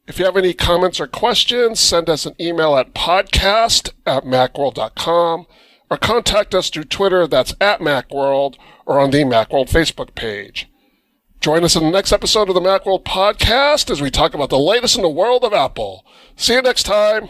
If 0.06 0.18
you 0.18 0.24
have 0.24 0.36
any 0.36 0.54
comments 0.54 0.98
or 0.98 1.06
questions, 1.06 1.78
send 1.78 2.08
us 2.08 2.26
an 2.26 2.34
email 2.40 2.76
at 2.76 2.94
podcast 2.94 3.92
at 4.06 4.24
macworld.com 4.24 5.46
or 5.90 5.96
contact 5.98 6.54
us 6.54 6.70
through 6.70 6.84
Twitter, 6.84 7.26
that's 7.26 7.54
at 7.60 7.80
Macworld, 7.80 8.56
or 8.86 8.98
on 8.98 9.10
the 9.10 9.18
Macworld 9.18 9.68
Facebook 9.68 10.14
page. 10.14 10.68
Join 11.46 11.62
us 11.62 11.76
in 11.76 11.84
the 11.84 11.92
next 11.92 12.10
episode 12.10 12.48
of 12.48 12.56
the 12.56 12.60
Macworld 12.60 13.04
Podcast 13.04 13.88
as 13.88 14.02
we 14.02 14.10
talk 14.10 14.34
about 14.34 14.50
the 14.50 14.58
latest 14.58 14.96
in 14.96 15.02
the 15.02 15.08
world 15.08 15.44
of 15.44 15.52
Apple. 15.52 16.04
See 16.34 16.54
you 16.54 16.60
next 16.60 16.82
time. 16.82 17.28